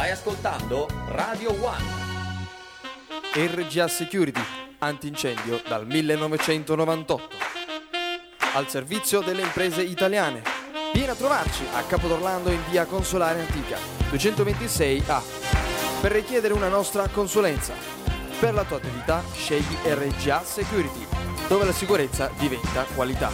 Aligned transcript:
Stai 0.00 0.12
ascoltando 0.12 0.88
Radio 1.08 1.52
One. 1.62 1.84
RGA 3.34 3.86
Security, 3.86 4.40
antincendio 4.78 5.60
dal 5.68 5.86
1998. 5.86 7.28
Al 8.54 8.66
servizio 8.66 9.20
delle 9.20 9.42
imprese 9.42 9.82
italiane. 9.82 10.42
Vieni 10.94 11.10
a 11.10 11.14
trovarci 11.14 11.66
a 11.74 11.82
Capodorlando 11.82 12.50
in 12.50 12.62
via 12.70 12.86
Consolare 12.86 13.40
Antica, 13.40 13.76
226A, 14.10 15.20
per 16.00 16.12
richiedere 16.12 16.54
una 16.54 16.68
nostra 16.68 17.06
consulenza. 17.08 17.74
Per 18.38 18.54
la 18.54 18.64
tua 18.64 18.78
attività 18.78 19.22
scegli 19.34 19.76
RGA 19.84 20.42
Security, 20.42 21.06
dove 21.46 21.66
la 21.66 21.74
sicurezza 21.74 22.30
diventa 22.38 22.86
qualità. 22.94 23.30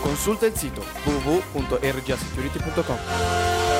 Consulta 0.00 0.46
il 0.46 0.56
sito 0.56 0.84
www.rgasecurity.com. 1.04 3.77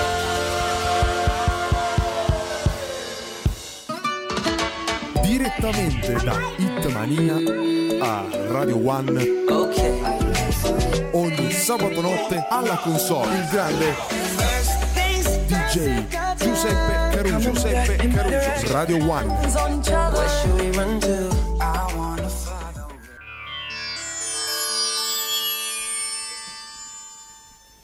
Direttamente 5.38 6.14
da 6.24 6.36
Hitmania 6.56 7.36
a 8.00 8.24
Radio 8.48 8.84
One. 8.84 9.22
Ogni 11.12 11.52
sabato 11.52 12.00
notte 12.00 12.44
alla 12.48 12.76
console 12.78 13.36
il 13.36 13.46
grande 13.48 13.94
DJ 15.46 16.06
Giuseppe 16.34 17.16
Caruso 17.16 17.52
Giuseppe 17.52 18.08
Caruso 18.08 18.72
Radio 18.72 19.08
One. 19.08 19.36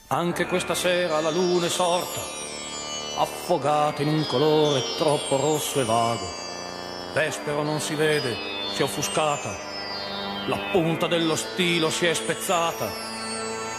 Anche 0.09 0.47
questa 0.47 0.75
sera 0.75 1.21
la 1.21 1.31
luna 1.31 1.67
è 1.67 1.69
sorta, 1.69 2.21
affogata 3.19 4.03
in 4.03 4.09
un 4.09 4.27
colore 4.27 4.83
troppo 4.99 5.37
rosso 5.37 5.81
e 5.81 5.85
vago. 5.85 6.44
Vespero 7.15 7.63
non 7.63 7.79
si 7.79 7.95
vede, 7.95 8.37
si 8.73 8.81
è 8.81 8.83
offuscata, 8.83 9.57
la 10.49 10.59
punta 10.73 11.07
dello 11.07 11.37
stilo 11.37 11.89
si 11.89 12.07
è 12.07 12.13
spezzata. 12.13 12.91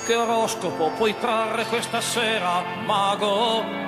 Che 0.05 0.15
oroscopo 0.15 0.91
puoi 0.91 1.17
trarre 1.19 1.65
questa 1.65 1.99
sera, 1.99 2.63
mago? 2.85 3.84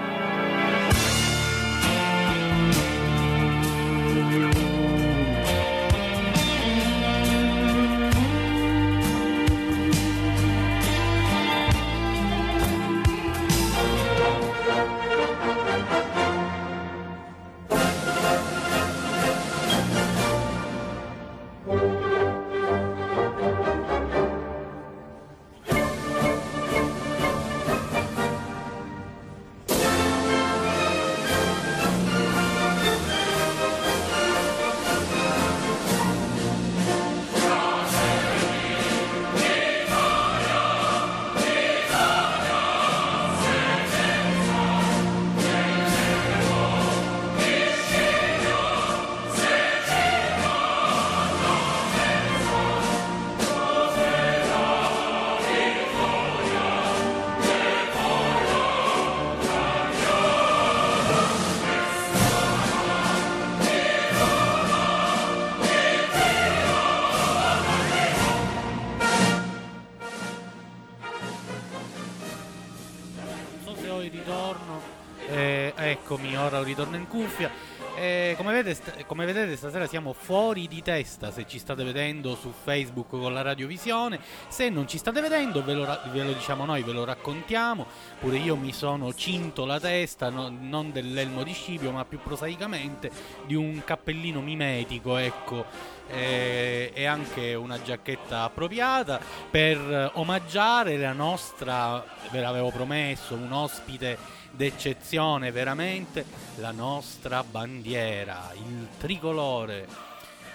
Ora 76.58 76.66
ritorno 76.66 76.96
in 76.96 77.08
cuffia. 77.08 77.76
Eh, 77.96 78.36
come, 78.38 78.54
vedete, 78.54 79.06
come 79.08 79.26
vedete 79.26 79.56
stasera 79.56 79.88
siamo 79.88 80.14
fuori 80.14 80.68
di 80.68 80.84
testa 80.84 81.32
se 81.32 81.48
ci 81.48 81.58
state 81.58 81.84
vedendo 81.84 82.36
su 82.36 82.52
Facebook 82.52 83.10
con 83.10 83.34
la 83.34 83.42
radiovisione. 83.42 84.20
Se 84.48 84.70
non 84.70 84.88
ci 84.88 85.00
state 85.00 85.20
vedendo 85.20 85.64
ve 85.64 85.74
lo, 85.74 86.00
ve 86.12 86.24
lo 86.24 86.34
diciamo 86.34 86.66
noi, 86.66 86.84
ve 86.84 86.92
lo 86.92 87.06
raccontiamo. 87.06 87.88
Pure 88.20 88.38
io 88.38 88.56
mi 88.56 88.72
sono 88.72 89.14
cinto 89.16 89.66
la 89.66 89.80
testa, 89.80 90.30
no- 90.30 90.50
non 90.50 90.92
dell'elmo 90.92 91.44
di 91.44 91.54
Scipio, 91.54 91.92
ma 91.92 92.06
più 92.06 92.20
prosaicamente 92.22 93.10
di 93.46 93.56
un 93.56 93.82
cappellino 93.84 94.42
mimetico, 94.42 95.18
ecco. 95.18 95.96
eh, 96.10 96.92
e 96.94 97.06
anche 97.06 97.54
una 97.54 97.82
giacchetta 97.82 98.44
appropriata 98.44 99.20
per 99.50 100.12
omaggiare 100.14 100.98
la 100.98 101.14
nostra, 101.14 102.04
ve 102.32 102.40
l'avevo 102.40 102.72
promesso, 102.72 103.36
un 103.36 103.52
ospite 103.52 104.36
d'eccezione 104.58 105.52
veramente, 105.52 106.26
la 106.56 106.72
nostra 106.72 107.44
bandiera, 107.44 108.52
il 108.56 108.88
tricolore. 108.98 109.86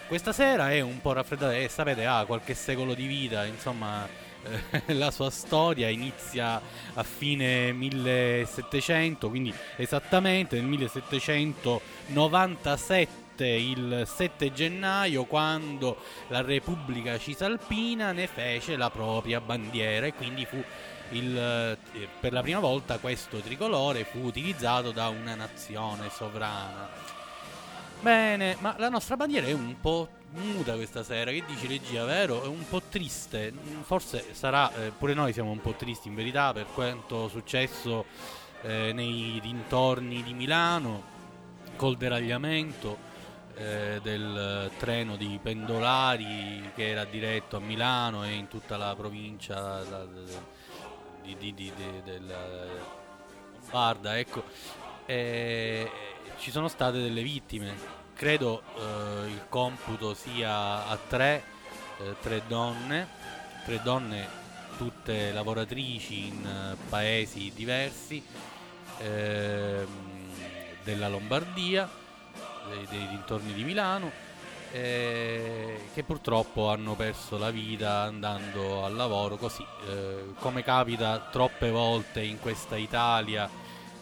Questa 0.09 0.33
sera 0.33 0.73
è 0.73 0.81
un 0.81 1.01
po' 1.01 1.13
raffreddata 1.13 1.55
e 1.55 1.69
sapete 1.69 2.05
ha 2.05 2.25
qualche 2.27 2.55
secolo 2.55 2.95
di 2.95 3.07
vita, 3.07 3.45
insomma 3.47 4.09
eh, 4.43 4.83
la 4.95 5.13
sua 5.13 5.31
storia 5.31 5.89
inizia 5.89 6.61
a 6.95 7.03
fine 7.05 7.73
1700, 7.73 9.29
quindi 9.29 9.55
esattamente 9.77 10.57
nel 10.57 10.67
1797 10.67 13.21
il 13.45 14.05
7 14.07 14.53
gennaio 14.53 15.25
quando 15.25 15.97
la 16.29 16.43
Repubblica 16.43 17.19
Cisalpina 17.19 18.13
ne 18.13 18.27
fece 18.27 18.77
la 18.77 18.91
propria 18.91 19.41
bandiera 19.41 20.05
e 20.07 20.13
quindi 20.13 20.45
fu 20.45 20.63
il, 21.13 21.37
eh, 21.37 22.09
per 22.21 22.33
la 22.33 22.43
prima 22.43 22.59
volta 22.59 22.99
questo 22.99 23.39
tricolore 23.39 24.05
fu 24.05 24.19
utilizzato 24.19 24.91
da 24.91 25.09
una 25.09 25.35
nazione 25.35 26.11
sovrana. 26.11 26.89
Bene, 28.01 28.57
ma 28.61 28.75
la 28.79 28.89
nostra 28.89 29.17
bandiera 29.17 29.47
è 29.47 29.53
un 29.53 29.81
po' 29.81 30.09
muta 30.31 30.75
questa 30.75 31.03
sera, 31.03 31.31
che 31.31 31.45
dici 31.47 31.67
regia, 31.67 32.05
vero? 32.05 32.43
È 32.43 32.47
un 32.47 32.67
po' 32.69 32.83
triste, 32.83 33.53
forse 33.83 34.35
sarà, 34.35 34.73
eh, 34.75 34.91
pure 34.91 35.15
noi 35.15 35.33
siamo 35.33 35.51
un 35.51 35.61
po' 35.61 35.75
tristi 35.75 36.09
in 36.09 36.15
verità 36.15 36.53
per 36.53 36.67
quanto 36.75 37.29
successo 37.29 38.07
eh, 38.63 38.93
nei 38.93 39.39
dintorni 39.41 40.23
di 40.23 40.35
Milano, 40.35 41.11
col 41.77 41.97
deragliamento 41.97 43.11
eh, 43.55 44.01
del 44.03 44.71
treno 44.79 45.17
di 45.17 45.39
pendolari 45.43 46.71
che 46.75 46.89
era 46.89 47.05
diretto 47.05 47.57
a 47.57 47.61
Milano 47.61 48.25
e 48.25 48.33
in 48.33 48.49
tutta 48.49 48.77
la 48.77 48.95
provincia 48.97 49.83
da- 49.83 50.05
da- 50.05 50.61
di, 51.23 51.37
di, 51.39 51.55
di, 51.55 51.73
di- 51.75 52.03
della 52.05 52.39
Lombarda, 53.59 54.19
ecco. 54.19 54.45
E 55.07 55.91
ci 56.39 56.51
sono 56.51 56.69
state 56.69 57.01
delle 57.01 57.23
vittime. 57.23 58.01
Credo 58.15 58.63
eh, 58.77 59.29
il 59.29 59.47
computo 59.49 60.15
sia 60.15 60.87
a 60.87 60.97
tre, 60.97 61.45
eh, 61.99 62.15
tre 62.21 62.43
donne, 62.47 63.09
tre 63.65 63.81
donne 63.83 64.41
tutte 64.77 65.33
lavoratrici 65.33 66.27
in 66.29 66.47
eh, 66.47 66.77
paesi 66.89 67.53
diversi 67.55 68.23
ehm, 68.99 69.87
della 70.85 71.09
Lombardia, 71.09 71.89
dei, 72.69 72.87
dei 72.91 73.09
dintorni 73.09 73.53
di 73.53 73.65
Milano, 73.65 74.11
eh, 74.73 75.89
che 75.93 76.03
purtroppo 76.03 76.71
hanno 76.71 76.95
perso 76.95 77.37
la 77.37 77.51
vita 77.51 78.01
andando 78.01 78.85
al 78.85 78.95
lavoro 78.95 79.37
così, 79.37 79.65
eh, 79.87 80.33
come 80.39 80.63
capita 80.63 81.29
troppe 81.31 81.71
volte 81.71 82.23
in 82.23 82.41
questa 82.41 82.77
Italia. 82.77 83.49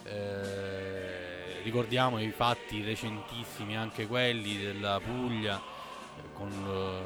eh, 0.03 1.61
ricordiamo 1.63 2.19
i 2.19 2.31
fatti 2.31 2.81
recentissimi, 2.81 3.77
anche 3.77 4.07
quelli 4.07 4.57
della 4.57 4.99
Puglia, 5.03 5.57
eh, 5.57 6.33
con 6.33 6.49
lo, 6.65 7.03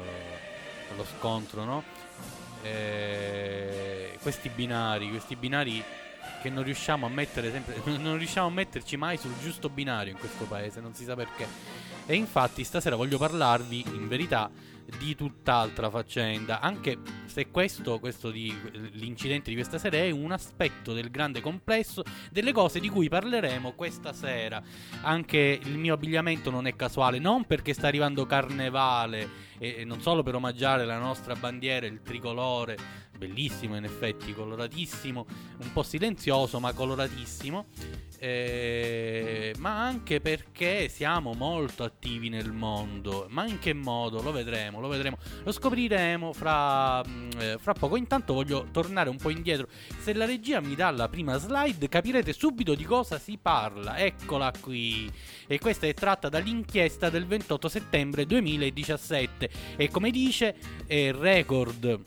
con 0.88 0.96
lo 0.96 1.04
scontro, 1.04 1.64
no? 1.64 1.84
Eh, 2.62 4.18
questi 4.22 4.48
binari, 4.48 5.10
questi 5.10 5.36
binari 5.36 5.82
che 6.40 6.50
non 6.50 6.64
riusciamo 6.64 7.06
a 7.06 7.08
mettere 7.08 7.50
sempre, 7.50 7.80
non 7.98 8.16
riusciamo 8.16 8.46
a 8.46 8.50
metterci 8.50 8.96
mai 8.96 9.16
sul 9.16 9.34
giusto 9.40 9.68
binario 9.68 10.12
in 10.12 10.18
questo 10.18 10.44
paese, 10.44 10.80
non 10.80 10.94
si 10.94 11.04
sa 11.04 11.14
perché. 11.14 11.95
E 12.06 12.14
infatti 12.14 12.62
stasera 12.62 12.94
voglio 12.96 13.18
parlarvi 13.18 13.84
in 13.94 14.06
verità 14.06 14.48
di 14.98 15.14
tutt'altra 15.14 15.90
faccenda, 15.90 16.60
anche 16.60 16.98
se 17.26 17.50
questo, 17.50 17.98
questo 17.98 18.30
di, 18.30 18.54
l'incidente 18.92 19.50
di 19.50 19.56
questa 19.56 19.78
sera 19.78 19.96
è 19.96 20.10
un 20.10 20.32
aspetto 20.32 20.92
del 20.92 21.10
grande 21.10 21.40
complesso 21.40 22.02
delle 22.30 22.52
cose 22.52 22.80
di 22.80 22.88
cui 22.88 23.08
parleremo 23.08 23.72
questa 23.72 24.12
sera. 24.12 24.62
Anche 25.02 25.58
il 25.62 25.76
mio 25.76 25.94
abbigliamento 25.94 26.50
non 26.50 26.66
è 26.66 26.76
casuale, 26.76 27.18
non 27.18 27.44
perché 27.44 27.72
sta 27.72 27.88
arrivando 27.88 28.26
carnevale 28.26 29.28
e, 29.58 29.76
e 29.78 29.84
non 29.84 30.00
solo 30.00 30.22
per 30.22 30.34
omaggiare 30.34 30.84
la 30.84 30.98
nostra 30.98 31.34
bandiera, 31.34 31.86
il 31.86 32.02
tricolore, 32.02 32.76
bellissimo 33.16 33.76
in 33.76 33.84
effetti, 33.84 34.34
coloratissimo, 34.34 35.26
un 35.58 35.72
po' 35.72 35.82
silenzioso 35.82 36.60
ma 36.60 36.72
coloratissimo, 36.72 37.66
eh, 38.18 39.54
ma 39.58 39.82
anche 39.82 40.20
perché 40.20 40.88
siamo 40.88 41.32
molto 41.32 41.84
attivi 41.84 42.28
nel 42.28 42.52
mondo. 42.52 43.26
Ma 43.30 43.46
in 43.46 43.58
che 43.58 43.72
modo? 43.72 44.22
Lo 44.22 44.32
vedremo, 44.32 44.75
lo 44.80 44.88
vedremo, 44.88 45.18
lo 45.42 45.52
scopriremo 45.52 46.32
fra, 46.32 47.02
mm, 47.06 47.30
eh, 47.38 47.56
fra 47.58 47.72
poco. 47.72 47.96
Intanto 47.96 48.34
voglio 48.34 48.68
tornare 48.70 49.08
un 49.08 49.16
po' 49.16 49.30
indietro. 49.30 49.68
Se 49.98 50.12
la 50.14 50.24
regia 50.24 50.60
mi 50.60 50.74
dà 50.74 50.90
la 50.90 51.08
prima 51.08 51.36
slide, 51.36 51.88
capirete 51.88 52.32
subito 52.32 52.74
di 52.74 52.84
cosa 52.84 53.18
si 53.18 53.38
parla. 53.40 53.98
Eccola 53.98 54.52
qui. 54.60 55.10
E 55.46 55.58
questa 55.58 55.86
è 55.86 55.94
tratta 55.94 56.28
dall'inchiesta 56.28 57.10
del 57.10 57.26
28 57.26 57.68
settembre 57.68 58.26
2017. 58.26 59.50
E 59.76 59.88
come 59.90 60.10
dice, 60.10 60.56
è 60.86 61.12
record 61.12 62.00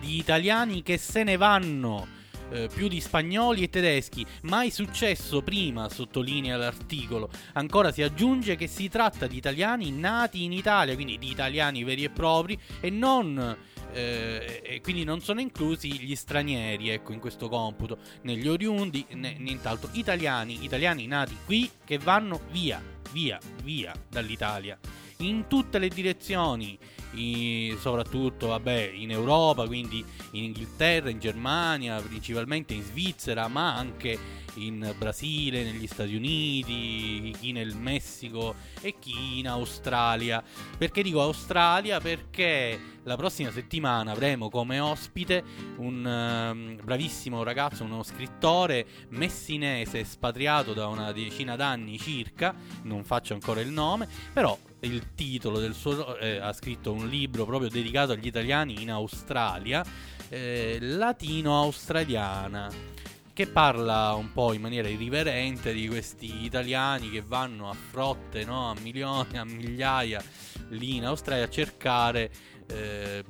di 0.00 0.18
italiani 0.18 0.82
che 0.82 0.98
se 0.98 1.22
ne 1.22 1.36
vanno 1.36 2.13
eh, 2.50 2.68
più 2.72 2.88
di 2.88 3.00
spagnoli 3.00 3.62
e 3.62 3.70
tedeschi. 3.70 4.24
Mai 4.42 4.70
successo 4.70 5.42
prima, 5.42 5.88
sottolinea 5.88 6.56
l'articolo. 6.56 7.30
Ancora 7.54 7.92
si 7.92 8.02
aggiunge 8.02 8.56
che 8.56 8.66
si 8.66 8.88
tratta 8.88 9.26
di 9.26 9.36
italiani 9.36 9.90
nati 9.90 10.44
in 10.44 10.52
Italia, 10.52 10.94
quindi 10.94 11.18
di 11.18 11.30
italiani 11.30 11.84
veri 11.84 12.04
e 12.04 12.10
propri, 12.10 12.58
e 12.80 12.90
non. 12.90 13.56
Eh, 13.92 14.62
e 14.64 14.80
quindi 14.80 15.04
non 15.04 15.20
sono 15.20 15.40
inclusi 15.40 15.92
gli 16.00 16.16
stranieri, 16.16 16.88
ecco, 16.88 17.12
in 17.12 17.20
questo 17.20 17.48
computo, 17.48 17.98
negli 18.22 18.48
oriundi, 18.48 19.04
né, 19.10 19.36
nient'altro. 19.38 19.88
Italiani, 19.92 20.64
italiani 20.64 21.06
nati 21.06 21.36
qui 21.44 21.70
che 21.84 21.98
vanno 21.98 22.40
via, 22.50 22.82
via, 23.12 23.38
via 23.62 23.94
dall'Italia 24.08 24.78
in 25.18 25.46
tutte 25.46 25.78
le 25.78 25.88
direzioni, 25.88 26.78
in, 27.14 27.76
soprattutto 27.78 28.48
vabbè, 28.48 28.90
in 28.94 29.10
Europa, 29.10 29.66
quindi 29.66 30.04
in 30.32 30.44
Inghilterra, 30.44 31.10
in 31.10 31.18
Germania, 31.18 32.00
principalmente 32.00 32.74
in 32.74 32.82
Svizzera, 32.82 33.48
ma 33.48 33.74
anche 33.74 34.18
in 34.56 34.94
Brasile, 34.96 35.64
negli 35.64 35.86
Stati 35.86 36.14
Uniti, 36.14 37.34
chi 37.38 37.52
nel 37.52 37.76
Messico 37.76 38.54
e 38.80 38.96
chi 38.98 39.38
in 39.38 39.48
Australia. 39.48 40.42
Perché 40.76 41.02
dico 41.02 41.20
Australia? 41.20 42.00
Perché 42.00 42.78
la 43.04 43.16
prossima 43.16 43.50
settimana 43.50 44.12
avremo 44.12 44.48
come 44.48 44.80
ospite 44.80 45.42
un 45.76 46.04
um, 46.04 46.78
bravissimo 46.82 47.42
ragazzo, 47.42 47.84
uno 47.84 48.02
scrittore 48.02 48.86
messinese 49.10 50.00
espatriato 50.00 50.72
da 50.72 50.86
una 50.86 51.12
decina 51.12 51.56
d'anni 51.56 51.98
circa, 51.98 52.54
non 52.82 53.04
faccio 53.04 53.34
ancora 53.34 53.60
il 53.60 53.70
nome, 53.70 54.08
però 54.32 54.58
il 54.80 55.14
titolo 55.14 55.58
del 55.58 55.74
suo 55.74 56.16
eh, 56.18 56.38
ha 56.38 56.52
scritto 56.52 56.92
un 56.92 57.08
libro 57.08 57.44
proprio 57.44 57.68
dedicato 57.68 58.12
agli 58.12 58.26
italiani 58.26 58.82
in 58.82 58.90
Australia, 58.90 59.84
eh, 60.28 60.78
latino-australiana, 60.80 62.70
che 63.34 63.48
parla 63.48 64.14
un 64.14 64.32
po' 64.32 64.52
in 64.52 64.60
maniera 64.60 64.88
irriverente 64.88 65.72
di 65.72 65.88
questi 65.88 66.44
italiani 66.44 67.10
che 67.10 67.20
vanno 67.20 67.68
a 67.68 67.74
frotte, 67.74 68.44
no? 68.44 68.70
a 68.70 68.76
milioni, 68.80 69.36
a 69.36 69.44
migliaia 69.44 70.22
lì 70.68 70.96
in 70.96 71.04
Australia 71.04 71.44
a 71.44 71.48
cercare 71.48 72.30
eh, 72.68 73.24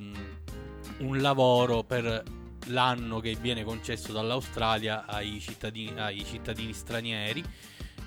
un 0.99 1.17
lavoro 1.19 1.83
per 1.83 2.23
l'anno 2.67 3.19
che 3.19 3.35
viene 3.35 3.63
concesso 3.63 4.11
dall'Australia 4.11 5.05
ai 5.07 5.39
cittadini, 5.39 5.99
ai 5.99 6.23
cittadini 6.23 6.71
stranieri 6.71 7.43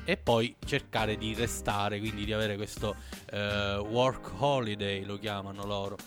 e 0.08 0.16
poi 0.16 0.56
cercare 0.64 1.18
di 1.18 1.34
restare, 1.34 1.98
quindi 1.98 2.24
di 2.24 2.32
avere 2.32 2.56
questo 2.56 2.96
uh, 3.30 3.36
work 3.36 4.30
holiday, 4.38 5.04
lo 5.04 5.18
chiamano 5.18 5.66
loro. 5.66 5.98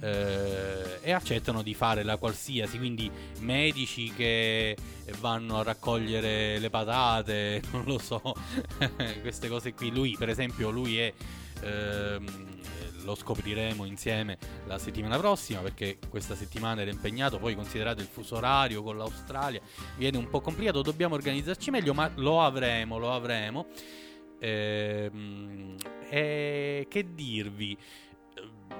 Uh, 0.00 0.96
e 1.02 1.12
accettano 1.12 1.60
di 1.60 1.74
fare 1.74 2.02
la 2.02 2.16
qualsiasi, 2.16 2.78
quindi 2.78 3.10
medici 3.40 4.10
che 4.14 4.74
vanno 5.18 5.58
a 5.58 5.64
raccogliere 5.64 6.58
le 6.58 6.70
patate, 6.70 7.60
non 7.72 7.84
lo 7.84 7.98
so, 7.98 8.22
queste 9.20 9.48
cose 9.48 9.74
qui. 9.74 9.90
Lui, 9.90 10.16
per 10.18 10.30
esempio, 10.30 10.70
lui 10.70 10.96
è 10.96 11.12
uh, 11.60 12.24
lo 13.04 13.14
scopriremo 13.14 13.84
insieme 13.84 14.38
la 14.66 14.78
settimana 14.78 15.18
prossima 15.18 15.60
perché 15.60 15.98
questa 16.08 16.34
settimana 16.34 16.80
era 16.82 16.90
impegnato, 16.90 17.38
poi 17.38 17.54
considerato 17.54 18.00
il 18.00 18.06
fuso 18.06 18.36
orario 18.36 18.82
con 18.82 18.96
l'Australia, 18.96 19.60
viene 19.96 20.16
un 20.16 20.28
po' 20.28 20.40
complicato, 20.40 20.82
dobbiamo 20.82 21.14
organizzarci 21.14 21.70
meglio, 21.70 21.94
ma 21.94 22.10
lo 22.16 22.42
avremo, 22.42 22.98
lo 22.98 23.12
avremo. 23.12 23.66
Ehm, 24.38 25.76
e 26.08 26.86
che 26.88 27.14
dirvi? 27.14 27.76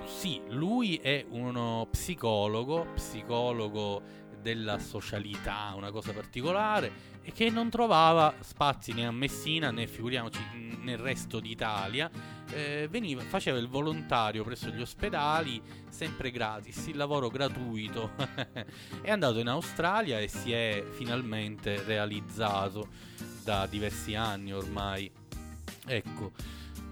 Sì, 0.04 0.40
lui 0.48 0.96
è 0.96 1.24
uno 1.28 1.86
psicologo, 1.90 2.86
psicologo 2.94 4.02
della 4.40 4.78
socialità, 4.78 5.72
una 5.76 5.92
cosa 5.92 6.12
particolare, 6.12 7.11
e 7.22 7.32
che 7.32 7.50
non 7.50 7.70
trovava 7.70 8.34
spazi 8.40 8.92
né 8.92 9.06
a 9.06 9.10
Messina 9.10 9.70
né 9.70 9.86
figuriamoci 9.86 10.40
nel 10.82 10.98
resto 10.98 11.40
d'Italia 11.40 12.10
eh, 12.52 12.86
veniva, 12.90 13.22
faceva 13.22 13.58
il 13.58 13.68
volontario 13.68 14.44
presso 14.44 14.68
gli 14.68 14.80
ospedali, 14.80 15.60
sempre 15.88 16.30
gratis, 16.30 16.86
il 16.86 16.96
lavoro 16.96 17.28
gratuito. 17.28 18.12
è 19.00 19.10
andato 19.10 19.38
in 19.38 19.48
Australia 19.48 20.18
e 20.20 20.28
si 20.28 20.52
è 20.52 20.84
finalmente 20.90 21.82
realizzato 21.84 22.88
da 23.42 23.66
diversi 23.66 24.14
anni 24.14 24.52
ormai. 24.52 25.10
Ecco. 25.86 26.32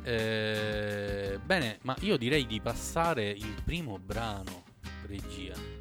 Eh, 0.03 1.39
bene, 1.45 1.79
ma 1.83 1.95
io 2.01 2.17
direi 2.17 2.47
di 2.47 2.61
passare 2.61 3.29
il 3.29 3.61
primo 3.63 3.99
brano, 3.99 4.65
regia. 5.07 5.80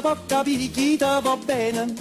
Picchita 0.00 1.20
va 1.20 1.36
bene, 1.36 1.94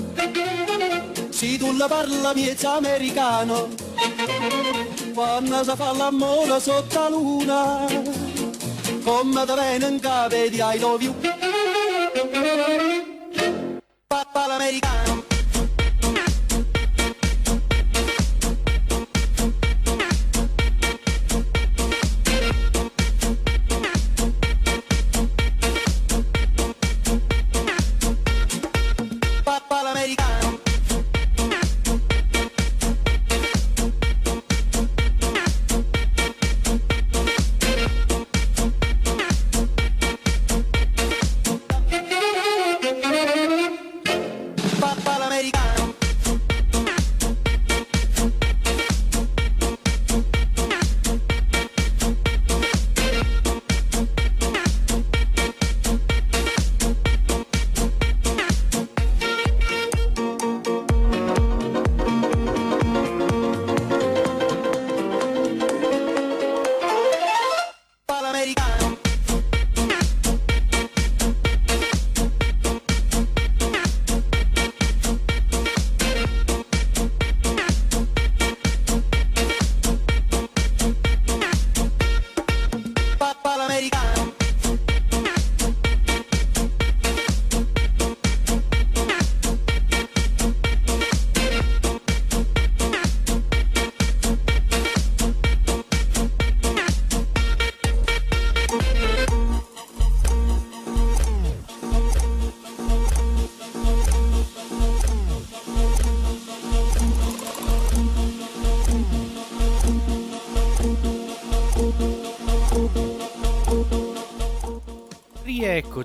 se 1.29 1.57
tu 1.57 1.71
la 1.77 1.88
parla 1.88 2.33
miezza 2.33 2.75
americano, 2.75 3.69
quando 5.13 5.63
si 5.63 5.75
fa 5.75 5.91
l'amore 5.93 6.59
sotto 6.59 7.00
la 7.00 7.09
luna, 7.09 7.85
come 9.03 9.45
te 9.45 9.53
viene 9.53 9.88
in 9.88 10.00
capo 10.00 10.35
di 10.35 10.59
I 10.59 10.79
love 10.79 11.03
you. 11.03 11.13
Papà 14.07 14.47
l'americano. 14.47 15.12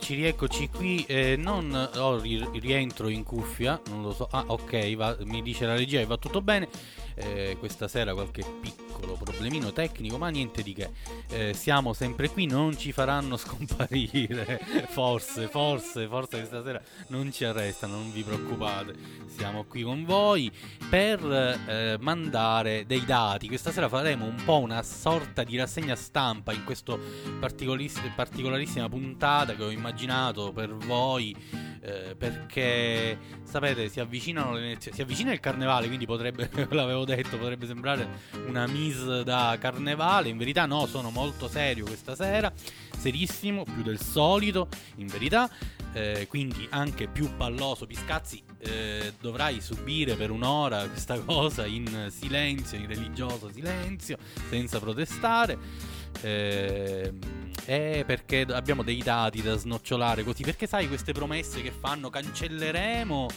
Rieccoci, 0.09 0.15
rieccoci 0.15 0.69
qui. 0.69 1.05
Eh, 1.07 1.37
non 1.37 1.91
ho 1.97 2.19
ri- 2.19 2.49
rientro 2.61 3.09
in 3.09 3.23
cuffia, 3.23 3.81
non 3.89 4.03
lo 4.03 4.13
so. 4.13 4.29
Ah, 4.31 4.45
ok, 4.47 4.95
va, 4.95 5.17
mi 5.25 5.43
dice 5.43 5.67
la 5.67 5.75
regia 5.75 5.99
che 5.99 6.07
va 6.07 6.17
tutto 6.17 6.41
bene. 6.41 6.69
Eh, 7.15 7.57
questa 7.59 7.89
sera 7.89 8.15
qualche 8.15 8.45
piccolo 8.61 9.15
problemino 9.15 9.73
tecnico, 9.73 10.19
ma 10.19 10.29
niente 10.29 10.63
di 10.63 10.73
che. 10.73 10.91
Eh, 11.39 11.55
siamo 11.55 11.93
sempre 11.93 12.29
qui, 12.31 12.47
non 12.47 12.77
ci 12.77 12.91
faranno 12.91 13.37
scomparire. 13.37 14.59
forse, 14.91 15.47
forse, 15.47 16.09
forse 16.09 16.39
questa 16.39 16.65
sera 16.65 16.83
non 17.11 17.31
ci 17.31 17.45
arrestano, 17.45 17.95
non 17.95 18.11
vi 18.11 18.25
preoccupate. 18.25 18.93
Siamo 19.29 19.63
qui 19.63 19.83
con 19.83 20.05
voi 20.05 20.51
per 20.91 21.25
eh, 21.25 21.97
mandare 22.01 22.87
dei 22.87 23.05
dati. 23.05 23.47
Questa 23.47 23.71
sera 23.71 23.89
faremo 23.89 24.25
un 24.25 24.43
po' 24.45 24.59
una 24.59 24.83
sorta 24.83 25.45
di 25.45 25.57
rassegna 25.57 25.95
stampa 25.95 26.53
in 26.53 26.65
questa 26.65 26.99
particolarissima 27.39 28.89
puntata 28.89 29.55
che 29.55 29.63
ho 29.63 29.71
immaginato 29.71 30.51
per 30.51 30.75
voi. 30.75 31.37
Eh, 31.81 32.17
perché 32.17 33.19
sapete 33.45 33.89
si 33.89 33.95
si 33.95 35.01
avvicina 35.01 35.33
il 35.33 35.41
carnevale 35.41 35.87
quindi 35.87 36.07
potrebbe 36.07 36.51
l'avevo 36.71 37.05
detto 37.05 37.39
potrebbe 37.39 37.67
sembrare 37.67 38.07
una 38.47 38.67
mise 38.67 39.23
da 39.25 39.57
carnevale. 39.61 40.29
In 40.29 40.39
verità 40.39 40.67
no 40.67 40.87
sono 40.87 41.11
molto 41.11 41.49
serio 41.49 41.85
questa 41.85 42.15
sera 42.15 42.53
serissimo 42.97 43.65
più 43.65 43.83
del 43.83 44.01
solito 44.01 44.69
in 44.97 45.07
verità. 45.07 45.51
Eh, 45.95 46.27
quindi 46.29 46.67
anche 46.71 47.09
più 47.09 47.35
palloso 47.37 47.87
Piscazzi 47.87 48.43
eh, 48.59 49.15
dovrai 49.21 49.61
subire 49.61 50.17
per 50.17 50.31
un'ora 50.31 50.87
questa 50.87 51.19
cosa 51.25 51.65
in 51.65 52.09
silenzio 52.11 52.77
in 52.77 52.87
religioso 52.87 53.51
silenzio 53.51 54.19
senza 54.51 54.79
protestare 54.81 55.57
eh, 56.23 58.05
perché 58.07 58.47
abbiamo 58.51 58.83
dei 58.83 59.03
dati 59.03 59.43
da 59.43 59.57
snocciolare 59.57 60.25
così. 60.25 60.43
Perché 60.43 60.67
sai 60.67 60.89
queste 60.89 61.13
promesse 61.13 61.61
che 61.63 61.71
fanno 61.71 62.11
cancelleremo, 62.11 63.29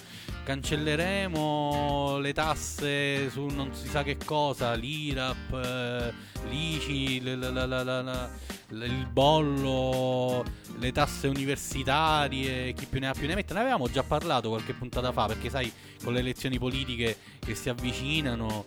cancelleremo 0.44 2.18
le 2.20 2.34
tasse 2.34 3.30
su 3.30 3.46
non 3.46 3.74
si 3.74 3.88
sa 3.88 4.04
che 4.04 4.18
cosa, 4.18 4.74
l'IRAP, 4.74 5.54
eh, 5.54 6.14
l'ICI, 6.50 7.38
la, 7.38 7.66
la, 7.66 7.66
la, 7.66 8.30
il 8.70 9.08
bollo, 9.08 10.44
le 10.80 10.92
tasse 10.92 11.28
universitarie, 11.28 12.74
chi 12.74 12.86
più 12.86 13.00
ne 13.00 13.08
ha 13.08 13.14
più 13.14 13.28
ne 13.28 13.36
mette. 13.36 13.54
Ne 13.54 13.60
avevamo 13.60 13.90
già 13.90 14.04
parlato 14.04 14.50
qualche 14.50 14.74
puntata 14.74 15.12
fa 15.12 15.26
perché 15.26 15.50
sai 15.50 15.72
con 16.04 16.14
le 16.14 16.20
elezioni 16.20 16.58
politiche 16.58 17.18
che 17.40 17.56
si 17.56 17.70
avvicinano 17.70 18.66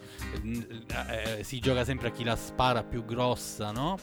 eh, 1.09 1.43
si 1.43 1.59
gioca 1.59 1.85
sempre 1.85 2.09
a 2.09 2.11
chi 2.11 2.25
la 2.25 2.37
spara 2.37 2.83
più 2.83 3.05
grossa, 3.05 3.71
no? 3.71 3.99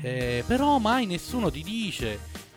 Eh, 0.00 0.44
però 0.46 0.78
mai 0.78 1.06
nessuno 1.06 1.50
ti 1.50 1.62
dice 1.62 2.12
eh, 2.12 2.51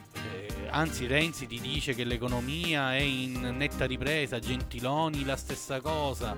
anzi 0.70 1.08
Renzi 1.08 1.48
ti 1.48 1.60
dice 1.60 1.94
che 1.94 2.04
l'economia 2.04 2.96
è 2.96 3.02
in 3.02 3.56
netta 3.58 3.86
ripresa, 3.86 4.40
Gentiloni 4.40 5.24
la 5.26 5.36
stessa 5.36 5.82
cosa. 5.82 6.36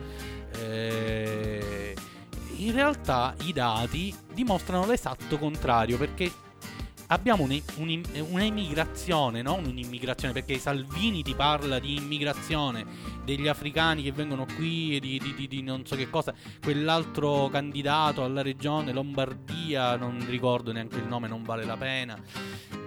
Eh, 0.55 1.96
in 2.57 2.72
realtà 2.72 3.36
i 3.41 3.53
dati 3.53 4.15
dimostrano 4.34 4.86
l'esatto 4.86 5.38
contrario 5.38 5.98
perché 5.98 6.31
abbiamo 7.07 7.43
un'immigrazione, 7.43 9.41
non 9.41 9.65
un'immigrazione, 9.65 10.33
perché 10.33 10.57
Salvini 10.57 11.23
ti 11.23 11.33
parla 11.35 11.79
di 11.79 11.95
immigrazione 11.95 12.85
degli 13.23 13.47
africani 13.47 14.03
che 14.03 14.11
vengono 14.11 14.45
qui, 14.45 14.99
di, 14.99 15.19
di, 15.19 15.33
di, 15.35 15.47
di, 15.47 15.61
non 15.61 15.85
so 15.85 15.95
che 15.95 16.09
cosa, 16.09 16.33
quell'altro 16.61 17.49
candidato 17.49 18.23
alla 18.23 18.41
regione 18.41 18.91
Lombardia, 18.91 19.95
non 19.95 20.25
ricordo 20.27 20.71
neanche 20.71 20.97
il 20.97 21.05
nome, 21.05 21.27
non 21.27 21.43
vale 21.43 21.63
la 21.65 21.77
pena, 21.77 22.19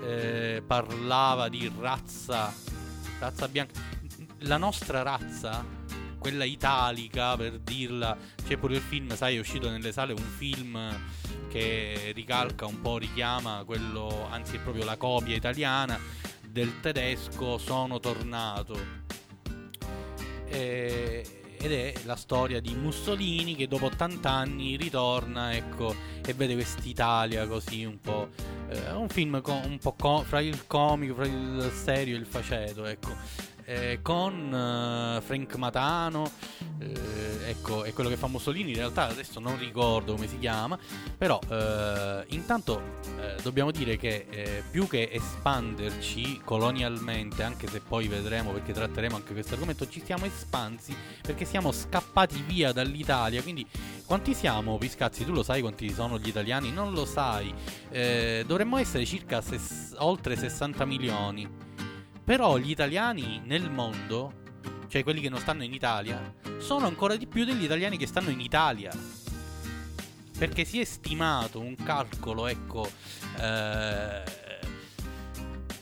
eh, 0.05 0.63
parlava 0.67 1.49
di 1.49 1.71
razza, 1.79 2.53
razza 3.19 3.49
bianca. 3.49 3.99
La 4.45 4.57
nostra 4.57 5.03
razza, 5.03 5.63
quella 6.19 6.45
italica 6.45 7.37
per 7.37 7.59
dirla, 7.59 8.17
c'è 8.47 8.57
pure 8.57 8.77
il 8.77 8.81
film, 8.81 9.15
sai, 9.15 9.37
è 9.37 9.39
uscito 9.39 9.69
nelle 9.71 9.93
sale 9.93 10.13
un 10.13 10.25
film 10.37 10.79
che 11.51 12.13
ricalca 12.15 12.65
un 12.65 12.81
po', 12.81 12.97
richiama 12.97 13.65
quello, 13.67 14.29
anzi 14.31 14.57
è 14.57 14.61
proprio 14.61 14.85
la 14.85 14.97
copia 14.97 15.35
italiana 15.35 15.99
del 16.49 16.81
tedesco 16.81 17.59
Sono 17.59 17.99
tornato. 17.99 18.79
E, 20.47 21.57
ed 21.59 21.73
è 21.73 21.93
la 22.05 22.17
storia 22.17 22.61
di 22.61 22.75
Mussolini 22.75 23.55
che 23.55 23.69
dopo 23.69 23.87
80 23.87 24.31
anni 24.31 24.77
ritorna 24.77 25.55
ecco, 25.55 25.95
e 26.25 26.33
vede 26.33 26.55
quest'Italia 26.55 27.47
così 27.47 27.85
un 27.85 28.01
po'. 28.01 28.29
Eh, 28.69 28.93
un 28.93 29.09
film 29.09 29.41
con, 29.41 29.61
un 29.65 29.79
po' 29.79 29.95
com- 29.95 30.25
fra 30.25 30.41
il 30.41 30.67
comico, 30.67 31.15
fra 31.15 31.27
il 31.27 31.71
serio 31.75 32.15
e 32.15 32.19
il 32.21 32.27
faceto, 32.27 32.85
ecco 32.87 33.49
eh, 33.71 34.01
con 34.03 34.53
uh, 34.53 35.21
Frank 35.23 35.55
Matano, 35.55 36.29
eh, 36.81 37.51
ecco, 37.51 37.85
è 37.85 37.93
quello 37.93 38.11
che 38.11 38.17
fa 38.17 38.27
Mussolini, 38.27 38.71
in 38.71 38.77
realtà 38.77 39.07
adesso 39.07 39.39
non 39.39 39.57
ricordo 39.59 40.15
come 40.15 40.27
si 40.27 40.41
chiama, 40.41 40.77
però 41.17 41.39
eh, 41.49 42.25
intanto 42.31 42.83
eh, 43.17 43.41
dobbiamo 43.43 43.71
dire 43.71 43.97
che 43.97 44.27
eh, 44.29 44.65
più 44.69 44.89
che 44.89 45.11
espanderci 45.13 46.41
colonialmente, 46.45 47.45
anche 47.45 47.69
se 47.69 47.81
poi 47.81 48.09
vedremo 48.09 48.51
perché 48.51 48.73
tratteremo 48.73 49.15
anche 49.15 49.33
questo 49.35 49.55
argomento, 49.55 49.89
ci 49.89 50.03
siamo 50.05 50.25
espansi 50.25 50.93
perché 51.23 51.45
siamo 51.45 51.71
scappati 51.71 52.43
via 52.45 52.73
dall'Italia, 52.73 53.41
quindi 53.41 53.65
quanti 54.05 54.35
siamo 54.35 54.79
Piscazzi? 54.79 55.25
Tu 55.25 55.33
lo 55.33 55.45
sai 55.45 55.61
quanti 55.61 55.89
sono 55.93 56.19
gli 56.19 56.27
italiani? 56.27 56.73
Non 56.73 56.93
lo 56.93 57.05
sai, 57.05 57.55
dovremmo 57.89 58.79
essere 58.79 59.05
circa 59.07 59.41
ses- 59.41 59.95
oltre 59.99 60.35
60 60.35 60.85
milioni. 60.85 61.69
Però 62.31 62.59
gli 62.59 62.71
italiani 62.71 63.43
nel 63.45 63.73
mondo, 63.73 64.43
cioè 64.87 65.03
quelli 65.03 65.21
che 65.21 65.29
non 65.29 65.41
stanno 65.41 65.65
in 65.65 65.73
Italia, 65.75 66.33
sono 66.59 66.87
ancora 66.87 67.17
di 67.17 67.27
più 67.27 67.45
degli 67.45 67.65
italiani 67.65 67.97
che 67.97 68.07
stanno 68.07 68.31
in 68.31 68.39
Italia. 68.39 68.93
Perché 70.39 70.65
si 70.65 70.79
è 70.79 70.85
stimato 70.85 71.59
un 71.59 71.75
calcolo, 71.75 72.47
ecco, 72.47 72.89
eh, 73.41 74.23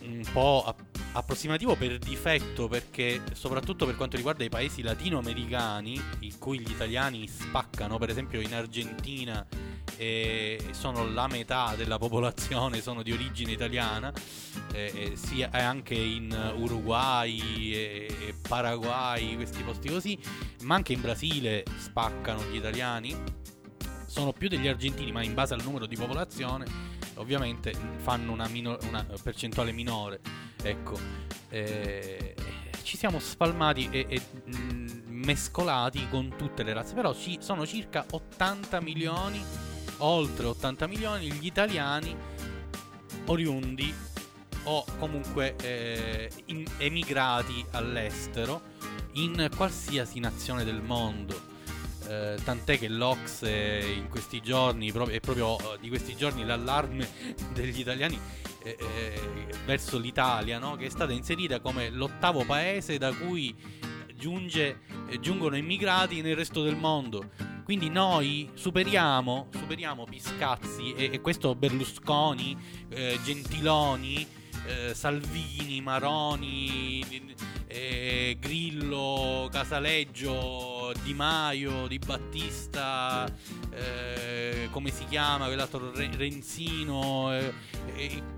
un 0.05 0.25
po' 0.33 0.75
approssimativo 1.13 1.77
per 1.77 1.99
difetto, 1.99 2.67
perché 2.67 3.21
soprattutto 3.35 3.85
per 3.85 3.97
quanto 3.97 4.17
riguarda 4.17 4.43
i 4.43 4.49
paesi 4.49 4.81
latinoamericani, 4.81 6.01
in 6.21 6.39
cui 6.39 6.61
gli 6.61 6.71
italiani 6.71 7.29
spaccano, 7.29 7.99
per 7.99 8.09
esempio 8.09 8.41
in 8.41 8.55
Argentina 8.55 9.47
e 9.97 10.59
sono 10.73 11.11
la 11.11 11.27
metà 11.27 11.75
della 11.77 11.99
popolazione, 11.99 12.81
sono 12.81 13.03
di 13.03 13.13
origine 13.13 13.53
italiana, 13.53 14.13
eh, 14.73 15.13
sia 15.15 15.51
anche 15.51 15.95
in 15.95 16.55
Uruguay 16.57 17.73
e 17.73 18.35
Paraguay, 18.47 19.35
questi 19.37 19.63
posti 19.63 19.89
così, 19.89 20.19
ma 20.63 20.75
anche 20.75 20.93
in 20.93 21.01
Brasile 21.01 21.65
spaccano 21.79 22.45
gli 22.45 22.57
italiani. 22.57 23.17
Sono 24.07 24.33
più 24.33 24.49
degli 24.49 24.67
argentini, 24.67 25.13
ma 25.13 25.23
in 25.23 25.35
base 25.35 25.55
al 25.55 25.63
numero 25.63 25.87
di 25.87 25.97
popolazione, 25.97 26.65
ovviamente 27.15 27.73
fanno 27.99 28.33
una, 28.33 28.49
minor- 28.49 28.83
una 28.85 29.07
percentuale 29.23 29.73
minore. 29.73 30.21
Ecco, 30.63 30.99
eh, 31.51 32.35
ci 32.83 32.97
siamo 32.97 33.19
spalmati 33.19 33.89
e, 33.91 34.07
e 34.09 34.23
mh, 34.51 35.03
mescolati 35.07 36.09
con 36.09 36.35
tutte 36.37 36.63
le 36.63 36.73
razze, 36.73 36.95
però 36.95 37.15
ci 37.15 37.39
sono 37.41 37.67
circa 37.67 38.07
80 38.11 38.81
milioni 38.81 39.45
oltre 39.99 40.47
80 40.47 40.87
milioni 40.87 41.33
gli 41.33 41.47
italiani 41.47 42.17
oriundi 43.27 43.95
o 44.65 44.85
comunque 44.99 45.57
eh, 45.63 46.31
in, 46.47 46.65
emigrati 46.79 47.65
all'estero 47.73 48.63
in 49.13 49.49
qualsiasi 49.55 50.21
nazione 50.21 50.65
del 50.65 50.83
mondo. 50.83 51.57
Eh, 52.07 52.37
tant'è 52.43 52.79
che 52.79 52.89
l'Ox 52.89 53.43
in 53.43 54.07
questi 54.09 54.41
giorni, 54.41 54.89
è 54.91 55.21
proprio 55.21 55.59
eh, 55.59 55.79
di 55.81 55.89
questi 55.89 56.17
giorni 56.17 56.45
l'allarme 56.45 57.09
degli 57.53 57.81
italiani 57.81 58.19
eh, 58.63 58.77
eh, 58.79 59.21
verso 59.65 59.99
l'Italia, 59.99 60.59
no? 60.59 60.77
che 60.77 60.87
è 60.87 60.91
stata 60.91 61.13
inserita 61.13 61.61
come 61.61 61.91
l'ottavo 61.91 62.45
paese 62.45 62.99
da 62.99 63.13
cui 63.13 63.55
giunge, 64.19 64.81
eh, 65.09 65.21
giungono 65.21 65.57
immigrati 65.57 66.21
nel 66.21 66.37
resto 66.37 66.63
del 66.63 66.77
mondo. 66.77 67.31
Quindi 67.65 67.91
noi 67.91 68.51
superiamo, 68.55 69.49
superiamo 69.53 70.05
Piscazzi 70.05 70.95
e, 70.95 71.11
e 71.13 71.21
questo 71.21 71.55
Berlusconi, 71.55 72.57
eh, 72.89 73.19
Gentiloni, 73.23 74.27
eh, 74.67 74.95
Salvini, 74.95 75.81
Maroni, 75.83 77.35
eh, 77.67 78.37
Grillo, 78.41 79.49
Casaleggio, 79.51 80.93
Di 81.03 81.13
Maio, 81.13 81.87
Di 81.87 81.99
Battista, 81.99 83.31
eh, 83.71 84.69
come 84.71 84.91
si 84.91 85.05
chiama 85.05 85.47
quell'altro 85.47 85.93
Renzino, 85.95 87.35
eh, 87.35 87.53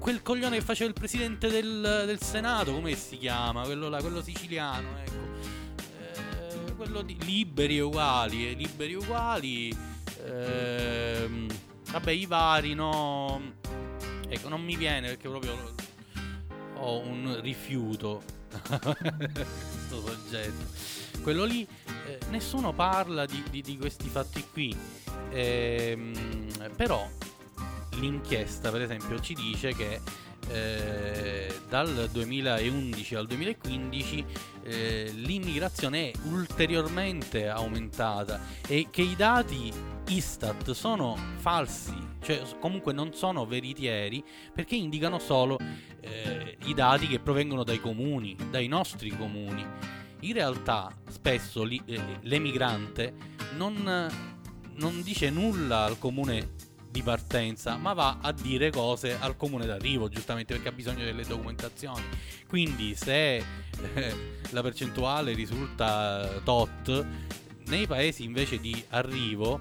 quel 0.01 0.23
coglione 0.23 0.59
che 0.59 0.65
faceva 0.65 0.89
il 0.89 0.95
presidente 0.95 1.49
del, 1.49 2.03
del 2.05 2.21
Senato, 2.21 2.73
come 2.73 2.95
si 2.97 3.17
chiama? 3.17 3.63
Quello, 3.63 3.89
là, 3.89 4.01
quello 4.01 4.21
siciliano, 4.23 4.89
ecco 4.99 5.21
quello 6.81 7.03
di 7.03 7.15
liberi 7.25 7.79
uguali, 7.79 8.57
liberi 8.57 8.95
uguali. 8.95 9.77
Ehm, 10.25 11.47
vabbè, 11.91 12.11
i 12.11 12.25
vari 12.25 12.73
no. 12.73 13.53
Ecco, 14.27 14.49
non 14.49 14.63
mi 14.63 14.77
viene 14.77 15.09
perché 15.09 15.29
proprio 15.29 15.75
ho 16.77 17.01
un 17.01 17.39
rifiuto 17.43 18.23
questo 18.67 20.01
soggetto. 20.01 21.21
Quello 21.21 21.45
lì, 21.45 21.69
eh, 22.07 22.19
nessuno 22.31 22.73
parla 22.73 23.27
di, 23.27 23.43
di, 23.51 23.61
di, 23.61 23.77
questi 23.77 24.09
fatti 24.09 24.43
qui, 24.51 24.75
ehm, 25.33 26.73
però 26.77 27.07
l'inchiesta 27.99 28.71
per 28.71 28.81
esempio 28.81 29.21
ci 29.21 29.35
dice 29.35 29.75
che 29.75 30.01
eh, 30.51 31.61
dal 31.69 32.09
2011 32.11 33.15
al 33.15 33.27
2015 33.27 34.25
eh, 34.65 35.11
l'immigrazione 35.15 36.11
è 36.11 36.13
ulteriormente 36.25 37.49
aumentata 37.49 38.41
e 38.67 38.89
che 38.91 39.03
i 39.03 39.15
dati 39.17 39.73
Istat 40.09 40.73
sono 40.73 41.17
falsi, 41.37 41.95
cioè 42.21 42.43
comunque 42.59 42.93
non 42.93 43.15
sono 43.15 43.47
veritieri 43.47 44.25
perché 44.53 44.75
indicano 44.75 45.21
solo 45.21 45.57
eh, 46.01 46.57
i 46.65 46.75
dati 46.75 47.07
che 47.07 47.21
provengono 47.21 47.63
dai 47.63 47.81
comuni, 47.81 48.37
dai 48.51 48.67
nostri 48.67 49.11
comuni. 49.17 49.65
In 50.23 50.33
realtà 50.33 50.93
spesso 51.09 51.65
eh, 51.65 51.81
l'emigrante 52.23 53.15
non, 53.57 54.11
non 54.75 55.03
dice 55.03 55.31
nulla 55.31 55.85
al 55.85 55.99
comune 55.99 56.60
di 56.91 57.03
partenza, 57.03 57.77
ma 57.77 57.93
va 57.93 58.19
a 58.21 58.33
dire 58.33 58.71
cose 58.71 59.17
al 59.19 59.37
comune 59.37 59.67
d'arrivo, 59.67 60.09
giustamente 60.09 60.55
perché 60.55 60.69
ha 60.69 60.73
bisogno 60.73 61.05
delle 61.05 61.25
documentazioni. 61.25 62.03
Quindi 62.49 62.95
se 62.95 63.37
eh, 63.37 63.45
la 64.51 64.63
percentuale 64.63 65.33
risulta 65.33 66.41
tot, 66.43 67.07
nei 67.67 67.87
paesi 67.87 68.25
invece 68.25 68.59
di 68.59 68.83
arrivo, 68.91 69.61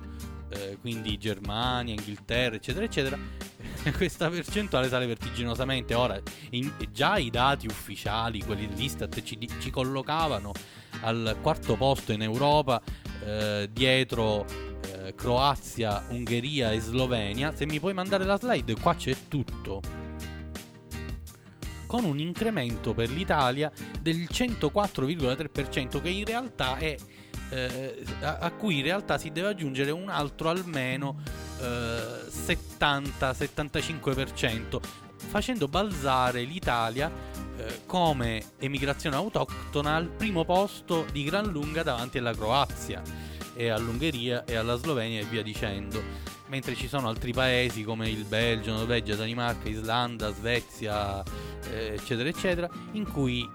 eh, 0.50 0.78
quindi 0.82 1.18
Germania, 1.18 1.94
Inghilterra, 1.94 2.56
eccetera, 2.56 2.86
eccetera, 2.86 3.18
questa 3.96 4.30
percentuale 4.30 4.90
sale 4.90 5.06
vertiginosamente. 5.06 5.94
Ora, 5.94 6.20
in, 6.52 6.72
già 6.92 7.18
i 7.18 7.30
dati 7.30 7.68
ufficiali, 7.68 8.44
quelli 8.44 8.68
dell'Istat, 8.68 9.22
ci, 9.22 9.38
ci 9.60 9.70
collocavano 9.70 10.52
al 11.02 11.38
quarto 11.42 11.76
posto 11.76 12.12
in 12.12 12.24
Europa 12.24 12.82
eh, 13.24 13.70
dietro 13.72 14.46
eh, 14.82 15.14
Croazia, 15.16 16.06
Ungheria 16.10 16.72
e 16.72 16.80
Slovenia. 16.80 17.56
Se 17.56 17.66
mi 17.66 17.80
puoi 17.80 17.94
mandare 17.94 18.26
la 18.26 18.38
slide, 18.38 18.76
qua 18.80 18.96
c'è 18.96 19.16
tutto. 19.28 19.82
Con 21.86 22.04
un 22.04 22.20
incremento 22.20 22.94
per 22.94 23.10
l'Italia 23.10 23.72
del 24.00 24.28
104,3%, 24.32 26.02
che 26.02 26.10
in 26.10 26.26
realtà 26.26 26.78
è 26.78 26.96
eh, 27.50 28.04
a, 28.22 28.52
cui 28.52 28.78
in 28.78 28.84
realtà 28.84 29.18
si 29.18 29.32
deve 29.32 29.50
aggiungere 29.50 29.92
un 29.92 30.08
altro 30.10 30.50
almeno 30.50 31.18
eh, 31.60 32.28
70-75%, 32.30 34.80
facendo 35.16 35.68
balzare 35.68 36.44
l'Italia 36.44 37.12
eh, 37.58 37.82
come 37.86 38.44
emigrazione 38.60 39.16
autoctona 39.16 39.96
al 39.96 40.10
primo 40.10 40.46
posto 40.46 41.06
di 41.12 41.24
gran 41.24 41.48
lunga 41.48 41.82
davanti 41.84 42.20
alla 42.20 42.34
Croazia 42.34 43.02
e 43.60 43.68
all'Ungheria 43.68 44.46
e 44.46 44.56
alla 44.56 44.78
Slovenia 44.78 45.20
e 45.20 45.26
via 45.26 45.44
dicendo. 45.44 46.02
Mentre 46.48 46.76
ci 46.76 46.88
sono 46.88 47.10
altri 47.10 47.34
paesi 47.34 47.84
come 47.84 48.10
il 48.10 48.24
Belgio, 48.24 48.72
Norvegia, 48.72 49.16
Danimarca, 49.16 49.68
Islanda, 49.68 50.34
Svezia, 50.34 51.22
eh, 51.70 51.96
eccetera, 51.96 52.30
eccetera, 52.30 52.70
in 52.94 53.04
cui 53.12 53.46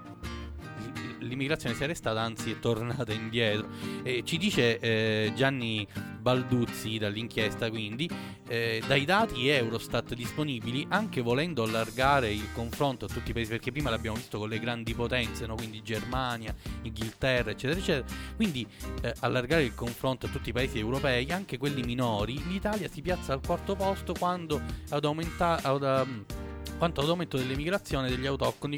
l'immigrazione 1.25 1.75
sia 1.75 1.87
restata, 1.87 2.21
anzi 2.21 2.51
è 2.51 2.59
tornata 2.59 3.11
indietro. 3.13 3.67
E 4.03 4.23
ci 4.23 4.37
dice 4.37 4.79
eh, 4.79 5.33
Gianni 5.35 5.87
Balduzzi 6.21 6.97
dall'inchiesta 6.97 7.69
quindi, 7.69 8.09
eh, 8.47 8.81
dai 8.87 9.05
dati 9.05 9.47
Eurostat 9.47 10.13
disponibili, 10.15 10.85
anche 10.89 11.21
volendo 11.21 11.63
allargare 11.63 12.31
il 12.31 12.51
confronto 12.53 13.05
a 13.05 13.07
tutti 13.07 13.31
i 13.31 13.33
paesi, 13.33 13.49
perché 13.51 13.71
prima 13.71 13.89
l'abbiamo 13.89 14.17
visto 14.17 14.39
con 14.39 14.49
le 14.49 14.59
grandi 14.59 14.93
potenze, 14.93 15.45
no? 15.45 15.55
quindi 15.55 15.81
Germania, 15.83 16.55
Inghilterra, 16.81 17.51
eccetera, 17.51 17.79
eccetera, 17.79 18.05
quindi 18.35 18.65
eh, 19.01 19.13
allargare 19.19 19.63
il 19.63 19.75
confronto 19.75 20.25
a 20.25 20.29
tutti 20.29 20.49
i 20.49 20.53
paesi 20.53 20.79
europei, 20.79 21.29
anche 21.31 21.57
quelli 21.57 21.83
minori, 21.83 22.41
l'Italia 22.47 22.89
si 22.89 23.01
piazza 23.01 23.33
al 23.33 23.41
quarto 23.45 23.75
posto 23.75 24.13
quando 24.13 24.61
ad 24.89 25.05
aumentare... 25.05 25.67
Um, 25.67 26.25
quanto 26.77 27.01
ad 27.01 27.07
aumento 27.07 27.37
dell'emigrazione 27.37 28.09
degli 28.09 28.25
autoctoni, 28.25 28.77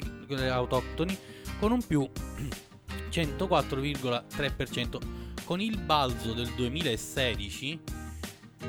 autoctoni 0.49 1.17
con 1.59 1.71
un 1.71 1.85
più 1.85 2.09
104,3%. 3.09 4.99
Con 5.43 5.61
il 5.61 5.77
balzo 5.79 6.33
del 6.33 6.49
2016 6.55 7.79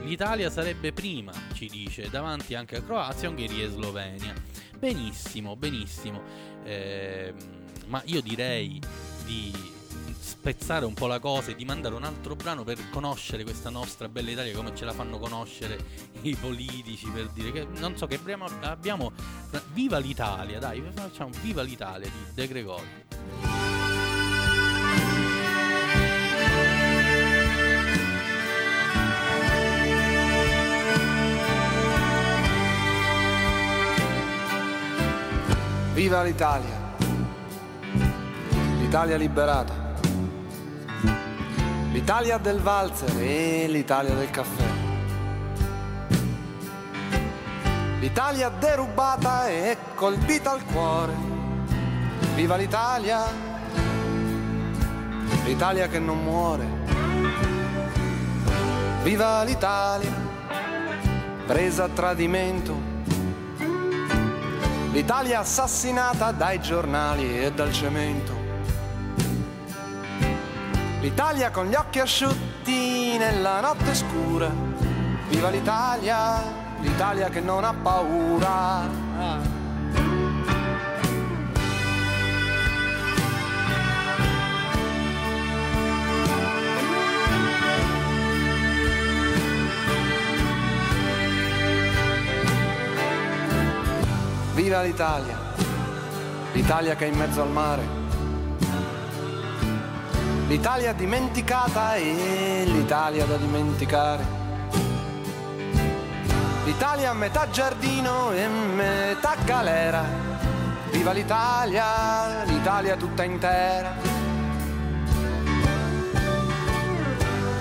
l'Italia 0.05 0.49
sarebbe 0.51 0.93
prima, 0.93 1.33
ci 1.53 1.67
dice, 1.67 2.09
davanti 2.09 2.55
anche 2.55 2.77
a 2.77 2.83
Croazia, 2.83 3.29
Ungheria 3.29 3.65
e 3.65 3.69
Slovenia. 3.69 4.35
Benissimo, 4.79 5.57
benissimo. 5.57 6.23
Eh, 6.65 7.35
ma 7.87 8.01
io 8.05 8.21
direi 8.21 8.81
di 9.25 9.53
spezzare 10.29 10.85
un 10.85 10.93
po' 10.93 11.07
la 11.07 11.19
cosa 11.19 11.53
e 11.53 11.57
di 11.57 11.65
mandare 11.65 11.95
un 11.95 12.05
altro 12.05 12.37
brano 12.37 12.63
per 12.63 12.79
conoscere 12.91 13.45
questa 13.45 13.71
nostra 13.71 14.11
bella 14.11 14.31
Italia 14.31 14.55
come 14.55 14.75
ce 14.75 14.85
la 14.85 14.93
fanno 14.93 15.19
conoscere 15.19 15.79
i 16.21 16.37
politici 16.37 17.09
per 17.09 17.29
dire 17.31 17.51
che 17.51 17.67
non 17.79 17.97
so 17.97 18.07
che 18.07 18.17
abbiamo, 18.17 18.45
abbiamo 18.61 19.13
viva 19.73 19.97
l'Italia 19.97 20.59
dai 20.59 20.83
facciamo 20.95 21.31
viva 21.41 21.63
l'Italia 21.63 22.09
di 22.11 22.35
De 22.35 22.47
Gregori 22.47 23.07
Viva 35.95 36.23
l'Italia! 36.23 36.95
L'Italia 38.79 39.17
liberata! 39.17 39.88
L'Italia 41.99 42.39
del 42.39 42.61
valzer 42.61 43.11
e 43.21 43.67
l'Italia 43.67 44.15
del 44.15 44.31
caffè. 44.31 44.63
L'Italia 47.99 48.49
derubata 48.51 49.49
e 49.49 49.77
colpita 49.97 50.53
al 50.53 50.65
cuore. 50.65 51.13
Viva 52.37 52.55
l'Italia! 52.55 53.25
L'Italia 55.45 55.89
che 55.89 55.99
non 55.99 56.23
muore. 56.23 56.67
Viva 59.03 59.43
l'Italia! 59.43 60.15
Presa 61.47 61.85
a 61.85 61.89
tradimento 61.89 62.77
l'Italia 64.93 65.41
assassinata 65.41 66.31
dai 66.31 66.61
giornali 66.61 67.43
e 67.43 67.53
dal 67.53 67.73
cemento. 67.73 68.38
L'Italia 71.09 71.51
con 71.51 71.67
gli 71.67 71.75
occhi 71.75 72.01
asciutti 72.01 73.17
nella 73.17 73.61
notte 73.61 73.95
scura. 73.95 74.51
Viva 75.31 75.49
l'Italia, 75.49 76.43
l'Italia 76.81 77.31
che 77.31 77.41
non 77.41 77.65
ha 77.65 77.73
paura. 77.73 78.87
Viva 94.53 94.83
l'Italia, 94.83 95.39
l'Italia 96.53 96.95
che 96.97 97.07
è 97.07 97.09
in 97.09 97.17
mezzo 97.17 97.41
al 97.41 97.49
mare, 97.49 97.89
l'Italia 100.49 100.95
dimenticata 100.95 101.95
e 101.97 102.65
l'Italia 102.65 103.27
da 103.27 103.37
dimenticare, 103.37 104.25
l'Italia 106.65 107.13
metà 107.13 107.51
giardino 107.51 108.33
e 108.33 108.49
metà 108.49 109.35
galera, 109.45 110.03
viva 110.91 111.13
l'Italia, 111.13 112.45
l'Italia 112.45 112.97
tutta 112.97 113.25
intera, 113.25 113.95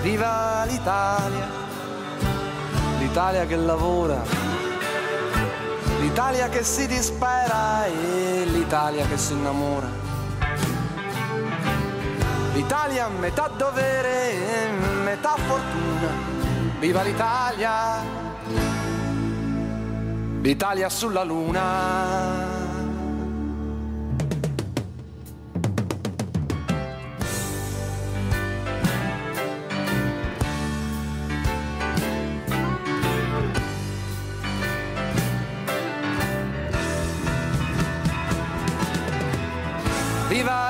viva 0.00 0.64
l'Italia, 0.64 1.46
l'Italia 2.98 3.46
che 3.46 3.56
lavora. 3.56 4.46
l'Italia 6.00 6.48
che 6.48 6.62
si 6.62 6.86
dispera 6.86 7.84
e 7.84 8.44
l'Italia 8.46 9.06
che 9.06 9.18
si 9.18 9.32
innamora. 9.34 10.07
L'Italia 12.58 13.06
metà 13.06 13.46
dovere 13.56 14.68
metà 15.04 15.36
fortuna. 15.36 16.08
Viva 16.80 17.02
l'Italia! 17.02 18.02
L'Italia 20.42 20.88
sulla 20.88 21.22
luna. 21.22 22.56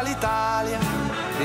l'Italia 0.02 0.57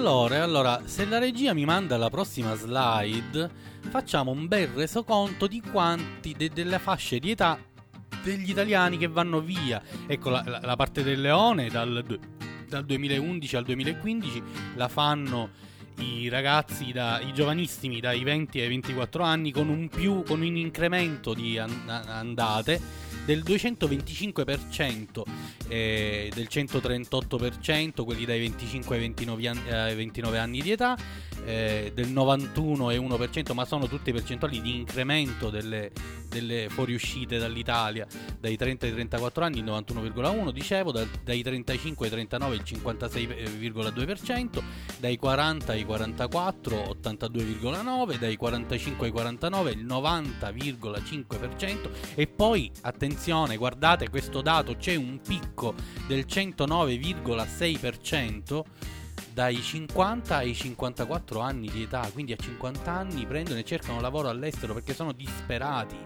Allora, 0.00 0.42
allora, 0.42 0.80
se 0.86 1.04
la 1.04 1.18
regia 1.18 1.52
mi 1.52 1.66
manda 1.66 1.98
la 1.98 2.08
prossima 2.08 2.54
slide, 2.54 3.50
facciamo 3.90 4.30
un 4.30 4.48
bel 4.48 4.68
resoconto 4.68 5.46
di 5.46 5.60
quanti 5.60 6.32
de- 6.32 6.48
delle 6.48 6.78
fasce 6.78 7.18
di 7.18 7.30
età 7.32 7.58
degli 8.22 8.48
italiani 8.48 8.96
che 8.96 9.08
vanno 9.08 9.40
via. 9.42 9.82
Ecco, 10.06 10.30
la, 10.30 10.42
la- 10.46 10.60
la 10.62 10.76
parte 10.76 11.02
del 11.02 11.20
leone 11.20 11.68
dal, 11.68 12.02
dal 12.66 12.84
2011 12.86 13.56
al 13.56 13.64
2015 13.64 14.42
la 14.76 14.88
fanno 14.88 15.50
i 15.98 16.30
ragazzi, 16.30 16.92
da, 16.92 17.20
i 17.20 17.34
giovanissimi 17.34 18.00
dai 18.00 18.24
20 18.24 18.58
ai 18.58 18.68
24 18.68 19.22
anni 19.22 19.52
con 19.52 19.68
un 19.68 19.88
più, 19.88 20.22
con 20.22 20.40
un 20.40 20.56
incremento 20.56 21.34
di 21.34 21.58
an- 21.58 21.82
andate 22.06 22.80
del 23.24 23.42
225%, 23.42 25.24
eh, 25.68 26.30
del 26.34 26.48
138%, 26.50 28.04
quelli 28.04 28.24
dai 28.24 28.40
25 28.40 28.96
ai 28.96 29.02
29 29.02 29.48
anni, 29.48 29.70
ai 29.70 29.94
29 29.94 30.38
anni 30.38 30.60
di 30.60 30.70
età, 30.70 30.96
eh, 31.44 31.92
del 31.94 32.08
91,1%, 32.08 33.54
ma 33.54 33.64
sono 33.64 33.86
tutte 33.86 34.12
percentuali 34.12 34.60
di 34.60 34.76
incremento 34.76 35.50
delle, 35.50 35.90
delle 36.28 36.68
fuoriuscite 36.68 37.38
dall'Italia. 37.38 38.06
Dai 38.38 38.56
30 38.56 38.86
ai 38.86 38.92
34 38.92 39.44
anni, 39.44 39.58
il 39.58 39.64
91,1%, 39.64 40.50
dicevo, 40.50 40.92
da- 40.92 41.06
dai 41.22 41.42
35 41.42 42.06
ai 42.06 42.12
39 42.12 42.54
il 42.54 42.62
56,2%, 42.64 44.62
dai 44.98 45.16
40 45.16 45.72
ai 45.72 45.84
44 45.84 46.96
82,9%, 47.02 48.18
dai 48.18 48.36
45 48.36 49.06
ai 49.06 49.12
49 49.12 49.70
il 49.72 49.86
90,5% 49.86 51.90
e 52.14 52.26
poi 52.26 52.70
attenzione, 52.82 52.99
guardate 53.56 54.10
questo 54.10 54.42
dato, 54.42 54.76
c'è 54.76 54.94
un 54.94 55.18
picco 55.20 55.74
del 56.06 56.26
109,6% 56.28 58.62
dai 59.32 59.62
50 59.62 60.36
ai 60.36 60.54
54 60.54 61.40
anni 61.40 61.70
di 61.70 61.82
età, 61.82 62.08
quindi 62.12 62.32
a 62.32 62.36
50 62.36 62.90
anni 62.90 63.26
prendono 63.26 63.58
e 63.58 63.64
cercano 63.64 64.00
lavoro 64.00 64.28
all'estero 64.28 64.74
perché 64.74 64.94
sono 64.94 65.12
disperati. 65.12 65.96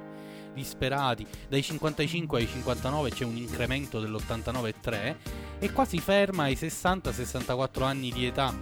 Disperati, 0.54 1.26
dai 1.48 1.62
55 1.62 2.38
ai 2.38 2.46
59 2.46 3.10
c'è 3.10 3.24
un 3.24 3.36
incremento 3.36 3.98
dell'89,3 3.98 5.16
e 5.58 5.72
qua 5.72 5.84
si 5.84 5.98
ferma 5.98 6.44
ai 6.44 6.54
60-64 6.54 7.82
anni 7.82 8.12
di 8.12 8.26
età, 8.26 8.54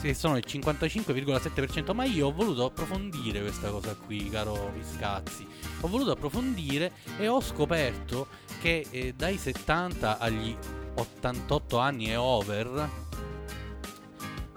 che 0.00 0.14
sono 0.14 0.36
il 0.36 0.44
55,7%. 0.46 1.92
Ma 1.94 2.04
io 2.04 2.28
ho 2.28 2.32
voluto 2.32 2.66
approfondire 2.66 3.40
questa 3.40 3.70
cosa 3.70 3.96
qui, 3.96 4.28
caro 4.28 4.70
Viscazzi. 4.72 5.55
Ho 5.86 5.88
voluto 5.88 6.10
approfondire 6.10 6.94
e 7.16 7.28
ho 7.28 7.40
scoperto 7.40 8.26
che 8.60 8.84
eh, 8.90 9.14
dai 9.16 9.38
70 9.38 10.18
agli 10.18 10.52
88 10.96 11.78
anni 11.78 12.10
e 12.10 12.16
over 12.16 12.90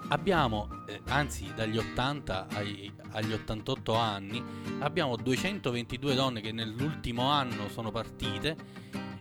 abbiamo, 0.08 0.68
eh, 0.88 1.00
anzi 1.04 1.52
dagli 1.54 1.78
80 1.78 2.48
ai- 2.52 2.92
agli 3.12 3.32
88 3.32 3.94
anni, 3.94 4.42
abbiamo 4.80 5.14
222 5.14 6.16
donne 6.16 6.40
che 6.40 6.50
nell'ultimo 6.50 7.30
anno 7.30 7.68
sono 7.68 7.92
partite 7.92 8.56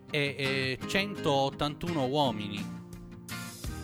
e, 0.10 0.36
e 0.36 0.80
181 0.88 2.06
uomini 2.08 2.79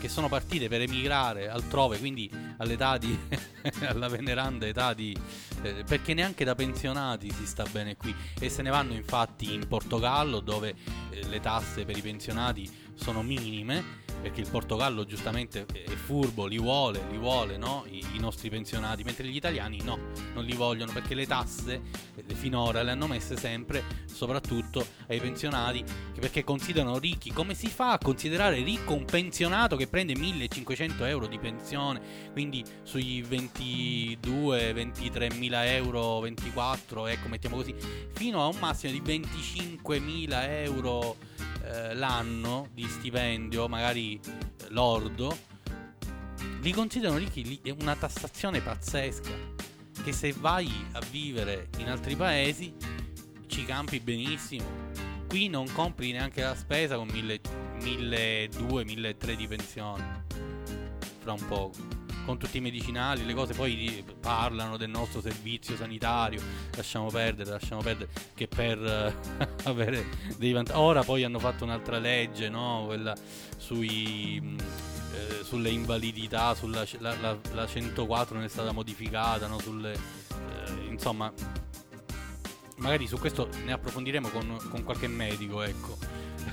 che 0.06 0.12
sono 0.12 0.30
partite 0.30 0.68
per 0.68 0.82
emigrare 0.82 1.50
altrove, 1.50 1.98
quindi 1.98 2.30
all'età 2.58 3.00
di 3.00 3.18
alla 3.88 4.08
veneranda 4.08 4.68
età 4.68 4.94
di 4.94 5.18
eh, 5.64 5.84
perché 5.84 6.14
neanche 6.14 6.46
da 6.46 6.54
pensionati 6.54 7.32
si 7.32 7.48
sta 7.48 7.66
bene 7.72 7.98
qui. 7.98 8.14
E 8.40 8.50
se 8.50 8.62
ne 8.62 8.70
vanno 8.70 8.94
infatti 8.94 9.52
in 9.52 9.68
Portogallo 9.68 10.42
dove 10.42 10.76
eh, 11.10 11.28
le 11.28 11.40
tasse 11.40 11.86
per 11.86 11.98
i 11.98 12.02
pensionati 12.02 12.70
sono 12.96 13.22
minime 13.22 14.04
perché 14.26 14.42
il 14.42 14.50
Portogallo 14.50 15.06
giustamente 15.06 15.68
è 15.72 15.92
furbo, 15.92 16.48
li 16.48 16.58
vuole, 16.58 17.06
li 17.12 17.18
vuole, 17.18 17.58
no? 17.58 17.86
I, 17.88 18.04
i 18.14 18.20
nostri 18.20 18.50
pensionati, 18.50 19.04
mentre 19.04 19.28
gli 19.28 19.36
italiani 19.36 19.82
no, 19.84 20.00
non 20.34 20.44
li 20.44 20.56
vogliono 20.56 20.92
perché 20.92 21.14
le 21.14 21.28
tasse 21.28 21.82
finora 22.34 22.82
le 22.82 22.90
hanno 22.90 23.06
messe 23.06 23.38
sempre, 23.38 23.84
soprattutto 24.06 24.84
ai 25.10 25.20
pensionati, 25.20 25.84
perché 26.20 26.44
considerano 26.44 26.98
ricchi. 26.98 27.32
Come 27.32 27.54
si 27.54 27.68
fa 27.68 27.92
a 27.92 27.98
considerare 28.00 28.64
ricco 28.64 28.96
un 28.96 29.06
pensionato 29.06 29.76
che 29.76 29.86
prende 29.86 30.16
1500 30.16 31.06
euro 31.06 31.28
di 31.28 31.38
pensione, 31.38 32.02
quindi 32.32 32.64
sui 32.82 33.22
22, 33.22 34.74
23 34.74 35.34
mila 35.36 35.72
euro, 35.72 36.20
24, 36.22 37.06
ecco, 37.06 37.28
mettiamo 37.28 37.58
così, 37.58 37.76
fino 38.14 38.42
a 38.42 38.48
un 38.48 38.58
massimo 38.60 38.92
di 38.92 39.02
25.000 39.02 40.50
euro 40.64 41.16
eh, 41.66 41.96
l'anno 41.96 42.70
di 42.72 42.88
stipendio, 42.88 43.68
magari 43.68 44.20
eh, 44.20 44.22
lordo, 44.70 45.36
li 46.62 46.72
considerano 46.72 47.18
ricchi, 47.18 47.60
è 47.64 47.74
una 47.80 47.96
tassazione 47.96 48.62
pazzesca. 48.62 49.64
Che 50.04 50.12
se 50.12 50.36
vai 50.38 50.70
a 50.92 51.00
vivere 51.10 51.70
in 51.78 51.90
altri 51.90 52.16
paesi 52.16 52.76
ci 53.48 53.66
campi 53.66 54.00
benissimo. 54.00 54.84
Qui 55.28 55.48
non 55.48 55.66
compri 55.72 56.12
neanche 56.12 56.42
la 56.42 56.56
spesa 56.56 56.96
con 56.96 57.08
1200-1300 57.08 59.34
di 59.34 59.48
pensione. 59.48 60.26
Fra 61.20 61.34
un 61.34 61.48
poco. 61.48 61.95
Con 62.26 62.38
tutti 62.40 62.58
i 62.58 62.62
medicinali, 62.62 63.24
le 63.24 63.34
cose 63.36 63.54
poi 63.54 64.04
parlano 64.20 64.78
del 64.78 64.90
nostro 64.90 65.22
servizio 65.22 65.76
sanitario. 65.76 66.42
Lasciamo 66.76 67.08
perdere, 67.10 67.52
lasciamo 67.52 67.82
perdere. 67.82 68.10
Che 68.34 68.48
per 68.48 68.84
eh, 68.84 69.16
avere 69.70 70.06
dei 70.38 70.52
vantaggi. 70.52 70.80
Ora 70.80 71.04
poi 71.04 71.24
hanno 71.24 71.38
fatto 71.40 71.64
un'altra 71.64 72.00
legge, 72.00 72.50
no? 72.50 72.84
Quella 72.88 73.16
sui. 73.58 74.58
eh, 75.14 75.44
sulle 75.44 75.70
invalidità, 75.70 76.56
sulla 76.56 76.84
la, 76.98 77.16
la- 77.22 77.38
la 77.54 77.68
104 77.68 78.36
non 78.36 78.44
è 78.44 78.50
stata 78.50 78.72
modificata, 78.72 79.46
no? 79.48 79.60
Sulle, 79.60 79.94
eh, 79.94 80.88
insomma, 80.90 81.32
magari 82.78 83.08
su 83.08 83.18
questo 83.18 83.48
ne 83.64 83.72
approfondiremo 83.72 84.30
con, 84.30 84.58
con 84.70 84.84
qualche 84.84 85.08
medico, 85.08 85.62
ecco, 85.62 85.98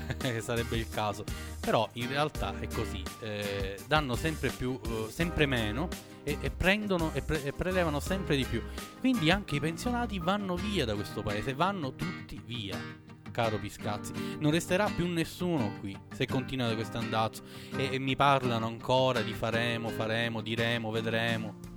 sarebbe 0.41 0.77
il 0.77 0.89
caso. 0.89 1.25
Però 1.61 1.89
in 1.95 2.09
realtà 2.09 2.59
è 2.59 2.67
così, 2.69 3.03
eh, 3.21 3.79
danno 3.87 4.17
sempre 4.17 4.51
più, 4.51 4.79
eh, 4.85 5.11
sempre 5.11 5.47
meno 5.47 5.89
e, 6.25 6.39
e 6.41 6.51
prendono 6.51 7.13
e, 7.15 7.23
pre- 7.23 7.45
e 7.45 7.53
prelevano 7.53 8.01
sempre 8.01 8.37
di 8.37 8.45
più. 8.45 8.63
Quindi 9.01 9.31
anche 9.31 9.57
i 9.57 9.61
pensionati 9.61 10.19
vanno 10.19 10.57
via 10.57 10.85
da 10.85 10.95
questo 10.95 11.23
paese, 11.23 11.55
vanno 11.55 11.95
tutti 11.95 12.41
via. 12.45 13.11
Caro 13.31 13.59
Piscazzi, 13.59 14.13
non 14.41 14.51
resterà 14.51 14.91
più 14.95 15.07
nessuno 15.07 15.79
qui 15.81 15.99
se 16.13 16.27
continuate 16.27 16.75
questo 16.75 16.99
andazzo 16.99 17.43
e, 17.75 17.89
e 17.93 17.99
mi 17.99 18.15
parlano 18.15 18.67
ancora 18.67 19.23
di 19.23 19.33
faremo, 19.33 19.89
faremo, 19.89 20.43
diremo, 20.43 20.91
vedremo. 20.91 21.71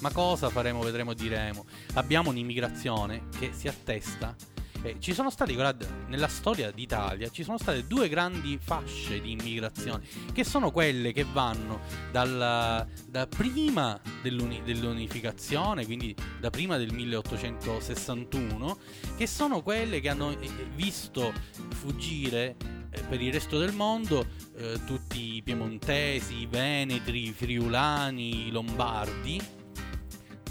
Ma 0.00 0.12
cosa 0.12 0.50
faremo, 0.50 0.80
vedremo, 0.80 1.14
diremo. 1.14 1.64
Abbiamo 1.94 2.28
un'immigrazione 2.28 3.28
che 3.38 3.52
si 3.52 3.68
attesta 3.68 4.36
eh, 4.82 4.96
ci 4.98 5.12
sono 5.12 5.30
stati, 5.30 5.54
guarda, 5.54 5.86
nella 6.06 6.28
storia 6.28 6.70
d'Italia 6.70 7.28
ci 7.30 7.42
sono 7.42 7.58
state 7.58 7.86
due 7.86 8.08
grandi 8.08 8.58
fasce 8.60 9.20
di 9.20 9.32
immigrazione, 9.32 10.04
che 10.32 10.44
sono 10.44 10.70
quelle 10.70 11.12
che 11.12 11.24
vanno 11.32 11.80
dalla, 12.10 12.86
da 13.06 13.26
prima 13.26 14.00
dell'uni, 14.22 14.62
dell'unificazione, 14.62 15.84
quindi 15.84 16.14
da 16.40 16.50
prima 16.50 16.76
del 16.76 16.92
1861, 16.92 18.78
che 19.16 19.26
sono 19.26 19.62
quelle 19.62 20.00
che 20.00 20.08
hanno 20.08 20.30
eh, 20.30 20.48
visto 20.74 21.32
fuggire 21.74 22.56
eh, 22.90 23.00
per 23.02 23.20
il 23.20 23.32
resto 23.32 23.58
del 23.58 23.72
mondo 23.72 24.26
eh, 24.56 24.80
tutti 24.86 25.36
i 25.36 25.42
piemontesi, 25.42 26.42
i 26.42 26.46
veneti, 26.46 27.28
i 27.28 27.32
friulani, 27.32 28.46
i 28.46 28.50
lombardi 28.50 29.56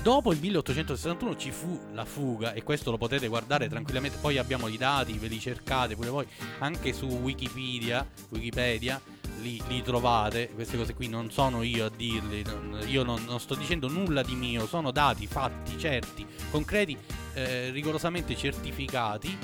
Dopo 0.02 0.32
il 0.32 0.40
1861 0.40 1.36
ci 1.36 1.52
fu 1.52 1.80
la 1.92 2.06
fuga 2.06 2.54
e 2.54 2.64
questo 2.64 2.92
lo 2.92 2.98
potete 2.98 3.28
guardare 3.28 3.68
tranquillamente, 3.68 4.18
poi 4.22 4.38
abbiamo 4.38 4.68
i 4.68 4.78
dati, 4.78 5.18
ve 5.18 5.28
li 5.28 5.40
cercate 5.40 5.96
pure 5.96 6.10
voi, 6.10 6.26
anche 6.60 6.94
su 6.94 7.06
Wikipedia, 7.06 8.08
Wikipedia 8.30 9.02
li, 9.42 9.62
li 9.68 9.82
trovate, 9.82 10.50
queste 10.54 10.78
cose 10.78 10.94
qui 10.94 11.10
non 11.10 11.30
sono 11.30 11.62
io 11.62 11.86
a 11.86 11.92
dirli, 11.94 12.44
io 12.86 13.04
non, 13.04 13.24
non 13.26 13.40
sto 13.40 13.56
dicendo 13.56 13.90
nulla 13.90 14.24
di 14.24 14.36
mio, 14.36 14.66
sono 14.66 14.92
dati, 14.92 15.28
fatti, 15.28 15.78
certi, 15.78 16.26
concreti, 16.52 16.98
eh, 17.34 17.70
rigorosamente 17.72 18.36
certificati, 18.36 19.38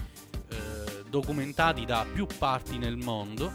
eh, 0.50 1.04
documentati 1.10 1.86
da 1.86 2.06
più 2.12 2.26
parti 2.38 2.78
nel 2.78 2.96
mondo, 2.96 3.52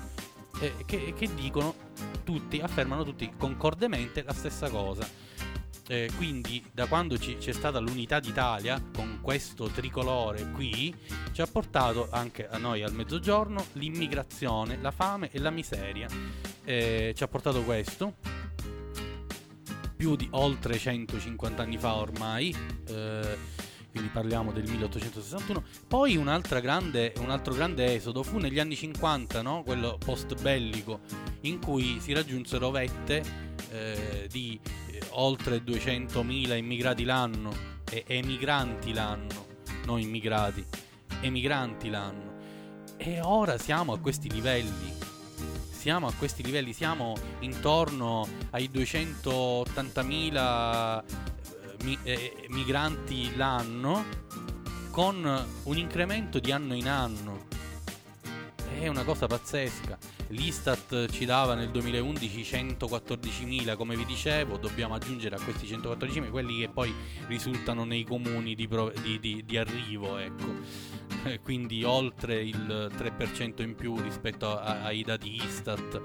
eh, 0.60 0.74
che, 0.84 1.14
che 1.16 1.34
dicono 1.34 1.74
tutti, 2.22 2.60
affermano 2.60 3.04
tutti 3.04 3.32
concordemente 3.36 4.22
la 4.22 4.34
stessa 4.34 4.68
cosa 4.68 5.27
eh, 5.88 6.10
quindi 6.16 6.62
da 6.70 6.86
quando 6.86 7.18
ci, 7.18 7.38
c'è 7.38 7.52
stata 7.52 7.78
l'unità 7.78 8.20
d'Italia 8.20 8.80
con 8.94 9.18
questo 9.22 9.68
tricolore 9.68 10.50
qui 10.52 10.94
ci 11.32 11.40
ha 11.40 11.46
portato 11.46 12.08
anche 12.10 12.46
a 12.46 12.58
noi 12.58 12.82
al 12.82 12.92
mezzogiorno 12.92 13.64
l'immigrazione, 13.72 14.78
la 14.80 14.90
fame 14.90 15.30
e 15.32 15.38
la 15.38 15.50
miseria. 15.50 16.08
Eh, 16.64 17.14
ci 17.16 17.22
ha 17.22 17.28
portato 17.28 17.62
questo 17.62 18.16
più 19.96 20.14
di 20.14 20.28
oltre 20.32 20.78
150 20.78 21.62
anni 21.62 21.78
fa 21.78 21.94
ormai. 21.94 22.54
Eh, 22.86 23.56
quindi 23.90 24.10
parliamo 24.10 24.52
del 24.52 24.68
1861. 24.68 25.64
Poi 25.88 26.16
un 26.16 26.28
altro 26.28 26.60
grande 26.60 27.94
esodo 27.94 28.22
fu 28.22 28.38
negli 28.38 28.60
anni 28.60 28.76
50, 28.76 29.42
no? 29.42 29.62
quello 29.64 29.98
post 29.98 30.40
bellico, 30.40 31.00
in 31.42 31.58
cui 31.58 31.98
si 32.00 32.12
raggiunsero 32.12 32.70
vette 32.70 33.22
eh, 33.70 34.28
di 34.30 34.58
oltre 35.10 35.62
200.000 35.64 36.56
immigrati 36.56 37.04
l'anno 37.04 37.52
e 37.90 38.04
emigranti 38.06 38.92
l'anno, 38.92 39.46
non 39.84 40.00
immigrati, 40.00 40.64
emigranti 41.20 41.88
l'anno. 41.88 42.36
E 42.96 43.20
ora 43.20 43.58
siamo 43.58 43.92
a 43.92 43.98
questi 43.98 44.30
livelli. 44.30 44.94
Siamo 45.70 46.06
a 46.06 46.12
questi 46.12 46.42
livelli, 46.42 46.72
siamo 46.72 47.16
intorno 47.40 48.26
ai 48.50 48.70
280.000 48.72 51.04
mi- 51.82 51.98
eh, 52.02 52.46
migranti 52.48 53.36
l'anno 53.36 54.04
con 54.90 55.46
un 55.62 55.76
incremento 55.76 56.40
di 56.40 56.50
anno 56.50 56.74
in 56.74 56.88
anno. 56.88 57.46
È 58.78 58.86
una 58.86 59.02
cosa 59.02 59.26
pazzesca. 59.26 59.98
L'Istat 60.28 61.10
ci 61.10 61.24
dava 61.24 61.56
nel 61.56 61.68
2011 61.70 62.42
114.000, 62.42 63.76
come 63.76 63.96
vi 63.96 64.04
dicevo, 64.04 64.56
dobbiamo 64.56 64.94
aggiungere 64.94 65.34
a 65.34 65.40
questi 65.40 65.66
114.000 65.66 66.30
quelli 66.30 66.60
che 66.60 66.68
poi 66.68 66.94
risultano 67.26 67.84
nei 67.84 68.04
comuni 68.04 68.54
di, 68.54 68.68
pro- 68.68 68.92
di, 69.02 69.18
di, 69.18 69.42
di 69.44 69.56
arrivo, 69.56 70.16
ecco. 70.16 70.54
Quindi 71.42 71.82
oltre 71.82 72.40
il 72.40 72.88
3% 72.96 73.62
in 73.62 73.74
più 73.74 74.00
rispetto 74.00 74.56
a- 74.56 74.84
ai 74.84 75.02
dati 75.02 75.34
Istat, 75.34 76.00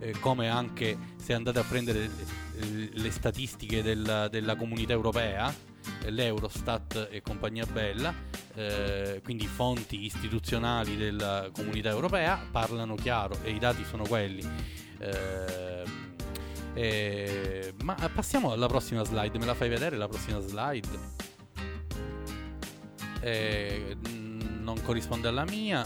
eh, 0.00 0.14
come 0.18 0.48
anche 0.48 0.98
se 1.16 1.32
andate 1.32 1.60
a 1.60 1.64
prendere 1.64 2.10
le, 2.54 2.90
le 2.92 3.10
statistiche 3.12 3.82
della, 3.82 4.26
della 4.26 4.56
comunità 4.56 4.92
europea, 4.92 5.54
l'Eurostat 6.08 7.08
e 7.10 7.22
compagnia 7.22 7.66
bella, 7.66 8.14
eh, 8.54 9.20
quindi 9.22 9.46
fonti 9.46 10.04
istituzionali 10.04 10.96
della 10.96 11.48
comunità 11.52 11.88
europea, 11.88 12.40
parlano 12.50 12.94
chiaro 12.94 13.38
e 13.42 13.52
i 13.52 13.58
dati 13.58 13.84
sono 13.84 14.04
quelli. 14.04 14.46
Eh, 14.98 15.84
eh, 16.74 17.74
ma 17.82 17.94
passiamo 18.12 18.52
alla 18.52 18.68
prossima 18.68 19.04
slide, 19.04 19.38
me 19.38 19.46
la 19.46 19.54
fai 19.54 19.68
vedere 19.68 19.96
la 19.96 20.08
prossima 20.08 20.40
slide? 20.40 20.88
Eh, 23.20 23.96
non 24.60 24.80
corrisponde 24.82 25.28
alla 25.28 25.44
mia. 25.44 25.84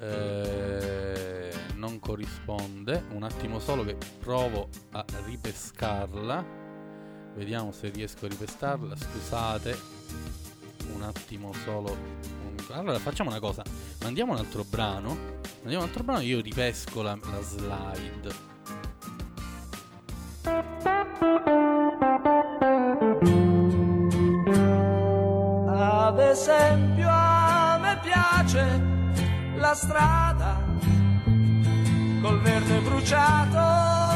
Eh, 0.00 1.50
non 1.74 2.00
corrisponde. 2.00 3.04
Un 3.10 3.22
attimo 3.22 3.60
solo 3.60 3.84
che 3.84 3.96
provo 4.18 4.68
a 4.92 5.04
ripescarla. 5.24 6.61
Vediamo 7.34 7.72
se 7.72 7.88
riesco 7.88 8.26
a 8.26 8.28
ripestarla. 8.28 8.96
Scusate. 8.96 9.78
Un 10.94 11.02
attimo 11.02 11.52
solo. 11.64 11.96
Allora 12.70 12.98
facciamo 12.98 13.30
una 13.30 13.40
cosa. 13.40 13.62
Mandiamo 14.02 14.32
un 14.32 14.38
altro 14.38 14.64
brano. 14.64 15.16
Mandiamo 15.60 15.84
un 15.84 15.88
altro 15.88 16.04
brano 16.04 16.20
e 16.20 16.24
io 16.24 16.40
ripesco 16.40 17.02
la, 17.02 17.18
la 17.22 17.42
slide. 17.42 18.50
Ad 25.68 26.18
esempio 26.18 27.08
a 27.08 27.78
me 27.78 28.00
piace 28.02 28.82
la 29.56 29.74
strada 29.74 30.60
col 32.20 32.40
verde 32.40 32.80
bruciato 32.80 34.11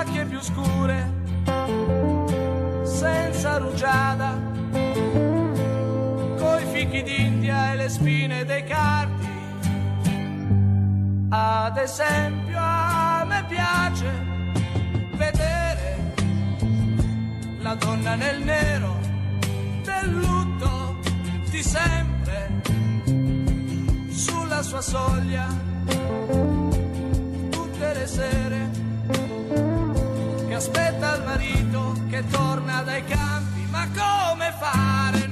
macchie 0.00 0.24
più 0.24 0.40
scure 0.40 1.12
senza 2.84 3.58
rugiada 3.58 4.34
coi 6.38 6.64
fichi 6.72 7.02
d'India 7.02 7.72
e 7.72 7.76
le 7.76 7.88
spine 7.90 8.46
dei 8.46 8.64
cardi. 8.64 9.28
Ad 11.28 11.76
esempio 11.76 12.56
a 12.58 13.24
me 13.26 13.44
piace 13.46 14.10
vedere 15.16 16.14
la 17.60 17.74
donna 17.74 18.14
nel 18.14 18.42
nero 18.42 18.98
del 19.84 20.14
lutto 20.14 20.98
di 21.50 21.62
sempre 21.62 22.62
sulla 24.08 24.62
sua 24.62 24.80
soglia 24.80 25.46
tutte 27.50 27.92
le 27.92 28.06
sere 28.06 28.89
aspetta 30.60 31.16
il 31.16 31.22
marito 31.24 31.94
che 32.10 32.22
torna 32.30 32.82
dai 32.82 33.02
campi 33.06 33.66
ma 33.70 33.88
come 33.96 34.54
fare 34.58 35.29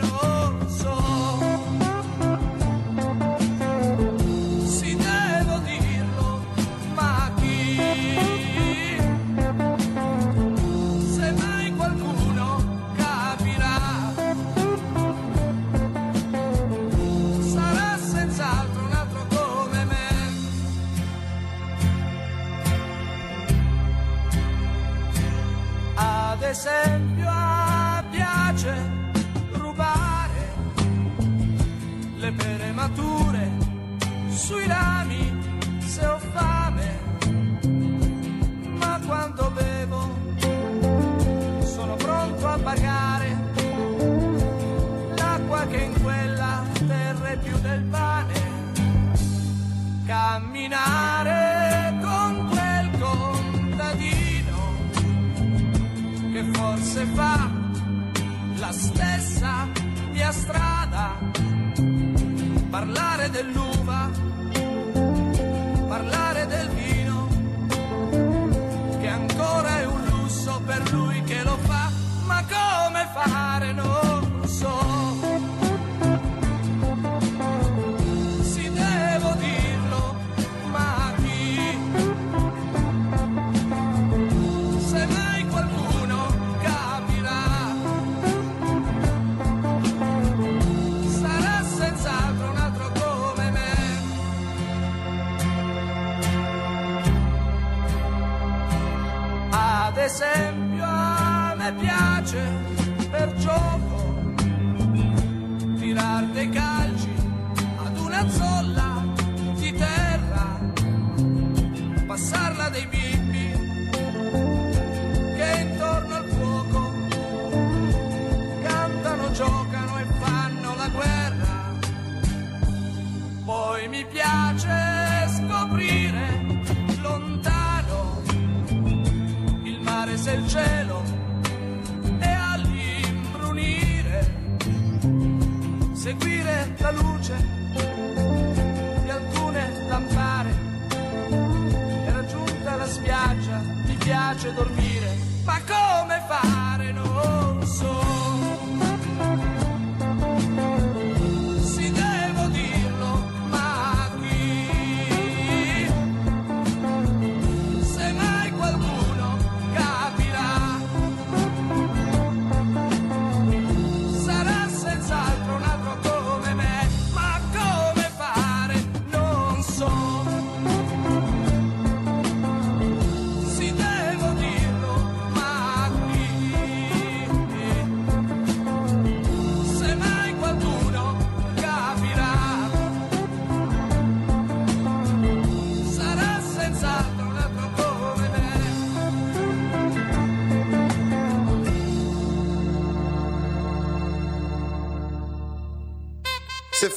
spiaggia 143.29 143.61
mi 143.85 143.95
piace 143.95 144.53
dormire 144.55 145.17
ma 145.45 145.61
come 145.67 146.23
fare? 146.27 146.93
Non 146.93 147.63
so 147.65 148.18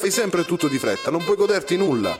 fai 0.02 0.10
sempre 0.10 0.44
tutto 0.44 0.66
di 0.66 0.80
fretta, 0.80 1.12
non 1.12 1.22
puoi 1.22 1.36
goderti 1.36 1.76
nulla. 1.76 2.18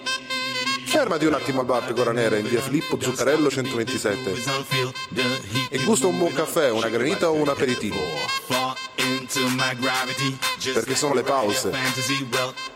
Fermati 0.84 1.24
un 1.24 1.34
attimo 1.34 1.62
al 1.62 1.66
bar 1.66 1.84
Pecora 1.84 2.12
Nera 2.12 2.36
in 2.36 2.46
via 2.46 2.60
Filippo 2.60 2.96
Zuccarello 3.00 3.50
127 3.50 4.34
e 5.68 5.78
gusta 5.82 6.06
un 6.06 6.16
buon 6.16 6.32
caffè, 6.32 6.70
una 6.70 6.88
granita 6.88 7.28
o 7.28 7.32
un 7.32 7.48
aperitivo. 7.48 7.98
Perché 10.72 10.94
sono 10.94 11.14
le 11.14 11.22
pause 11.24 11.72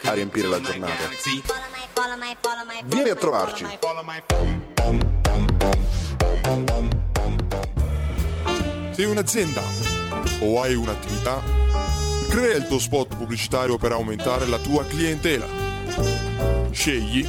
a 0.03 0.12
riempire 0.12 0.49
la 0.49 0.61
giornata. 0.61 1.09
Vieni 2.87 3.09
a 3.11 3.14
trovarci. 3.14 3.64
Sei 8.90 9.05
un'azienda 9.05 9.62
o 10.40 10.61
hai 10.62 10.75
un'attività? 10.75 11.66
Crea 12.29 12.57
il 12.57 12.67
tuo 12.67 12.79
spot 12.79 13.17
pubblicitario 13.17 13.79
per 13.79 13.93
aumentare 13.93 14.47
la 14.47 14.59
tua 14.59 14.85
clientela. 14.85 15.47
Scegli 16.71 17.27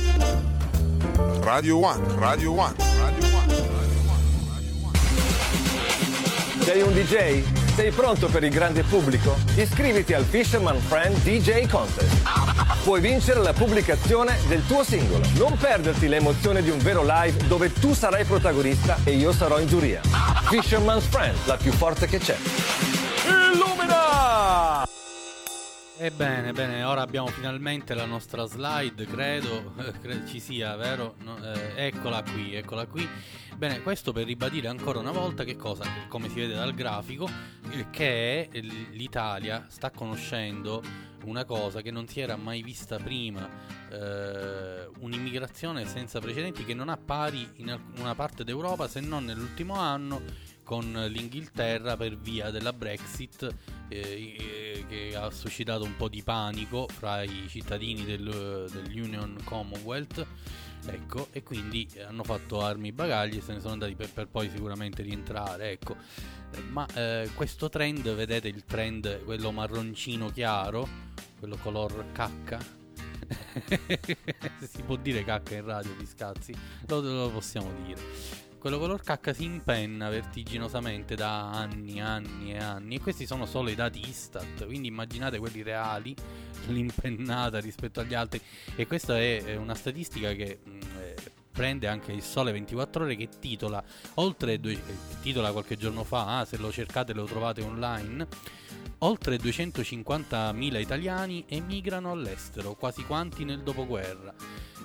Radio 1.41 1.85
One, 1.85 2.03
Radio 2.17 2.51
One, 2.51 2.75
Radio 2.97 3.25
One. 3.35 3.55
Sei 6.59 6.81
un 6.81 6.93
DJ? 6.93 7.43
Sei 7.75 7.91
pronto 7.91 8.27
per 8.27 8.43
il 8.43 8.49
grande 8.49 8.83
pubblico? 8.83 9.37
Iscriviti 9.55 10.13
al 10.13 10.25
Fisherman 10.25 10.79
Friend 10.79 11.15
DJ 11.21 11.69
Contest. 11.69 12.23
Puoi 12.83 12.99
vincere 12.99 13.41
la 13.41 13.53
pubblicazione 13.53 14.37
del 14.47 14.65
tuo 14.65 14.83
singolo. 14.83 15.23
Non 15.37 15.57
perderti 15.57 16.07
l'emozione 16.07 16.61
di 16.61 16.69
un 16.69 16.79
vero 16.79 17.03
live 17.03 17.47
dove 17.47 17.71
tu 17.71 17.93
sarai 17.93 18.25
protagonista 18.25 18.97
e 19.05 19.11
io 19.11 19.31
sarò 19.31 19.59
in 19.59 19.67
giuria. 19.67 20.01
Fisherman's 20.49 21.05
Friend, 21.05 21.37
la 21.45 21.55
più 21.55 21.71
forte 21.71 22.07
che 22.07 22.17
c'è. 22.17 23.06
Illumina! 23.57 24.85
Ebbene, 25.97 26.51
bene, 26.51 26.83
ora 26.83 27.01
abbiamo 27.01 27.25
finalmente 27.25 27.95
la 27.95 28.05
nostra 28.05 28.45
slide, 28.45 29.07
credo, 29.07 29.73
credo 29.99 30.27
ci 30.27 30.39
sia, 30.39 30.75
vero? 30.75 31.15
No, 31.23 31.43
eh, 31.43 31.87
eccola 31.87 32.21
qui, 32.21 32.53
eccola 32.53 32.85
qui. 32.85 33.07
Bene, 33.55 33.81
questo 33.81 34.11
per 34.11 34.25
ribadire 34.25 34.67
ancora 34.67 34.99
una 34.99 35.09
volta 35.09 35.43
che 35.43 35.55
cosa, 35.55 35.85
come 36.07 36.29
si 36.29 36.35
vede 36.35 36.53
dal 36.53 36.75
grafico, 36.75 37.27
eh, 37.71 37.89
che 37.89 38.47
l'Italia 38.91 39.65
sta 39.69 39.89
conoscendo 39.89 40.83
una 41.25 41.43
cosa 41.43 41.81
che 41.81 41.89
non 41.89 42.07
si 42.07 42.19
era 42.19 42.35
mai 42.35 42.61
vista 42.61 42.97
prima, 42.97 43.49
eh, 43.89 44.87
un'immigrazione 44.99 45.87
senza 45.87 46.19
precedenti 46.19 46.63
che 46.63 46.75
non 46.75 46.89
ha 46.89 46.97
pari 46.97 47.49
in 47.55 47.71
alcuna 47.71 48.13
parte 48.13 48.43
d'Europa 48.43 48.87
se 48.87 48.99
non 48.99 49.25
nell'ultimo 49.25 49.73
anno 49.73 50.21
con 50.67 50.91
l'Inghilterra 50.91 51.95
per 51.95 52.17
via 52.17 52.51
della 52.51 52.73
Brexit 52.73 53.47
eh, 53.87 54.83
che 54.85 55.15
ha 55.15 55.31
suscitato 55.31 55.85
un 55.85 55.95
po' 55.95 56.09
di 56.09 56.21
panico 56.21 56.89
fra 56.91 57.23
i 57.23 57.45
cittadini 57.47 58.03
del, 58.03 58.67
dell'Union 58.69 59.37
Commonwealth 59.45 60.27
ecco 60.85 61.29
e 61.31 61.41
quindi 61.41 61.87
hanno 62.05 62.25
fatto 62.25 62.59
armi 62.61 62.89
e 62.89 62.91
bagagli 62.91 63.37
e 63.37 63.41
se 63.41 63.53
ne 63.53 63.61
sono 63.61 63.73
andati 63.73 63.95
per, 63.95 64.09
per 64.11 64.27
poi 64.27 64.49
sicuramente 64.49 65.03
rientrare 65.03 65.71
ecco. 65.71 65.95
Ma 66.71 66.85
eh, 66.93 67.29
questo 67.33 67.69
trend 67.69 68.13
vedete 68.13 68.49
il 68.49 68.65
trend 68.65 69.23
quello 69.23 69.53
marroncino 69.53 70.29
chiaro 70.31 70.85
quello 71.39 71.55
color 71.55 72.11
cacca? 72.11 72.59
Si 74.59 74.81
può 74.83 74.97
dire 74.97 75.23
cacca 75.23 75.55
in 75.55 75.63
radio 75.63 75.93
di 75.97 76.05
scazzi? 76.05 76.53
Lo, 76.87 76.99
lo 76.99 77.29
possiamo 77.29 77.71
dire 77.85 78.45
quello 78.67 78.81
color 78.81 79.01
cacca 79.01 79.31
si 79.31 79.45
impenna 79.45 80.09
vertiginosamente 80.09 81.15
da 81.15 81.51
anni, 81.51 82.01
anni 82.01 82.51
e 82.51 82.57
anni. 82.57 82.95
E 82.95 82.99
questi 82.99 83.25
sono 83.25 83.45
solo 83.45 83.69
i 83.69 83.75
dati 83.75 84.05
Istat, 84.05 84.65
quindi 84.65 84.89
immaginate 84.89 85.39
quelli 85.39 85.63
reali, 85.63 86.13
l'impennata 86.67 87.59
rispetto 87.59 88.01
agli 88.01 88.13
altri. 88.13 88.41
E 88.75 88.85
questa 88.85 89.17
è 89.17 89.55
una 89.55 89.73
statistica 89.73 90.33
che 90.33 90.59
mh, 90.61 90.79
eh, 90.99 91.15
prende 91.49 91.87
anche 91.87 92.11
il 92.11 92.21
Sole 92.21 92.51
24 92.51 93.05
Ore 93.05 93.15
che 93.15 93.29
titola, 93.39 93.81
oltre 94.15 94.59
due, 94.59 94.73
eh, 94.73 94.81
titola 95.21 95.53
qualche 95.53 95.77
giorno 95.77 96.03
fa, 96.03 96.39
ah, 96.39 96.45
se 96.45 96.57
lo 96.57 96.69
cercate 96.69 97.13
lo 97.13 97.23
trovate 97.23 97.61
online. 97.61 98.27
Oltre 98.99 99.37
250.000 99.37 100.79
italiani 100.81 101.45
emigrano 101.47 102.11
all'estero, 102.11 102.73
quasi 102.73 103.03
quanti 103.05 103.45
nel 103.45 103.61
dopoguerra. 103.61 104.33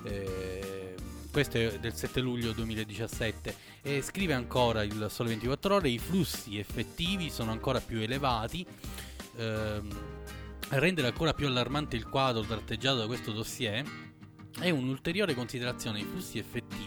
Eh, 0.05 0.95
questo 1.33 1.57
è 1.57 1.79
del 1.79 1.95
7 1.95 2.19
luglio 2.19 2.51
2017 2.51 3.55
e 3.81 4.03
scrive 4.03 4.33
ancora 4.33 4.83
il 4.83 5.07
Sole 5.09 5.29
24 5.29 5.73
Ore, 5.73 5.89
i 5.89 5.97
flussi 5.97 6.59
effettivi 6.59 7.31
sono 7.31 7.49
ancora 7.49 7.79
più 7.79 7.99
elevati. 7.99 8.63
Ehm, 9.37 9.89
a 10.69 10.77
rendere 10.77 11.07
ancora 11.07 11.33
più 11.33 11.47
allarmante 11.47 11.95
il 11.95 12.07
quadro 12.07 12.43
tratteggiato 12.43 12.99
da 12.99 13.07
questo 13.07 13.31
dossier 13.31 13.83
è 14.59 14.69
un'ulteriore 14.69 15.33
considerazione, 15.33 16.01
i 16.01 16.03
flussi 16.03 16.37
effettivi 16.37 16.82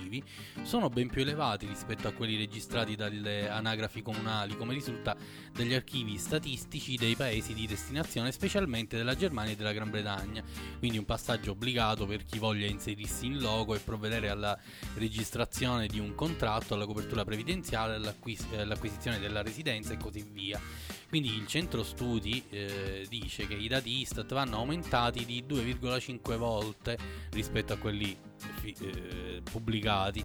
sono 0.62 0.88
ben 0.88 1.08
più 1.08 1.22
elevati 1.22 1.66
rispetto 1.66 2.08
a 2.08 2.12
quelli 2.12 2.36
registrati 2.36 2.94
dalle 2.96 3.48
anagrafi 3.48 4.02
comunali, 4.02 4.56
come 4.56 4.74
risulta 4.74 5.16
dagli 5.52 5.74
archivi 5.74 6.16
statistici 6.18 6.96
dei 6.96 7.16
paesi 7.16 7.54
di 7.54 7.66
destinazione, 7.66 8.32
specialmente 8.32 8.96
della 8.96 9.14
Germania 9.14 9.52
e 9.52 9.56
della 9.56 9.72
Gran 9.72 9.90
Bretagna. 9.90 10.42
Quindi 10.78 10.98
un 10.98 11.04
passaggio 11.04 11.52
obbligato 11.52 12.06
per 12.06 12.24
chi 12.24 12.38
voglia 12.38 12.66
inserirsi 12.66 13.26
in 13.26 13.40
logo 13.40 13.74
e 13.74 13.78
provvedere 13.78 14.28
alla 14.28 14.58
registrazione 14.94 15.86
di 15.86 15.98
un 15.98 16.14
contratto, 16.14 16.74
alla 16.74 16.86
copertura 16.86 17.24
previdenziale, 17.24 17.94
all'acquis- 17.94 18.46
all'acquisizione 18.56 19.18
della 19.18 19.42
residenza 19.42 19.92
e 19.92 19.96
così 19.96 20.24
via. 20.30 20.60
Quindi 21.08 21.34
il 21.34 21.46
centro 21.46 21.82
studi 21.84 22.42
eh, 22.50 23.06
dice 23.08 23.46
che 23.46 23.54
i 23.54 23.68
dati 23.68 24.00
Istat 24.00 24.32
vanno 24.34 24.56
aumentati 24.56 25.24
di 25.24 25.44
2,5 25.48 26.36
volte 26.36 26.98
rispetto 27.30 27.72
a 27.72 27.76
quelli 27.76 28.16
eh, 28.64 29.40
pubblicati. 29.42 30.22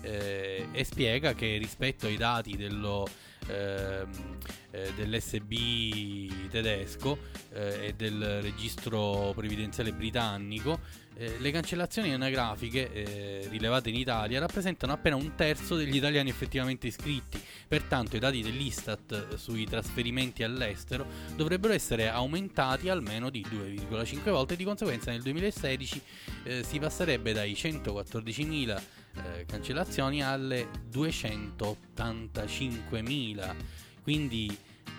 Eh, 0.00 0.68
e 0.70 0.84
spiega 0.84 1.32
che 1.34 1.56
rispetto 1.56 2.06
ai 2.06 2.16
dati 2.16 2.56
dello, 2.56 3.08
ehm, 3.46 4.38
eh, 4.70 4.92
dell'SB 4.94 6.50
tedesco 6.50 7.18
eh, 7.52 7.86
e 7.86 7.94
del 7.94 8.42
registro 8.42 9.32
previdenziale 9.34 9.92
britannico, 9.92 10.80
eh, 11.16 11.38
le 11.38 11.50
cancellazioni 11.50 12.12
anagrafiche 12.12 12.92
eh, 12.92 13.46
rilevate 13.48 13.88
in 13.88 13.96
Italia 13.96 14.40
rappresentano 14.40 14.92
appena 14.92 15.16
un 15.16 15.34
terzo 15.34 15.76
degli 15.76 15.96
italiani 15.96 16.28
effettivamente 16.30 16.88
iscritti, 16.88 17.40
pertanto 17.68 18.16
i 18.16 18.18
dati 18.18 18.42
dell'Istat 18.42 19.36
sui 19.36 19.64
trasferimenti 19.64 20.42
all'estero 20.42 21.06
dovrebbero 21.36 21.72
essere 21.72 22.08
aumentati 22.08 22.88
almeno 22.88 23.30
di 23.30 23.46
2,5 23.48 24.30
volte. 24.30 24.54
E 24.54 24.56
di 24.56 24.64
conseguenza 24.64 25.10
nel 25.10 25.22
2016 25.22 26.02
eh, 26.44 26.62
si 26.64 26.78
passerebbe 26.78 27.32
dai 27.32 27.52
114.000 27.52 28.82
eh, 29.14 29.44
cancellazioni 29.46 30.22
alle 30.22 30.68
285.000, 30.90 33.54
quindi 34.02 34.54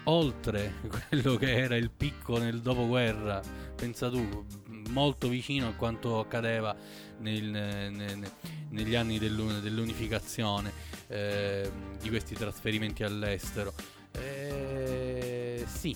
oltre 0.05 0.75
quello 1.09 1.35
che 1.35 1.57
era 1.57 1.75
il 1.75 1.91
picco 1.91 2.37
nel 2.37 2.61
dopoguerra, 2.61 3.41
pensa 3.75 4.09
tu, 4.09 4.45
molto 4.89 5.27
vicino 5.27 5.67
a 5.67 5.73
quanto 5.73 6.19
accadeva 6.19 6.75
nel, 7.19 7.43
nel, 7.43 8.31
negli 8.69 8.95
anni 8.95 9.19
dell'unificazione 9.19 10.71
eh, 11.07 11.71
di 12.01 12.09
questi 12.09 12.35
trasferimenti 12.35 13.03
all'estero. 13.03 13.73
Eh, 14.11 15.65
sì, 15.67 15.95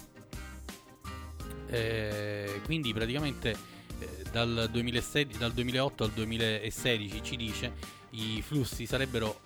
eh, 1.68 2.62
quindi 2.66 2.94
praticamente 2.94 3.56
eh, 4.00 4.24
dal, 4.32 4.70
2016, 4.72 5.38
dal 5.38 5.54
2008 5.54 6.04
al 6.04 6.12
2016 6.12 7.24
ci 7.24 7.36
dice 7.36 7.74
i 8.12 8.42
flussi 8.42 8.86
sarebbero 8.88 9.42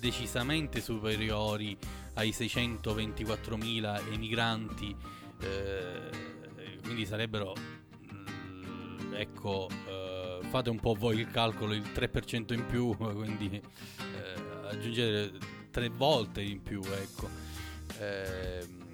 decisamente 0.00 0.80
superiori 0.80 1.76
ai 2.14 2.30
624.000 2.30 4.12
emigranti, 4.12 4.96
eh, 5.40 6.10
quindi 6.82 7.04
sarebbero, 7.04 7.54
ecco, 9.16 9.68
eh, 9.86 10.38
fate 10.48 10.70
un 10.70 10.78
po' 10.78 10.94
voi 10.94 11.18
il 11.20 11.30
calcolo, 11.30 11.72
il 11.72 11.82
3% 11.82 12.52
in 12.52 12.66
più, 12.66 12.94
quindi 12.96 13.50
eh, 13.54 14.68
aggiungete 14.68 15.38
tre 15.70 15.88
volte 15.88 16.42
in 16.42 16.62
più, 16.62 16.82
ecco. 16.82 17.28
Ehm, 17.98 18.84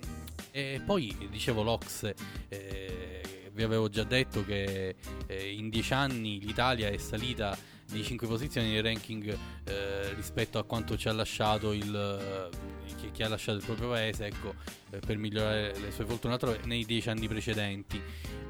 e 0.51 0.83
poi 0.85 1.16
dicevo 1.31 1.62
l'Ox, 1.62 2.12
eh, 2.49 3.51
vi 3.53 3.62
avevo 3.62 3.89
già 3.89 4.05
detto 4.05 4.45
che 4.45 4.97
eh, 5.27 5.53
in 5.53 5.70
dieci 5.70 5.93
anni 5.95 6.41
l'Italia 6.41 6.89
è 6.89 6.97
salita 6.97 7.57
di 7.91 8.03
5 8.03 8.27
posizioni 8.27 8.70
nel 8.70 8.83
ranking 8.83 9.37
eh, 9.64 10.14
rispetto 10.14 10.59
a 10.59 10.64
quanto 10.64 10.97
ci 10.97 11.09
ha 11.09 11.12
lasciato 11.12 11.73
il 11.73 11.95
eh, 11.95 13.11
chi, 13.11 13.23
ha 13.23 13.29
lasciato 13.29 13.59
il 13.59 13.64
proprio 13.64 13.91
paese 13.91 14.27
ecco, 14.27 14.55
eh, 14.91 14.99
per 14.99 15.18
migliorare 15.18 15.79
le 15.79 15.91
sue 15.91 16.05
fortune 16.05 16.39
nei 16.64 16.85
10 16.85 17.09
anni 17.11 17.29
precedenti 17.29 18.01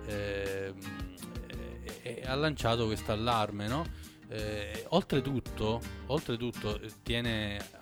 ehm, 0.07 1.12
e 2.03 2.23
ha 2.25 2.35
lanciato 2.35 2.87
questo 2.87 3.13
allarme 3.13 3.69
no? 3.69 3.85
Eh, 4.29 4.87
oltretutto, 4.89 5.81
oltretutto 6.07 6.81
tiene 7.03 7.59
a 7.79 7.82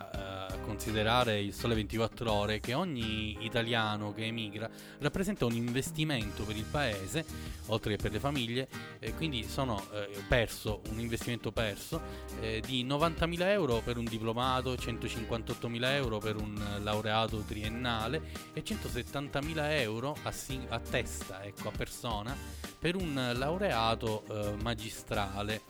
considerare 0.61 1.41
il 1.41 1.53
Sole 1.53 1.75
24 1.75 2.33
Ore 2.33 2.61
che 2.61 2.75
ogni 2.75 3.37
italiano 3.41 4.13
che 4.13 4.27
emigra 4.27 4.69
rappresenta 4.99 5.45
un 5.45 5.53
investimento 5.53 6.45
per 6.45 6.57
il 6.57 6.65
paese, 6.65 7.25
oltre 7.67 7.97
che 7.97 8.03
per 8.03 8.13
le 8.13 8.21
famiglie, 8.21 8.69
e 8.99 9.15
quindi 9.15 9.45
sono 9.45 9.85
eh, 9.93 10.23
perso, 10.29 10.83
un 10.91 11.01
investimento 11.01 11.53
perso 11.53 12.01
eh, 12.41 12.63
di 12.65 12.85
90.000 12.85 13.43
euro 13.49 13.81
per 13.85 13.97
un 13.97 14.05
diplomato, 14.05 14.75
158.000 14.75 15.85
euro 15.95 16.19
per 16.19 16.37
un 16.37 16.61
laureato 16.83 17.39
triennale 17.39 18.23
e 18.53 18.63
170.000 18.63 19.81
euro 19.81 20.17
a, 20.23 20.33
sing- 20.33 20.71
a 20.71 20.79
testa, 20.79 21.43
ecco, 21.43 21.69
a 21.69 21.73
persona, 21.77 22.37
per 22.79 22.97
un 22.97 23.33
laureato 23.35 24.25
eh, 24.29 24.55
magistrale 24.63 25.63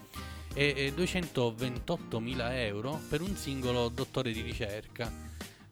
e 0.55 0.93
228.000 0.97 2.53
euro 2.53 3.01
per 3.09 3.21
un 3.21 3.37
singolo 3.37 3.89
dottore 3.89 4.33
di 4.33 4.41
ricerca. 4.41 5.13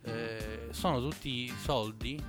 Eh, 0.02 0.68
sono 0.70 1.00
tutti 1.00 1.52
soldi 1.62 2.22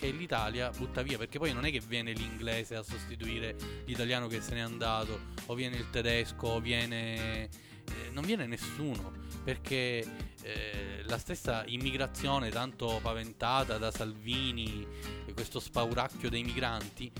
che 0.00 0.10
l'Italia 0.10 0.70
butta 0.70 1.02
via 1.02 1.18
perché 1.18 1.38
poi 1.38 1.52
non 1.52 1.66
è 1.66 1.70
che 1.70 1.80
viene 1.86 2.12
l'inglese 2.12 2.74
a 2.74 2.82
sostituire 2.82 3.54
l'italiano 3.84 4.28
che 4.28 4.40
se 4.40 4.54
n'è 4.54 4.60
andato 4.60 5.20
o 5.46 5.54
viene 5.54 5.76
il 5.76 5.90
tedesco 5.90 6.46
o 6.46 6.60
viene 6.60 7.44
eh, 7.44 8.10
non 8.12 8.24
viene 8.24 8.46
nessuno 8.46 9.12
perché 9.44 10.06
eh, 10.42 11.02
la 11.04 11.18
stessa 11.18 11.64
immigrazione 11.66 12.48
tanto 12.48 12.98
paventata 13.02 13.76
da 13.76 13.90
Salvini 13.90 14.86
questo 15.34 15.60
spauracchio 15.60 16.30
dei 16.30 16.44
migranti 16.44 17.12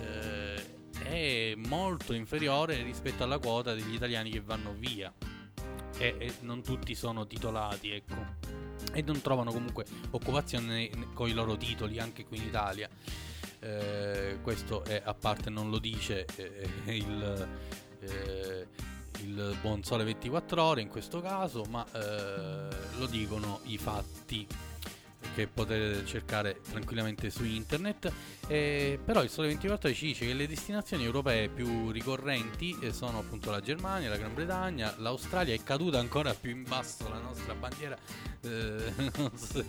eh, 0.00 0.82
è 1.02 1.54
molto 1.56 2.12
inferiore 2.12 2.82
rispetto 2.82 3.22
alla 3.24 3.38
quota 3.38 3.74
degli 3.74 3.94
italiani 3.94 4.30
che 4.30 4.40
vanno 4.40 4.74
via. 4.76 5.12
E, 5.96 6.16
e 6.18 6.32
non 6.40 6.62
tutti 6.62 6.94
sono 6.94 7.26
titolati, 7.26 7.90
ecco. 7.90 8.52
E 8.92 9.02
non 9.02 9.20
trovano 9.20 9.52
comunque 9.52 9.84
occupazione 10.10 10.90
con 11.14 11.28
i 11.28 11.32
loro 11.32 11.56
titoli 11.56 11.98
anche 11.98 12.24
qui 12.24 12.38
in 12.38 12.44
Italia. 12.44 12.88
Eh, 13.60 14.38
questo 14.42 14.84
è 14.84 15.00
a 15.04 15.14
parte, 15.14 15.48
non 15.48 15.70
lo 15.70 15.78
dice 15.78 16.26
eh, 16.36 16.68
il, 16.86 17.48
eh, 18.00 18.66
il 19.20 19.56
buon 19.62 19.82
sole 19.82 20.04
24 20.04 20.62
ore 20.62 20.80
in 20.82 20.88
questo 20.88 21.20
caso, 21.20 21.64
ma 21.64 21.84
eh, 21.92 22.68
lo 22.98 23.06
dicono 23.06 23.60
i 23.64 23.78
fatti 23.78 24.46
che 25.34 25.46
potete 25.46 26.06
cercare 26.06 26.60
tranquillamente 26.70 27.30
su 27.30 27.44
internet. 27.44 28.12
Eh, 28.46 28.98
però 29.04 29.22
il 29.22 29.30
Sole 29.30 29.48
24 29.48 29.92
ci 29.92 30.06
dice 30.06 30.26
che 30.26 30.34
le 30.34 30.46
destinazioni 30.46 31.04
europee 31.04 31.48
più 31.48 31.90
ricorrenti 31.90 32.76
eh, 32.80 32.92
sono 32.92 33.18
appunto 33.18 33.50
la 33.50 33.60
Germania, 33.60 34.08
la 34.08 34.16
Gran 34.16 34.34
Bretagna, 34.34 34.94
l'Australia 34.98 35.54
è 35.54 35.62
caduta 35.62 35.98
ancora 35.98 36.34
più 36.34 36.50
in 36.50 36.62
basso 36.62 37.08
la 37.08 37.18
nostra 37.18 37.54
bandiera. 37.54 37.96
Eh, 38.42 38.92
non 39.16 39.30
so 39.34 39.62
se 39.62 39.66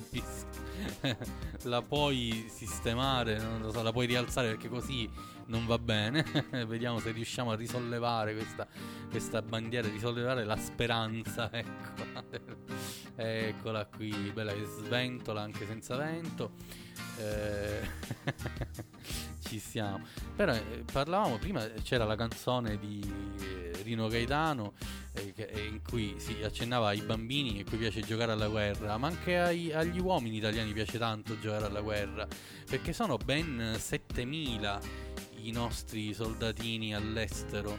la 1.63 1.81
puoi 1.81 2.49
sistemare, 2.53 3.37
non 3.39 3.61
lo 3.61 3.71
so, 3.71 3.81
la 3.81 3.91
puoi 3.91 4.05
rialzare 4.05 4.49
perché 4.49 4.69
così 4.69 5.09
non 5.47 5.65
va 5.65 5.77
bene. 5.77 6.23
Vediamo 6.65 6.99
se 6.99 7.11
riusciamo 7.11 7.51
a 7.51 7.55
risollevare 7.55 8.33
questa, 8.33 8.67
questa 9.09 9.41
bandiera, 9.41 9.87
risollevare 9.87 10.43
la 10.43 10.57
speranza. 10.57 11.49
Ecco. 11.55 12.43
Eccola 13.17 13.85
qui, 13.85 14.11
bella 14.33 14.51
che 14.51 14.65
sventola 14.65 15.41
anche 15.41 15.65
senza 15.65 15.95
vento. 15.95 16.51
Eh, 17.17 17.87
ci 19.47 19.59
siamo. 19.59 20.05
Però 20.35 20.53
eh, 20.53 20.83
parlavamo 20.91 21.37
prima, 21.37 21.65
c'era 21.83 22.03
la 22.03 22.15
canzone 22.15 22.77
di 22.77 23.01
eh, 23.39 23.71
Rino 23.83 24.07
Gaetano 24.07 24.73
eh, 25.13 25.33
eh, 25.35 25.65
in 25.65 25.81
cui 25.81 26.15
si 26.17 26.41
accennava 26.43 26.89
ai 26.89 27.01
bambini 27.01 27.61
a 27.61 27.63
cui 27.63 27.77
piace 27.77 28.01
giocare 28.01 28.33
alla 28.33 28.47
guerra, 28.47 28.97
ma 28.97 29.07
anche 29.07 29.37
ai, 29.37 29.71
agli 29.71 29.99
uomini 29.99 30.37
italiani 30.37 30.73
piace 30.73 30.97
tanto 30.97 31.39
giocare 31.39 31.65
alla 31.65 31.81
guerra, 31.81 32.27
perché 32.69 32.91
sono 32.91 33.17
ben 33.17 33.75
7000 33.77 35.04
i 35.47 35.51
nostri 35.51 36.13
soldatini 36.13 36.93
all'estero. 36.93 37.77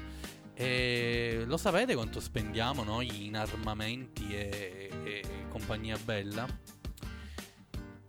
E 0.54 1.44
lo 1.46 1.56
sapete 1.56 1.94
quanto 1.94 2.18
spendiamo 2.18 2.82
noi 2.82 3.26
in 3.26 3.36
armamenti 3.36 4.34
e, 4.34 4.90
e 5.04 5.22
compagnia 5.48 5.98
bella? 5.98 6.46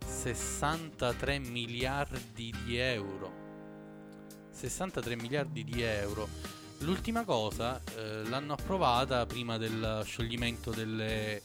63 0.04 1.38
miliardi 1.38 2.54
di 2.64 2.76
euro. 2.76 3.46
63 4.50 5.16
miliardi 5.16 5.62
di 5.62 5.82
euro. 5.82 6.28
L'ultima 6.78 7.24
cosa 7.24 7.80
eh, 7.96 8.22
l'hanno 8.28 8.54
approvata 8.54 9.26
prima 9.26 9.58
del 9.58 10.02
scioglimento 10.04 10.70
delle, 10.70 11.36
eh, 11.36 11.42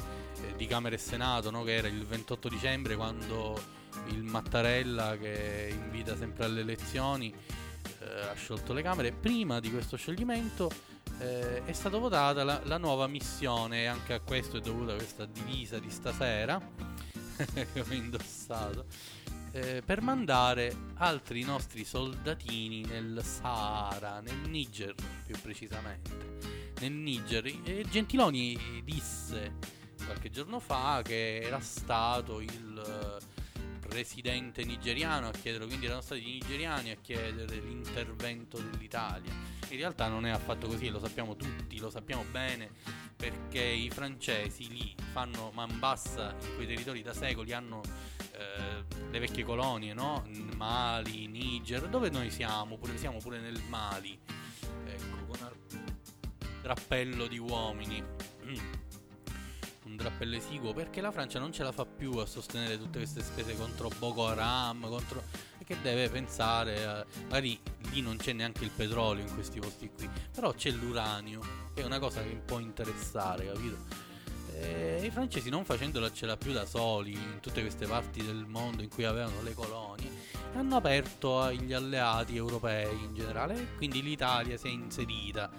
di 0.55 0.66
Camera 0.68 0.95
e 0.95 0.99
Senato, 0.99 1.51
no? 1.51 1.64
che 1.64 1.76
era 1.76 1.88
il 1.88 2.05
28 2.05 2.49
dicembre 2.49 2.95
quando 2.95 3.61
il 4.07 4.24
Mattarella 4.24 5.18
che 5.18 5.70
invita 5.72 6.16
sempre 6.16 6.45
alle 6.45 6.61
elezioni 6.61 7.34
eh, 8.00 8.22
ha 8.30 8.34
sciolto 8.34 8.74
le 8.74 8.82
Camere. 8.82 9.12
Prima 9.12 9.60
di 9.60 9.72
questo 9.72 9.98
scioglimento 9.98 10.72
eh, 11.20 11.64
è 11.66 11.74
stata 11.74 11.98
votata 11.98 12.44
la, 12.44 12.62
la, 12.64 12.78
nuova 12.78 13.08
missione 13.08 13.88
anche 13.88 14.14
a 14.14 14.20
questo 14.20 14.58
è 14.58 14.60
dovuta 14.62 14.96
questa 14.96 15.26
divisa 15.26 15.80
di 15.80 15.90
stasera 15.90 16.60
che 17.54 17.68
ho 17.80 17.94
indossato 17.94 18.86
eh, 19.54 19.84
per 19.86 20.02
mandare 20.02 20.76
altri 20.96 21.44
nostri 21.44 21.86
soldatini 21.86 22.84
nel 22.86 23.22
Sahara, 23.24 24.20
nel 24.20 24.50
Niger 24.50 24.96
più 25.26 25.40
precisamente. 25.40 26.40
Nel 26.80 26.92
Niger. 26.92 27.46
E 27.46 27.86
Gentiloni 27.88 28.82
disse 28.84 29.58
qualche 30.06 30.32
giorno 30.32 30.60
fa 30.60 31.02
che 31.04 31.42
era 31.42 31.60
stato 31.60 32.42
il 32.42 33.22
residente 33.90 34.64
nigeriano 34.64 35.28
a 35.28 35.32
chiedere, 35.32 35.66
quindi 35.66 35.86
erano 35.86 36.02
stati 36.02 36.22
i 36.22 36.34
nigeriani 36.34 36.92
a 36.92 36.96
chiedere 36.96 37.56
l'intervento 37.58 38.58
dell'Italia. 38.60 39.32
In 39.70 39.78
realtà 39.78 40.08
non 40.08 40.26
è 40.26 40.30
affatto 40.30 40.68
così, 40.68 40.90
lo 40.90 41.00
sappiamo 41.00 41.36
tutti, 41.36 41.80
lo 41.80 41.90
sappiamo 41.90 42.24
bene, 42.30 42.72
perché 43.16 43.64
i 43.64 43.90
francesi 43.90 44.68
lì 44.70 44.96
fanno 45.12 45.52
man 45.54 45.80
bassa 45.80 46.36
in 46.42 46.56
quei 46.56 46.68
territori 46.68 47.02
da 47.02 47.14
secoli, 47.14 47.54
hanno 47.54 47.82
eh, 48.34 48.84
le 49.10 49.20
vecchie 49.20 49.44
colonie, 49.44 49.94
no? 49.94 50.28
Mali, 50.56 51.28
Niger, 51.28 51.88
dove 51.90 52.10
noi 52.10 52.30
siamo, 52.30 52.78
pure, 52.78 52.98
siamo 52.98 53.20
pure 53.20 53.40
nel 53.40 53.62
Mali, 53.70 54.20
ecco, 54.86 55.26
con 55.28 55.52
un 55.72 55.96
drappello 56.62 57.28
di 57.28 57.38
uomini. 57.38 58.04
Mm 58.46 58.92
un 59.94 59.96
drappello 59.96 60.36
esiguo 60.36 60.74
perché 60.74 61.02
la 61.02 61.12
Francia 61.12 61.39
non 61.39 61.54
ce 61.54 61.64
la 61.64 61.72
fa 61.72 61.86
più 61.86 62.14
a 62.18 62.26
sostenere 62.26 62.78
tutte 62.78 62.98
queste 62.98 63.22
spese 63.22 63.56
contro 63.56 63.89
Boko 64.00 64.28
Haram, 64.28 64.88
contro... 64.89 65.24
che 65.64 65.78
deve 65.82 66.10
pensare, 66.10 66.84
a... 66.84 67.06
magari 67.24 67.58
lì 67.91 68.02
non 68.02 68.18
c'è 68.18 68.34
neanche 68.34 68.64
il 68.64 68.72
petrolio 68.72 69.24
in 69.24 69.34
questi 69.34 69.60
posti 69.60 69.89
qui, 69.96 70.10
però 70.34 70.52
c'è 70.54 70.72
l'uranio, 70.72 71.41
che 71.74 71.84
è 71.84 71.86
una 71.86 72.00
cosa 72.00 72.22
che 72.22 72.41
può 72.44 72.60
interessare, 72.60 73.46
capito? 73.46 74.12
E 74.56 75.02
i 75.04 75.10
francesi 75.10 75.50
non 75.50 75.64
facendola 75.64 76.12
ce 76.12 76.26
l'ha 76.26 76.38
più 76.38 76.54
da 76.54 76.66
soli 76.66 77.14
in 77.14 77.39
tutte 77.39 77.62
queste 77.62 77.86
parti 77.86 78.24
del 78.24 78.46
mondo 78.48 78.82
in 78.82 78.89
cui 78.89 79.04
avevano 79.04 79.41
le 79.41 79.54
colonie, 79.54 80.10
hanno 80.56 80.76
aperto 80.76 81.39
agli 81.39 81.74
alleati 81.74 82.36
europei 82.36 83.04
in 83.04 83.14
generale 83.14 83.56
e 83.56 83.76
quindi 83.76 84.02
l'Italia 84.02 84.58
si 84.58 84.68
è 84.68 84.72
inserita. 84.72 85.50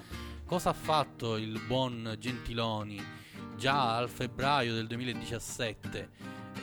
Cosa 0.44 0.70
ha 0.70 0.74
fatto 0.74 1.36
il 1.36 1.60
buon 1.66 2.16
Gentiloni? 2.18 3.22
Già 3.56 3.96
al 3.96 4.08
febbraio 4.08 4.74
del 4.74 4.86
2017 4.86 6.10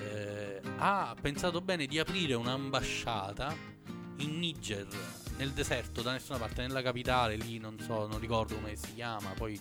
eh, 0.02 0.62
ha 0.78 1.16
pensato 1.20 1.62
bene 1.62 1.86
di 1.86 2.00
aprire 2.00 2.34
un'ambasciata 2.34 3.56
in 4.18 4.40
Niger, 4.40 4.88
nel 5.38 5.52
deserto, 5.52 6.02
da 6.02 6.12
nessuna 6.12 6.38
parte, 6.38 6.62
nella 6.62 6.82
capitale, 6.82 7.36
lì 7.36 7.58
non 7.58 7.80
so, 7.80 8.08
non 8.08 8.20
ricordo 8.20 8.56
come 8.56 8.76
si 8.76 8.94
chiama, 8.94 9.30
poi 9.32 9.60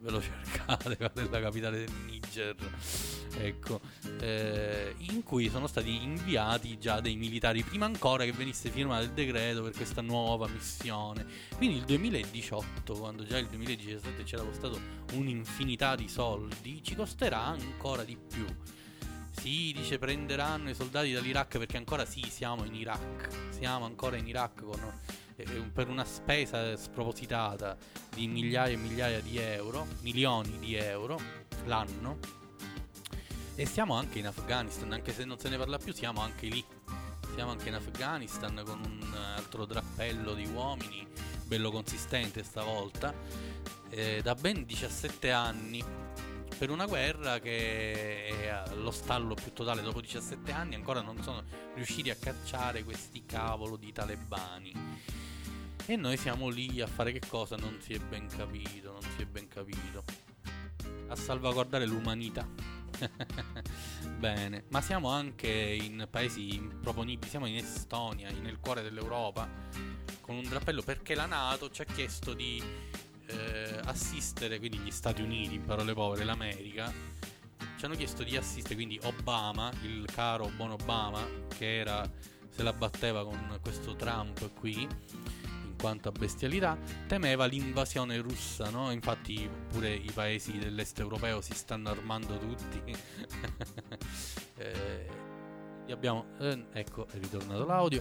ve 0.00 0.10
lo 0.10 0.20
cercate, 0.20 0.96
nella 1.14 1.40
capitale 1.40 1.78
del 1.78 1.92
Niger, 2.06 2.21
ecco, 2.40 3.80
eh, 4.20 4.94
in 5.10 5.22
cui 5.22 5.48
sono 5.48 5.66
stati 5.66 6.02
inviati 6.02 6.78
già 6.78 7.00
dei 7.00 7.16
militari 7.16 7.62
prima 7.62 7.86
ancora 7.86 8.24
che 8.24 8.32
venisse 8.32 8.70
firmato 8.70 9.04
il 9.04 9.12
decreto 9.12 9.62
per 9.62 9.72
questa 9.72 10.00
nuova 10.00 10.48
missione. 10.48 11.26
Quindi 11.56 11.76
il 11.76 11.84
2018, 11.84 12.94
quando 12.94 13.24
già 13.24 13.38
il 13.38 13.46
2017 13.48 14.22
c'era 14.22 14.42
costato 14.42 14.80
un'infinità 15.12 15.94
di 15.94 16.08
soldi, 16.08 16.82
ci 16.82 16.94
costerà 16.94 17.40
ancora 17.40 18.04
di 18.04 18.16
più. 18.16 18.46
Sì, 19.30 19.72
dice 19.74 19.98
prenderanno 19.98 20.70
i 20.70 20.74
soldati 20.74 21.12
dall'Iraq 21.12 21.58
perché 21.58 21.76
ancora 21.76 22.04
sì, 22.04 22.22
siamo 22.28 22.64
in 22.64 22.74
Iraq, 22.74 23.28
siamo 23.50 23.86
ancora 23.86 24.16
in 24.16 24.28
Iraq 24.28 24.62
con 24.62 24.80
eh, 25.36 25.44
per 25.72 25.88
una 25.88 26.04
spesa 26.04 26.76
spropositata 26.76 27.76
di 28.14 28.26
migliaia 28.26 28.74
e 28.74 28.76
migliaia 28.76 29.20
di 29.20 29.38
euro, 29.38 29.86
milioni 30.00 30.58
di 30.58 30.74
euro 30.74 31.20
l'anno. 31.64 32.18
E 33.54 33.66
siamo 33.66 33.94
anche 33.94 34.18
in 34.18 34.26
Afghanistan, 34.26 34.92
anche 34.92 35.12
se 35.12 35.24
non 35.24 35.38
se 35.38 35.48
ne 35.48 35.58
parla 35.58 35.78
più, 35.78 35.92
siamo 35.92 36.20
anche 36.20 36.46
lì. 36.46 36.64
Siamo 37.34 37.50
anche 37.50 37.68
in 37.68 37.74
Afghanistan 37.74 38.62
con 38.64 38.80
un 38.84 39.14
altro 39.14 39.64
drappello 39.64 40.34
di 40.34 40.46
uomini, 40.46 41.06
bello 41.46 41.70
consistente 41.70 42.42
stavolta, 42.42 43.14
eh, 43.88 44.20
da 44.22 44.34
ben 44.34 44.64
17 44.64 45.30
anni 45.30 45.82
per 46.62 46.70
una 46.70 46.86
guerra 46.86 47.40
che 47.40 48.28
è 48.28 48.46
allo 48.46 48.92
stallo 48.92 49.34
più 49.34 49.52
totale 49.52 49.82
dopo 49.82 50.00
17 50.00 50.52
anni 50.52 50.76
ancora 50.76 51.00
non 51.00 51.20
sono 51.20 51.42
riusciti 51.74 52.08
a 52.08 52.14
cacciare 52.14 52.84
questi 52.84 53.26
cavolo 53.26 53.74
di 53.74 53.90
talebani 53.90 54.72
e 55.86 55.96
noi 55.96 56.16
siamo 56.16 56.48
lì 56.48 56.80
a 56.80 56.86
fare 56.86 57.10
che 57.10 57.20
cosa? 57.26 57.56
Non 57.56 57.80
si 57.80 57.94
è 57.94 57.98
ben 57.98 58.28
capito, 58.28 58.92
non 58.92 59.02
si 59.02 59.22
è 59.22 59.26
ben 59.26 59.48
capito. 59.48 60.04
A 61.08 61.16
salvaguardare 61.16 61.84
l'umanità. 61.84 62.46
Bene, 64.16 64.62
ma 64.68 64.80
siamo 64.80 65.08
anche 65.08 65.48
in 65.48 66.06
paesi 66.08 66.54
improponibili, 66.54 67.28
siamo 67.28 67.46
in 67.46 67.56
Estonia, 67.56 68.30
nel 68.40 68.60
cuore 68.60 68.82
dell'Europa, 68.82 69.48
con 70.20 70.36
un 70.36 70.44
drappello 70.44 70.82
perché 70.82 71.16
la 71.16 71.26
Nato 71.26 71.72
ci 71.72 71.82
ha 71.82 71.86
chiesto 71.86 72.34
di 72.34 72.62
eh, 73.32 73.80
assistere, 73.84 74.58
quindi 74.58 74.78
gli 74.78 74.90
Stati 74.90 75.22
Uniti, 75.22 75.54
in 75.54 75.64
parole 75.64 75.94
povere, 75.94 76.24
l'America, 76.24 76.92
ci 77.76 77.84
hanno 77.84 77.94
chiesto 77.96 78.22
di 78.22 78.36
assistere, 78.36 78.74
quindi 78.74 78.98
Obama, 79.02 79.72
il 79.82 80.04
caro 80.12 80.50
buon 80.54 80.72
Obama, 80.72 81.26
che 81.56 81.78
era, 81.78 82.08
se 82.48 82.62
la 82.62 82.72
batteva 82.72 83.24
con 83.24 83.58
questo 83.60 83.96
Trump 83.96 84.52
qui, 84.54 84.86
quanto 85.82 86.08
a 86.08 86.12
bestialità, 86.12 86.78
temeva 87.08 87.44
l'invasione 87.46 88.18
russa, 88.18 88.70
no? 88.70 88.92
Infatti 88.92 89.50
pure 89.68 89.92
i 89.92 90.10
paesi 90.12 90.58
dell'est 90.58 91.00
europeo 91.00 91.40
si 91.40 91.54
stanno 91.54 91.90
armando 91.90 92.38
tutti. 92.38 92.80
eh, 94.58 95.08
abbiamo, 95.90 96.26
eh, 96.38 96.66
ecco, 96.72 97.08
è 97.08 97.18
ritornato 97.18 97.64
l'audio. 97.64 98.00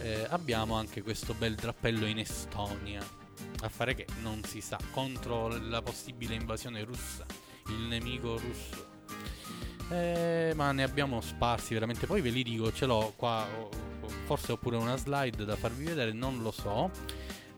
Eh, 0.00 0.26
abbiamo 0.28 0.74
anche 0.74 1.02
questo 1.02 1.32
bel 1.32 1.54
drappello 1.54 2.04
in 2.04 2.18
Estonia. 2.18 3.21
A 3.62 3.68
fare 3.68 3.94
che 3.94 4.06
non 4.22 4.42
si 4.44 4.60
sa 4.60 4.78
contro 4.90 5.48
la 5.48 5.82
possibile 5.82 6.34
invasione 6.34 6.82
russa, 6.84 7.24
il 7.68 7.86
nemico 7.88 8.38
russo. 8.38 8.90
Eh, 9.90 10.52
ma 10.56 10.72
ne 10.72 10.82
abbiamo 10.82 11.20
sparsi 11.20 11.74
veramente. 11.74 12.06
Poi 12.06 12.20
ve 12.20 12.30
li 12.30 12.42
dico, 12.42 12.72
ce 12.72 12.86
l'ho 12.86 13.12
qua. 13.16 13.46
Forse 14.24 14.52
ho 14.52 14.56
pure 14.56 14.76
una 14.76 14.96
slide 14.96 15.44
da 15.44 15.56
farvi 15.56 15.84
vedere, 15.84 16.12
non 16.12 16.42
lo 16.42 16.50
so. 16.50 16.90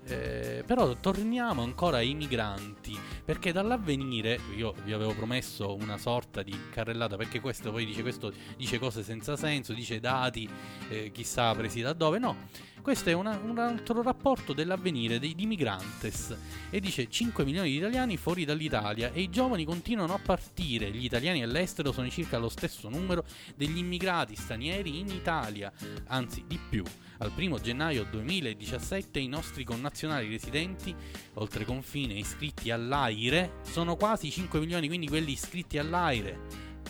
Eh, 0.07 0.63
però 0.67 0.95
torniamo 0.97 1.63
ancora 1.63 1.97
ai 1.97 2.13
migranti, 2.13 2.99
perché 3.25 3.53
dall'avvenire 3.53 4.39
io 4.55 4.75
vi 4.85 4.93
avevo 4.93 5.15
promesso 5.15 5.75
una 5.75 5.97
sorta 5.97 6.43
di 6.43 6.55
carrellata, 6.71 7.17
perché 7.17 7.41
questo 7.41 7.71
poi 7.71 7.87
dice, 7.87 8.03
questo 8.03 8.31
dice 8.55 8.79
cose 8.79 9.03
senza 9.03 9.35
senso, 9.35 9.73
dice 9.73 10.01
dati 10.01 10.47
eh, 10.91 11.11
chissà 11.11 11.55
presi 11.55 11.81
da 11.81 11.95
dove, 11.95 12.19
no, 12.19 12.37
questo 12.85 13.09
è 13.09 13.15
una, 13.15 13.41
un 13.43 13.59
altro 13.59 14.03
rapporto 14.03 14.53
dell'avvenire 14.53 15.19
dei, 15.19 15.35
di 15.35 15.47
Migrantes 15.47 16.37
e 16.69 16.81
dice 16.81 17.09
5 17.09 17.43
milioni 17.43 17.71
di 17.71 17.79
italiani 17.79 18.19
fuori 18.19 18.45
dall'Italia 18.45 19.11
e 19.11 19.23
i 19.23 19.31
giovani 19.31 19.65
continuano 19.65 20.13
a 20.13 20.19
partire. 20.19 20.91
Gli 20.91 21.07
italiani 21.07 21.43
all'estero 21.43 21.93
sono 21.93 22.11
circa 22.11 22.37
lo 22.37 22.51
stesso 22.51 22.91
numero 22.91 23.25
degli 23.57 23.79
immigrati 23.79 24.37
stranieri 24.37 24.99
in 24.99 25.09
Italia, 25.09 25.73
anzi 26.09 26.45
di 26.47 26.61
più. 26.69 26.85
Al 27.21 27.33
1 27.35 27.59
gennaio 27.61 28.05
2017 28.05 29.19
i 29.19 29.29
nostri 29.29 29.65
connazionali 29.65 30.29
residenti 30.29 30.95
oltre 31.35 31.65
confine 31.65 32.13
iscritti 32.13 32.71
all'AIRE 32.71 33.61
sono 33.63 33.97
quasi 33.97 34.31
5 34.31 34.61
milioni, 34.61 34.89
quindi 34.89 35.09
quelli 35.09 35.33
iscritti 35.33 35.79
all'AIRE. 35.79 36.39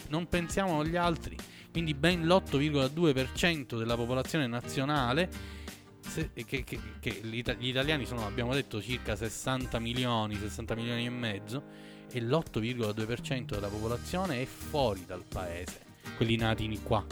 Non 0.08 0.28
pensiamo 0.28 0.80
agli 0.80 0.96
altri, 0.96 1.36
quindi 1.70 1.94
ben 1.94 2.26
l'8,2% 2.26 3.78
della 3.78 3.94
popolazione 3.94 4.48
nazionale 4.48 5.62
se, 6.06 6.30
che, 6.32 6.64
che, 6.64 6.80
che, 7.00 7.20
gli 7.22 7.68
italiani 7.68 8.06
sono, 8.06 8.26
abbiamo 8.26 8.54
detto, 8.54 8.82
circa 8.82 9.16
60 9.16 9.78
milioni, 9.78 10.36
60 10.36 10.74
milioni 10.74 11.06
e 11.06 11.10
mezzo, 11.10 11.62
e 12.10 12.20
l'8,2% 12.20 13.44
della 13.46 13.68
popolazione 13.68 14.42
è 14.42 14.44
fuori 14.44 15.04
dal 15.06 15.24
paese, 15.26 15.80
quelli 16.16 16.36
nati 16.36 16.78
qua. 16.82 17.04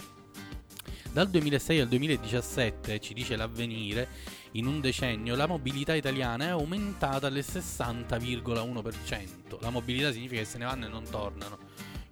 Dal 1.10 1.28
2006 1.28 1.80
al 1.80 1.88
2017, 1.88 3.00
ci 3.00 3.12
dice 3.12 3.36
l'avvenire, 3.36 4.08
in 4.52 4.66
un 4.66 4.80
decennio 4.80 5.34
la 5.34 5.46
mobilità 5.46 5.94
italiana 5.94 6.46
è 6.46 6.48
aumentata 6.48 7.28
del 7.28 7.44
60,1%. 7.46 9.60
La 9.60 9.70
mobilità 9.70 10.10
significa 10.12 10.40
che 10.40 10.46
se 10.46 10.56
ne 10.58 10.64
vanno 10.64 10.86
e 10.86 10.88
non 10.88 11.04
tornano 11.08 11.61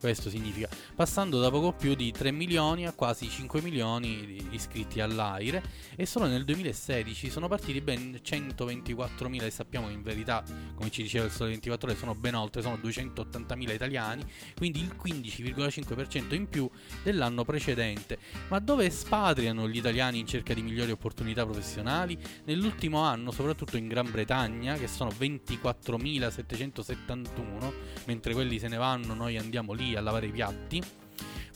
questo 0.01 0.31
significa 0.31 0.69
passando 0.97 1.39
da 1.39 1.51
poco 1.51 1.73
più 1.73 1.95
di 1.95 2.11
3 2.11 2.33
milioni 2.33 2.87
a 2.87 2.93
quasi 2.93 3.29
5 3.29 3.61
milioni 3.61 4.27
di 4.27 4.49
iscritti 4.51 5.01
all'AIRE 5.01 5.63
e 5.95 6.07
solo 6.07 6.27
nel 6.27 6.45
2016 6.45 7.31
sono 7.31 7.47
partiti 7.47 7.81
ben 7.81 8.19
124.000 8.23 9.45
e 9.45 9.51
sappiamo 9.51 9.89
in 9.91 10.03
verità, 10.03 10.43
come 10.75 10.91
ci 10.91 11.03
diceva 11.03 11.27
il 11.27 11.31
Sole 11.31 11.51
24 11.51 11.89
Ore, 11.89 11.99
sono 11.99 12.15
ben 12.15 12.35
oltre, 12.35 12.63
sono 12.63 12.77
280.000 12.77 13.73
italiani, 13.73 14.25
quindi 14.57 14.81
il 14.81 14.97
15,5% 15.01 16.35
in 16.35 16.49
più 16.49 16.69
dell'anno 17.03 17.45
precedente. 17.45 18.19
Ma 18.49 18.59
dove 18.59 18.87
espatriano 18.87 19.69
gli 19.69 19.77
italiani 19.77 20.19
in 20.19 20.27
cerca 20.27 20.55
di 20.55 20.63
migliori 20.63 20.91
opportunità 20.91 21.45
professionali? 21.45 22.19
Nell'ultimo 22.45 23.03
anno, 23.03 23.31
soprattutto 23.31 23.77
in 23.77 23.87
Gran 23.89 24.11
Bretagna, 24.11 24.77
che 24.77 24.89
sono 24.89 25.11
24.771, 25.11 27.73
mentre 28.07 28.33
quelli 28.33 28.59
se 28.59 28.69
ne 28.69 28.77
vanno, 28.77 29.15
noi 29.15 29.37
andiamo 29.37 29.73
lì 29.73 29.90
a 29.97 30.01
lavare 30.01 30.27
i 30.27 30.31
piatti. 30.31 31.00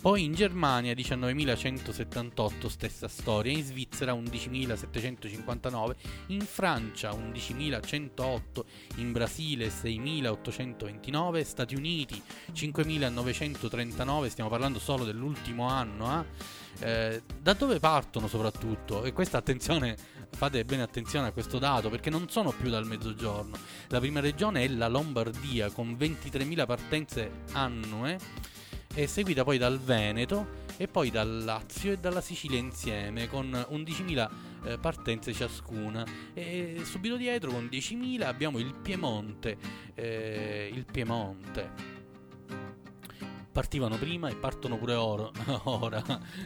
Poi 0.05 0.23
in 0.23 0.35
Germania 0.35 0.93
19.178, 0.93 2.67
stessa 2.67 3.09
storia, 3.09 3.53
in 3.53 3.65
Svizzera 3.65 4.13
11.759, 4.13 5.95
in 6.27 6.43
Francia 6.43 7.09
11.108, 7.13 8.41
in 8.97 9.13
Brasile 9.13 9.69
6.829, 9.69 11.43
Stati 11.43 11.75
Uniti 11.75 12.21
5.939, 12.53 14.27
stiamo 14.27 14.51
parlando 14.51 14.79
solo 14.79 15.05
dell'ultimo 15.05 15.69
anno. 15.69 16.21
Eh? 16.21 16.83
Eh, 16.87 17.23
da 17.41 17.55
dove 17.55 17.81
partono 17.81 18.29
soprattutto? 18.29 19.05
E 19.05 19.15
questa 19.15 19.39
attenzione, 19.39 19.97
fate 20.33 20.67
bene 20.67 20.83
attenzione 20.83 21.29
a 21.29 21.33
questo 21.33 21.59
dato 21.59 21.89
perché 21.89 22.11
non 22.11 22.29
sono 22.29 22.51
più 22.51 22.69
dal 22.69 22.85
mezzogiorno. 22.85 23.57
La 23.89 24.01
prima 24.01 24.21
regione 24.21 24.65
è 24.65 24.69
la 24.69 24.89
Lombardia 24.89 25.71
con 25.71 25.97
23.000 25.99 26.67
partenze 26.67 27.31
annue, 27.53 28.19
è 28.95 29.07
seguita 29.07 29.43
poi 29.43 29.59
dal 29.59 29.81
Veneto 29.81 30.63
e 30.77 30.87
poi 30.87 31.11
dal 31.11 31.43
Lazio 31.43 31.93
e 31.93 31.99
dalla 31.99 32.21
Sicilia 32.21 32.59
insieme 32.59 33.29
con 33.29 33.51
11.000 33.51 34.31
eh, 34.65 34.79
partenze 34.79 35.33
ciascuna 35.33 36.07
e 36.33 36.81
subito 36.85 37.17
dietro 37.17 37.51
con 37.51 37.69
10.000 37.71 38.23
abbiamo 38.23 38.59
il 38.59 38.73
Piemonte 38.73 39.57
eh, 39.95 40.71
il 40.73 40.85
Piemonte 40.85 42.03
partivano 43.55 43.97
prima 43.99 44.29
e 44.29 44.35
partono 44.35 44.77
pure 44.77 44.95
ora, 44.95 45.31
ora 45.65 46.03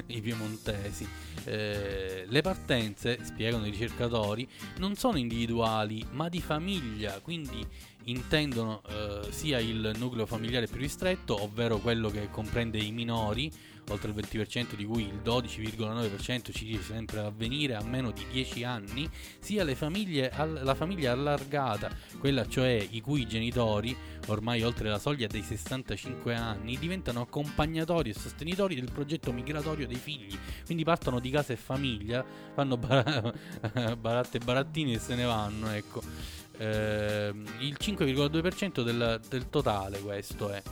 i 0.08 0.20
piemontesi. 0.20 1.08
Eh, 1.44 2.26
le 2.28 2.40
partenze, 2.42 3.24
spiegano 3.24 3.66
i 3.66 3.70
ricercatori, 3.70 4.46
non 4.76 4.94
sono 4.94 5.16
individuali 5.16 6.04
ma 6.10 6.28
di 6.28 6.42
famiglia, 6.42 7.18
quindi 7.20 7.66
intendono 8.04 8.82
eh, 8.88 9.28
sia 9.30 9.58
il 9.58 9.92
nucleo 9.96 10.26
familiare 10.26 10.66
più 10.66 10.78
ristretto, 10.78 11.42
ovvero 11.42 11.78
quello 11.78 12.08
che 12.08 12.30
comprende 12.30 12.78
i 12.78 12.92
minori, 12.92 13.52
oltre 13.90 14.10
il 14.10 14.16
20% 14.16 14.74
di 14.74 14.84
cui 14.84 15.02
il 15.02 15.20
12,9% 15.24 16.52
ci 16.52 16.64
dice 16.64 16.82
sempre 16.82 17.20
avvenire 17.20 17.74
a 17.74 17.82
meno 17.82 18.10
di 18.10 18.24
10 18.30 18.64
anni, 18.64 19.08
sia 19.38 19.66
famiglie, 19.74 20.32
la 20.36 20.74
famiglia 20.74 21.12
allargata, 21.12 21.90
quella 22.18 22.46
cioè 22.46 22.86
i 22.90 23.00
cui 23.00 23.26
genitori, 23.26 23.96
ormai 24.26 24.62
oltre 24.62 24.88
la 24.88 24.98
soglia 24.98 25.26
dei 25.26 25.42
65 25.42 26.34
anni, 26.34 26.78
diventano 26.78 27.20
accompagnatori 27.20 28.10
e 28.10 28.14
sostenitori 28.14 28.74
del 28.74 28.90
progetto 28.92 29.32
migratorio 29.32 29.86
dei 29.86 29.96
figli, 29.96 30.36
quindi 30.64 30.84
partono 30.84 31.20
di 31.20 31.30
casa 31.30 31.52
e 31.52 31.56
famiglia, 31.56 32.24
fanno 32.54 32.76
bar- 32.76 33.96
baratte 33.96 34.38
e 34.38 34.40
barattini 34.40 34.94
e 34.94 34.98
se 34.98 35.14
ne 35.14 35.24
vanno, 35.24 35.70
ecco. 35.70 36.37
Eh, 36.58 37.32
il 37.60 37.76
5,2% 37.80 38.82
del, 38.82 39.20
del 39.28 39.48
totale 39.48 40.00
questo 40.00 40.50
è, 40.50 40.62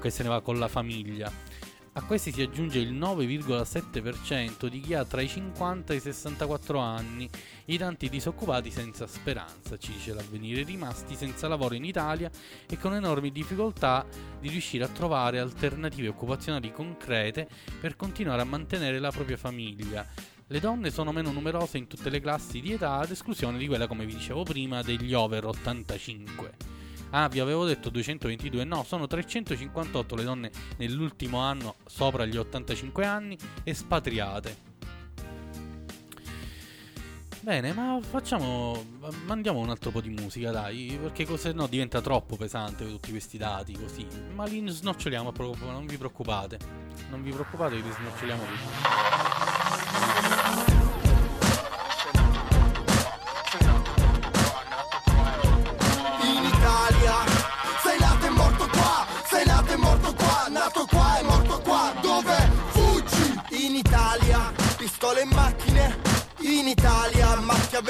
che 0.00 0.10
se 0.10 0.22
ne 0.22 0.28
va 0.28 0.40
con 0.40 0.58
la 0.58 0.68
famiglia. 0.68 1.32
A 1.94 2.02
questi 2.04 2.30
si 2.30 2.40
aggiunge 2.40 2.78
il 2.78 2.94
9,7% 2.94 4.68
di 4.68 4.80
chi 4.80 4.94
ha 4.94 5.04
tra 5.04 5.20
i 5.22 5.26
50 5.26 5.92
e 5.92 5.96
i 5.96 6.00
64 6.00 6.78
anni, 6.78 7.28
i 7.64 7.76
tanti 7.78 8.08
disoccupati 8.08 8.70
senza 8.70 9.08
speranza, 9.08 9.76
ci 9.76 9.92
dice 9.92 10.14
l'avvenire, 10.14 10.62
rimasti 10.62 11.16
senza 11.16 11.48
lavoro 11.48 11.74
in 11.74 11.84
Italia 11.84 12.30
e 12.68 12.78
con 12.78 12.94
enormi 12.94 13.32
difficoltà 13.32 14.06
di 14.38 14.48
riuscire 14.48 14.84
a 14.84 14.88
trovare 14.88 15.40
alternative 15.40 16.06
occupazionali 16.06 16.70
concrete 16.70 17.48
per 17.80 17.96
continuare 17.96 18.42
a 18.42 18.46
mantenere 18.46 19.00
la 19.00 19.10
propria 19.10 19.36
famiglia. 19.36 20.06
Le 20.52 20.58
donne 20.58 20.90
sono 20.90 21.12
meno 21.12 21.30
numerose 21.30 21.78
in 21.78 21.86
tutte 21.86 22.10
le 22.10 22.20
classi 22.20 22.60
di 22.60 22.72
età, 22.72 22.94
ad 22.94 23.12
esclusione 23.12 23.56
di 23.56 23.68
quella, 23.68 23.86
come 23.86 24.04
vi 24.04 24.16
dicevo 24.16 24.42
prima, 24.42 24.82
degli 24.82 25.14
over 25.14 25.46
85. 25.46 26.52
Ah, 27.10 27.28
vi 27.28 27.38
avevo 27.38 27.64
detto 27.64 27.88
222, 27.88 28.64
no, 28.64 28.82
sono 28.82 29.06
358 29.06 30.16
le 30.16 30.24
donne 30.24 30.50
nell'ultimo 30.78 31.38
anno 31.38 31.76
sopra 31.86 32.24
gli 32.24 32.36
85 32.36 33.06
anni 33.06 33.38
espatriate. 33.62 34.56
Bene, 37.38 37.72
ma 37.72 38.00
facciamo. 38.02 38.84
Mandiamo 39.26 39.60
un 39.60 39.70
altro 39.70 39.92
po' 39.92 40.00
di 40.00 40.10
musica, 40.10 40.50
dai. 40.50 40.98
Perché 41.00 41.28
se 41.38 41.52
no 41.52 41.68
diventa 41.68 42.00
troppo 42.00 42.34
pesante 42.34 42.84
tutti 42.88 43.10
questi 43.10 43.38
dati 43.38 43.74
così. 43.74 44.04
Ma 44.34 44.46
li 44.46 44.66
snoccioliamo, 44.66 45.32
non 45.60 45.86
vi 45.86 45.96
preoccupate. 45.96 46.58
Non 47.08 47.22
vi 47.22 47.30
preoccupate, 47.30 47.76
li 47.76 47.92
snoccioliamo 47.92 48.42
tutti. 48.42 50.38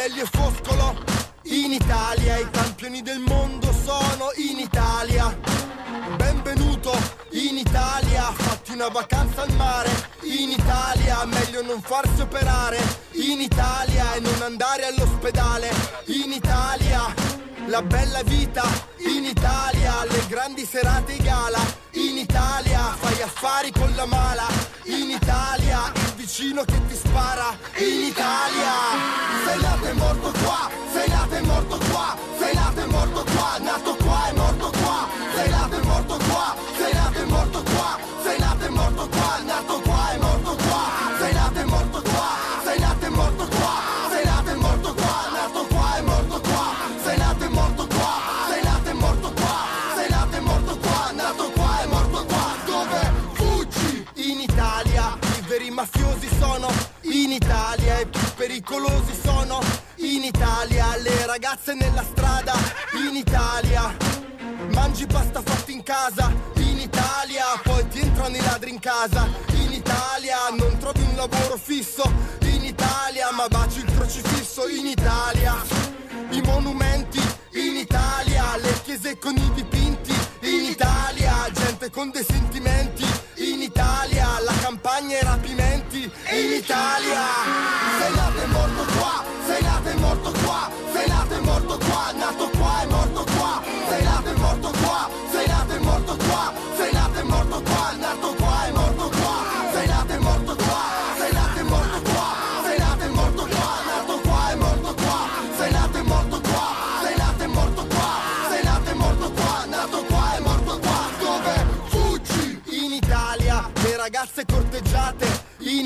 Machiavelli 0.00 0.20
e 0.20 0.28
Foscolo. 0.32 0.96
In 1.42 1.72
Italia, 1.72 2.38
i 2.38 2.48
campioni 2.50 3.02
del 3.02 3.18
mondo 3.18 3.70
sono 3.72 4.30
in 4.36 4.58
Italia. 4.58 5.38
Benvenuto 6.16 6.96
in 7.32 7.58
Italia, 7.58 8.22
fatti 8.32 8.72
una 8.72 8.88
vacanza 8.88 9.42
al 9.42 9.52
mare. 9.56 9.90
In 10.22 10.50
Italia, 10.50 11.24
meglio 11.26 11.62
non 11.62 11.82
farsi 11.82 12.22
operare. 12.22 12.78
In 13.12 13.40
Italia 13.40 14.14
e 14.14 14.20
non 14.20 14.40
andare 14.40 14.86
all'ospedale. 14.86 15.68
In 16.06 16.32
Italia. 16.32 17.14
La 17.66 17.82
bella 17.82 18.22
vita. 18.22 18.64
In 18.98 19.24
Italia, 19.24 20.04
le 20.08 20.26
grandi 20.28 20.64
serate 20.64 21.16
gala. 21.18 21.60
In 21.92 22.16
Italia, 22.16 22.80
fai 22.98 23.20
affari 23.20 23.70
con 23.70 23.92
la 23.94 24.06
mala. 24.06 24.46
In 24.84 25.10
Italia 25.10 25.92
vicino 26.30 26.64
che 26.64 26.86
ti 26.86 26.94
spara. 26.94 27.56
In 27.76 28.04
Italia 28.04 29.20
Sei 29.44 29.60
nato 29.62 29.69
e 29.90 29.94
morto 29.94 30.32
qua, 30.42 30.70
sei 30.92 31.08
nato 31.08 31.34
e 31.34 31.40
morto 31.40 31.78
qua 31.90 32.16
Sei 32.38 32.54
nato 32.54 32.80
e 32.80 32.86
morto 32.86 33.24
qua, 33.24 33.58
nato 33.58 33.96
qua 33.96 34.28
e 34.28 34.32
morto 34.32 34.70
qua 34.70 35.08
Sei 35.34 35.48
nato 35.50 35.76
e 35.76 35.82
morto 35.82 36.16
qua, 36.16 36.54
sei 36.78 36.92
nato 36.94 37.18
e 37.18 37.24
morto 37.24 37.62
qua 37.62 37.98
Sei 38.22 38.38
nato 38.38 38.64
e 38.64 38.68
morto 38.70 39.08
qua, 39.08 39.38
nato 39.44 39.80
qua 39.80 40.12
e 40.14 40.18
morto 40.18 40.56
qua 40.56 40.82
Sei 41.18 41.32
nato 41.32 41.58
e 41.58 41.64
morto 41.64 42.02
qua, 42.02 42.28
sei 42.64 42.78
nato 42.78 43.06
e 43.06 43.08
morto 43.10 43.46
qua 43.48 43.72
Sei 44.10 44.24
nato 44.24 44.50
e 44.50 44.54
morto 44.54 44.94
qua, 44.94 45.28
nato 45.32 45.66
qua 45.66 45.96
e 45.98 46.02
morto 46.02 46.40
qua 46.40 46.66
Sei 47.02 47.18
nato 47.18 47.44
e 47.44 47.48
morto 47.48 47.86
qua, 47.86 48.12
sei 48.48 48.62
nato 48.62 48.90
e 48.90 48.92
morto 48.92 49.32
qua 49.32 49.56
Sei 49.96 50.08
nato 50.10 50.36
e 50.36 50.40
morto 50.40 50.76
qua, 50.78 51.10
nato 51.12 51.50
qua 51.50 51.82
e 51.82 51.86
morto 51.86 52.24
qua 52.26 52.56
Dove 52.64 53.12
fuggi 53.32 54.06
in 54.14 54.40
Italia 54.40 55.18
I 55.36 55.40
veri 55.48 55.70
mafiosi 55.70 56.28
sono 56.38 56.68
in 57.02 57.32
Italia 57.32 57.98
e 57.98 58.06
più 58.06 58.20
pericolosi 58.36 59.19
ragazze 61.30 61.74
nella 61.74 62.02
strada 62.02 62.54
in 62.94 63.14
Italia. 63.14 63.96
Mangi 64.72 65.06
pasta 65.06 65.40
fatta 65.40 65.70
in 65.70 65.84
casa 65.84 66.28
in 66.56 66.78
Italia. 66.80 67.44
Poi 67.62 67.86
ti 67.86 68.00
entrano 68.00 68.34
i 68.34 68.42
ladri 68.42 68.70
in 68.70 68.80
casa 68.80 69.28
in 69.52 69.70
Italia. 69.70 70.48
Non 70.58 70.76
trovi 70.78 71.02
un 71.02 71.14
lavoro 71.14 71.56
fisso 71.56 72.02
in 72.40 72.64
Italia. 72.64 73.30
Ma 73.30 73.46
baci 73.46 73.78
il 73.78 73.94
crocifisso 73.94 74.66
in 74.66 74.86
Italia. 74.86 75.54
I 76.30 76.40
monumenti 76.40 77.22
in 77.52 77.76
Italia. 77.76 78.56
Le 78.56 78.80
chiese 78.82 79.16
con 79.16 79.36
i 79.36 79.52
dipinti 79.54 80.14
in 80.40 80.64
Italia. 80.64 81.48
Gente 81.52 81.90
con 81.90 82.10
dei 82.10 82.24
sentimenti 82.24 83.06
in 83.36 83.62
Italia. 83.62 84.40
La 84.40 84.54
campagna 84.60 85.16
e 85.16 85.20
i 85.20 85.24
rapimenti 85.24 86.02
in 86.02 86.52
Italia 86.54 87.09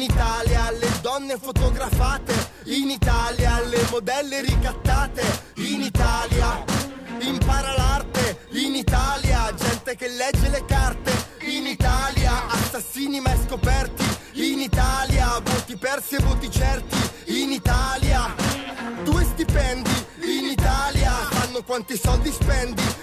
Italia 0.04 0.70
le 0.70 0.88
donne 1.00 1.38
fotografate. 1.38 2.32
In 2.64 2.90
Italia 2.90 3.60
le 3.62 3.86
modelle 3.90 4.42
ricattate. 4.42 5.22
In 5.56 5.80
Italia 5.80 6.62
impara 7.20 7.74
l'arte. 7.74 8.46
In 8.50 8.74
Italia 8.74 9.52
gente 9.54 9.96
che 9.96 10.08
legge 10.08 10.48
le 10.50 10.62
carte. 10.66 11.10
In 11.40 11.66
Italia 11.66 12.46
assassini 12.48 13.20
mai 13.20 13.38
scoperti. 13.46 14.04
In 14.32 14.60
Italia 14.60 15.40
voti 15.42 15.76
persi 15.76 16.16
e 16.16 16.18
voti 16.18 16.50
certi. 16.50 16.98
In 17.40 17.50
Italia 17.50 18.34
due 19.04 19.24
stipendi. 19.24 20.06
In 20.20 20.44
Italia 20.50 21.12
sanno 21.30 21.62
quanti 21.62 21.96
soldi 21.96 22.30
spendi 22.30 22.93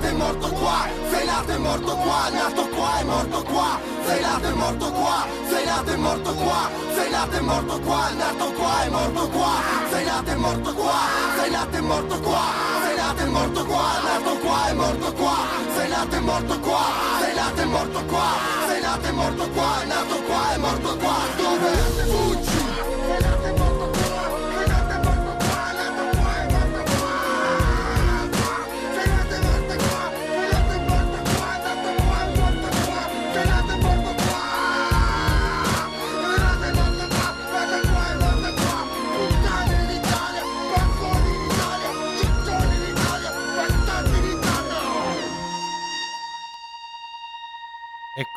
sei 0.00 0.02
nato 0.02 0.06
e 0.08 0.12
morto 0.12 0.48
qua, 0.48 0.88
sei 1.10 1.26
nato 1.26 1.52
e 1.52 1.58
morto 1.58 1.96
qua, 1.96 2.28
nato 2.30 2.68
qua 2.68 3.00
e 3.00 3.04
morto 3.04 3.42
qua, 3.44 3.80
sei 4.06 4.20
nato 4.20 4.46
e 4.48 4.52
morto 4.54 4.92
qua, 4.92 5.26
sei 5.48 5.64
nato 5.64 5.90
e 5.92 5.96
morto 5.96 6.34
qua, 6.34 6.70
sei 6.94 7.10
nato 7.10 7.36
e 7.36 7.40
morto 7.40 7.80
qua, 7.80 8.10
nato 8.10 8.52
qua 8.52 8.84
e 8.84 8.90
morto 8.90 9.28
qua, 9.28 9.52
sei 9.90 10.04
nato 10.04 10.30
e 10.30 10.34
morto 10.36 10.74
qua, 10.74 11.00
sei 11.36 11.50
nato 11.50 11.76
e 11.76 11.80
morto 11.80 12.20
qua, 12.20 12.42
sei 12.84 12.96
nato 12.96 13.22
e 13.22 13.26
morto 13.26 13.64
qua, 13.66 14.00
nato 14.02 14.38
qua 14.38 14.68
e 14.68 14.72
morto 14.72 15.12
qua, 15.12 15.36
sei 15.76 15.88
nato 15.88 16.16
e 16.16 16.20
morto 16.20 16.58
qua, 16.60 16.84
sei 17.20 17.34
nato 17.34 17.60
e 17.60 17.64
morto 17.64 18.04
qua, 18.04 18.28
sei 18.66 18.80
nato 18.80 19.06
e 19.06 19.12
morto 19.12 19.48
qua, 19.50 19.84
nato 19.86 20.22
qua 20.22 20.54
e 20.54 20.58
morto 20.58 20.96
qua, 20.96 21.16
dove 21.36 21.70
fuggi? 22.10 22.33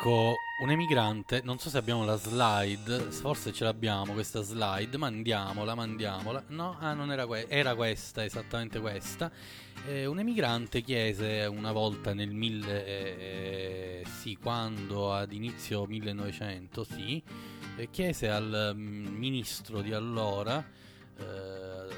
Ecco, 0.00 0.36
un 0.60 0.70
emigrante, 0.70 1.40
non 1.42 1.58
so 1.58 1.70
se 1.70 1.76
abbiamo 1.76 2.04
la 2.04 2.14
slide, 2.14 3.10
forse 3.10 3.52
ce 3.52 3.64
l'abbiamo 3.64 4.12
questa 4.12 4.42
slide, 4.42 4.96
mandiamola, 4.96 5.74
mandiamola. 5.74 6.44
No, 6.50 6.76
ah, 6.78 6.92
non 6.94 7.10
era 7.10 7.26
questa, 7.26 7.52
era 7.52 7.74
questa, 7.74 8.22
esattamente 8.22 8.78
questa. 8.78 9.28
Eh, 9.88 10.06
un 10.06 10.20
emigrante 10.20 10.82
chiese 10.82 11.46
una 11.46 11.72
volta 11.72 12.14
nel 12.14 12.30
mille, 12.30 12.86
eh, 12.86 14.02
sì, 14.20 14.38
quando 14.40 15.12
ad 15.12 15.32
inizio 15.32 15.84
1900, 15.86 16.84
sì, 16.84 17.20
eh, 17.74 17.90
chiese 17.90 18.30
al 18.30 18.74
mm, 18.76 19.06
ministro 19.16 19.80
di 19.80 19.92
allora 19.92 20.64
eh, 21.18 21.88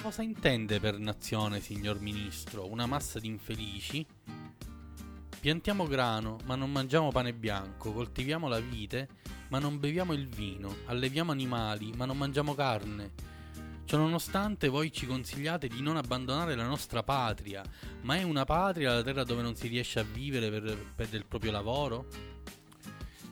cosa 0.00 0.22
intende 0.22 0.80
per 0.80 0.98
nazione, 0.98 1.60
signor 1.60 2.00
ministro? 2.00 2.66
Una 2.66 2.86
massa 2.86 3.18
di 3.20 3.26
infelici? 3.26 4.06
Piantiamo 5.42 5.88
grano, 5.88 6.38
ma 6.44 6.54
non 6.54 6.70
mangiamo 6.70 7.10
pane 7.10 7.34
bianco, 7.34 7.92
coltiviamo 7.92 8.46
la 8.46 8.60
vite, 8.60 9.08
ma 9.48 9.58
non 9.58 9.80
beviamo 9.80 10.12
il 10.12 10.28
vino, 10.28 10.72
alleviamo 10.86 11.32
animali, 11.32 11.92
ma 11.96 12.04
non 12.04 12.16
mangiamo 12.16 12.54
carne. 12.54 13.10
Ciononostante 13.84 14.68
voi 14.68 14.92
ci 14.92 15.04
consigliate 15.04 15.66
di 15.66 15.82
non 15.82 15.96
abbandonare 15.96 16.54
la 16.54 16.64
nostra 16.64 17.02
patria, 17.02 17.64
ma 18.02 18.14
è 18.14 18.22
una 18.22 18.44
patria 18.44 18.94
la 18.94 19.02
terra 19.02 19.24
dove 19.24 19.42
non 19.42 19.56
si 19.56 19.66
riesce 19.66 19.98
a 19.98 20.04
vivere 20.04 20.48
per, 20.48 20.78
per 20.94 21.08
del 21.08 21.26
proprio 21.26 21.50
lavoro? 21.50 22.06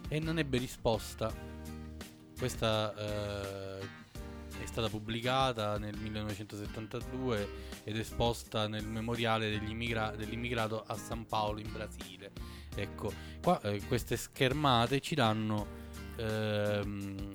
E 0.09 0.19
non 0.19 0.41
ebbe 0.41 0.59
risposta. 0.59 1.33
Questa 2.37 2.93
eh, 2.97 3.70
è 4.63 4.67
stata 4.67 4.89
pubblicata 4.89 5.79
nel 5.79 5.97
1972 5.97 7.49
ed 7.85 7.97
esposta 7.97 8.69
nel 8.69 8.87
memoriale 8.87 9.55
immigra- 9.55 10.15
dell'immigrato 10.17 10.83
a 10.87 10.97
San 10.97 11.27
Paolo 11.27 11.61
in 11.61 11.73
Brasile. 11.73 12.31
Ecco, 12.75 13.13
qua 13.43 13.61
eh, 13.63 13.81
queste 13.87 14.17
schermate 14.17 15.01
ci 15.01 15.15
danno 15.15 15.67
ehm, 16.17 17.33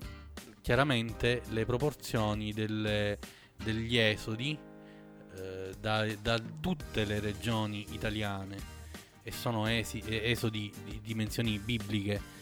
chiaramente 0.61 1.41
le 1.49 1.65
proporzioni 1.65 2.53
delle- 2.53 3.19
degli 3.55 3.97
esodi 3.97 4.57
eh, 5.37 5.73
da, 5.79 6.05
da 6.21 6.39
tutte 6.59 7.05
le 7.05 7.19
regioni 7.19 7.85
italiane 7.91 8.73
e 9.23 9.31
sono 9.31 9.67
esi- 9.67 10.03
esodi 10.07 10.71
di 10.83 11.01
dimensioni 11.03 11.57
bibliche 11.59 12.33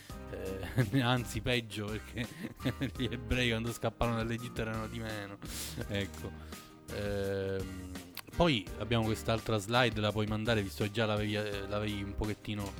eh, 0.92 1.02
anzi 1.02 1.42
peggio 1.42 1.86
perché 1.86 2.28
gli 2.98 3.08
ebrei 3.12 3.50
quando 3.50 3.72
scapparono 3.72 4.18
dall'Egitto 4.18 4.62
erano 4.62 4.88
di 4.88 5.00
meno 5.00 5.38
ecco 5.88 6.62
Ehm, 6.96 7.92
poi 8.36 8.66
abbiamo 8.80 9.06
quest'altra 9.06 9.58
slide 9.58 10.00
la 10.00 10.12
puoi 10.12 10.26
mandare 10.26 10.62
visto 10.62 10.84
che 10.84 10.92
già 10.92 11.06
l'avevi, 11.06 11.36
eh, 11.36 11.68
l'avevi 11.68 12.02
un 12.02 12.16
pochettino 12.16 12.72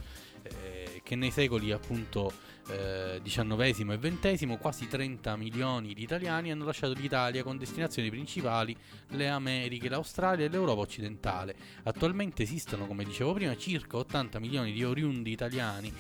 eh, 0.42 1.02
che 1.04 1.16
nei 1.16 1.32
secoli 1.32 1.72
appunto 1.72 2.32
eh, 2.70 3.20
XIX 3.24 3.92
e 3.92 3.98
XX 3.98 4.58
quasi 4.60 4.88
30 4.88 5.36
milioni 5.36 5.94
di 5.94 6.02
italiani 6.02 6.52
hanno 6.52 6.66
lasciato 6.66 6.94
l'Italia 6.94 7.44
con 7.44 7.58
destinazioni 7.58 8.10
principali 8.10 8.76
le 9.10 9.30
Americhe, 9.30 9.90
l'Australia 9.90 10.46
e 10.46 10.50
l'Europa 10.50 10.82
occidentale. 10.82 11.56
Attualmente 11.84 12.44
esistono, 12.44 12.88
come 12.88 13.04
dicevo 13.04 13.34
prima, 13.34 13.56
circa 13.56 13.98
80 13.98 14.40
milioni 14.40 14.72
di 14.72 14.84
oriundi 14.84 15.32
italiani 15.32 15.94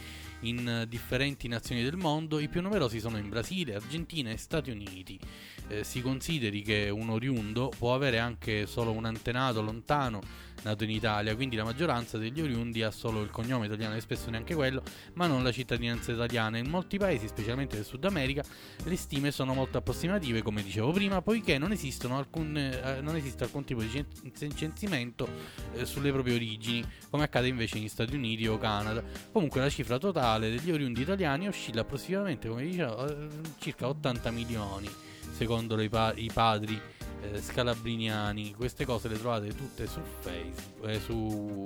in 0.44 0.86
differenti 0.88 1.48
nazioni 1.48 1.84
del 1.84 1.98
mondo, 1.98 2.40
i 2.40 2.48
più 2.48 2.62
numerosi 2.62 3.00
sono 3.00 3.18
in 3.18 3.30
Brasile, 3.30 3.76
Argentina 3.76 4.30
e 4.30 4.38
Stati 4.38 4.72
Uniti. 4.72 5.20
Eh, 5.68 5.84
si 5.84 6.02
consideri 6.02 6.62
che 6.62 6.90
un 6.90 7.10
oriundo 7.10 7.72
può 7.78 7.94
avere 7.94 8.20
anche 8.20 8.66
solo 8.66 8.92
un 8.92 9.06
antenato 9.06 9.62
lontano 9.62 10.22
nato 10.64 10.84
in 10.86 10.92
Italia, 10.92 11.36
quindi 11.36 11.56
la 11.56 11.64
maggioranza 11.64 12.18
degli 12.18 12.40
oriundi 12.40 12.84
ha 12.84 12.92
solo 12.92 13.22
il 13.22 13.30
cognome 13.30 13.66
italiano 13.66 13.96
e 13.96 14.02
spesso 14.02 14.30
neanche 14.30 14.56
quello, 14.56 14.82
ma 15.16 15.28
non 15.28 15.44
la 15.44 15.52
cittadinanza 15.52 16.12
italiana. 16.12 16.58
In 16.58 16.70
molti 16.70 16.98
paesi, 16.98 17.28
specialmente 17.28 17.76
del 17.76 17.86
Sud 17.86 18.06
America, 18.06 18.44
le 18.84 18.96
stime 18.96 19.32
sono 19.32 19.54
molto 19.54 19.78
approssimative, 19.78 20.42
come 20.42 20.64
dicevo 20.64 20.92
prima, 20.92 21.22
poiché 21.22 21.58
non, 21.58 21.76
alcun, 22.12 22.56
eh, 22.56 23.02
non 23.02 23.16
esiste 23.16 23.44
alcun 23.44 23.66
tipo 23.66 23.82
di 23.82 23.90
cen- 23.90 24.54
censimento 24.56 25.28
eh, 25.74 25.86
sulle 25.86 26.12
proprie 26.12 26.36
origini, 26.36 26.86
come 27.10 27.24
accade 27.24 27.48
invece 27.48 27.78
negli 27.78 27.90
Stati 27.90 28.16
Uniti 28.16 28.48
o 28.48 28.58
Canada. 28.58 29.04
Comunque 29.32 29.60
la 29.60 29.70
cifra 29.70 29.98
totale 29.98 30.33
degli 30.40 30.72
oriundi 30.72 31.02
italiani 31.02 31.48
oscilla 31.48 31.82
approssimativamente, 31.82 32.48
come 32.48 32.64
dicevo, 32.64 33.08
eh, 33.08 33.28
circa 33.60 33.88
80 33.88 34.32
milioni, 34.32 34.90
secondo 35.32 35.80
i, 35.82 35.90
pa- 35.90 36.14
i 36.16 36.30
padri 36.34 36.80
eh, 37.22 37.42
scalabriniani. 37.42 38.54
Queste 38.54 38.86
cose 38.86 39.08
le 39.08 39.18
trovate 39.18 39.54
tutte 39.56 39.88
su 39.88 40.00
Facebook, 40.20 40.90
eh, 40.90 41.00
su 41.00 41.64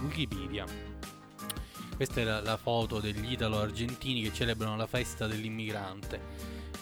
Wikipedia. 0.00 0.64
Questa 1.94 2.20
è 2.20 2.24
la, 2.24 2.40
la 2.40 2.56
foto 2.56 2.98
degli 3.00 3.32
italo-argentini 3.32 4.22
che 4.22 4.32
celebrano 4.32 4.76
la 4.76 4.86
festa 4.86 5.26
dell'immigrante. 5.26 6.20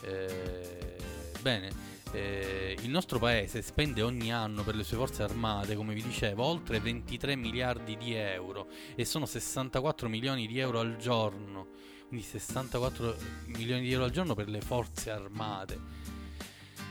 Eh, 0.02 0.96
bene, 1.40 1.89
eh, 2.12 2.76
il 2.80 2.90
nostro 2.90 3.18
paese 3.18 3.62
spende 3.62 4.02
ogni 4.02 4.32
anno 4.32 4.62
per 4.62 4.74
le 4.74 4.84
sue 4.84 4.96
forze 4.96 5.22
armate, 5.22 5.76
come 5.76 5.94
vi 5.94 6.02
dicevo, 6.02 6.44
oltre 6.44 6.80
23 6.80 7.36
miliardi 7.36 7.96
di 7.96 8.14
euro 8.14 8.68
e 8.94 9.04
sono 9.04 9.26
64 9.26 10.08
milioni 10.08 10.46
di 10.46 10.58
euro 10.58 10.80
al 10.80 10.96
giorno. 10.96 11.68
Quindi 12.08 12.26
64 12.26 13.16
milioni 13.46 13.82
di 13.82 13.92
euro 13.92 14.04
al 14.04 14.11
giorno 14.11 14.34
per 14.34 14.48
le 14.48 14.61
forze 14.61 15.11
armate. 15.11 15.78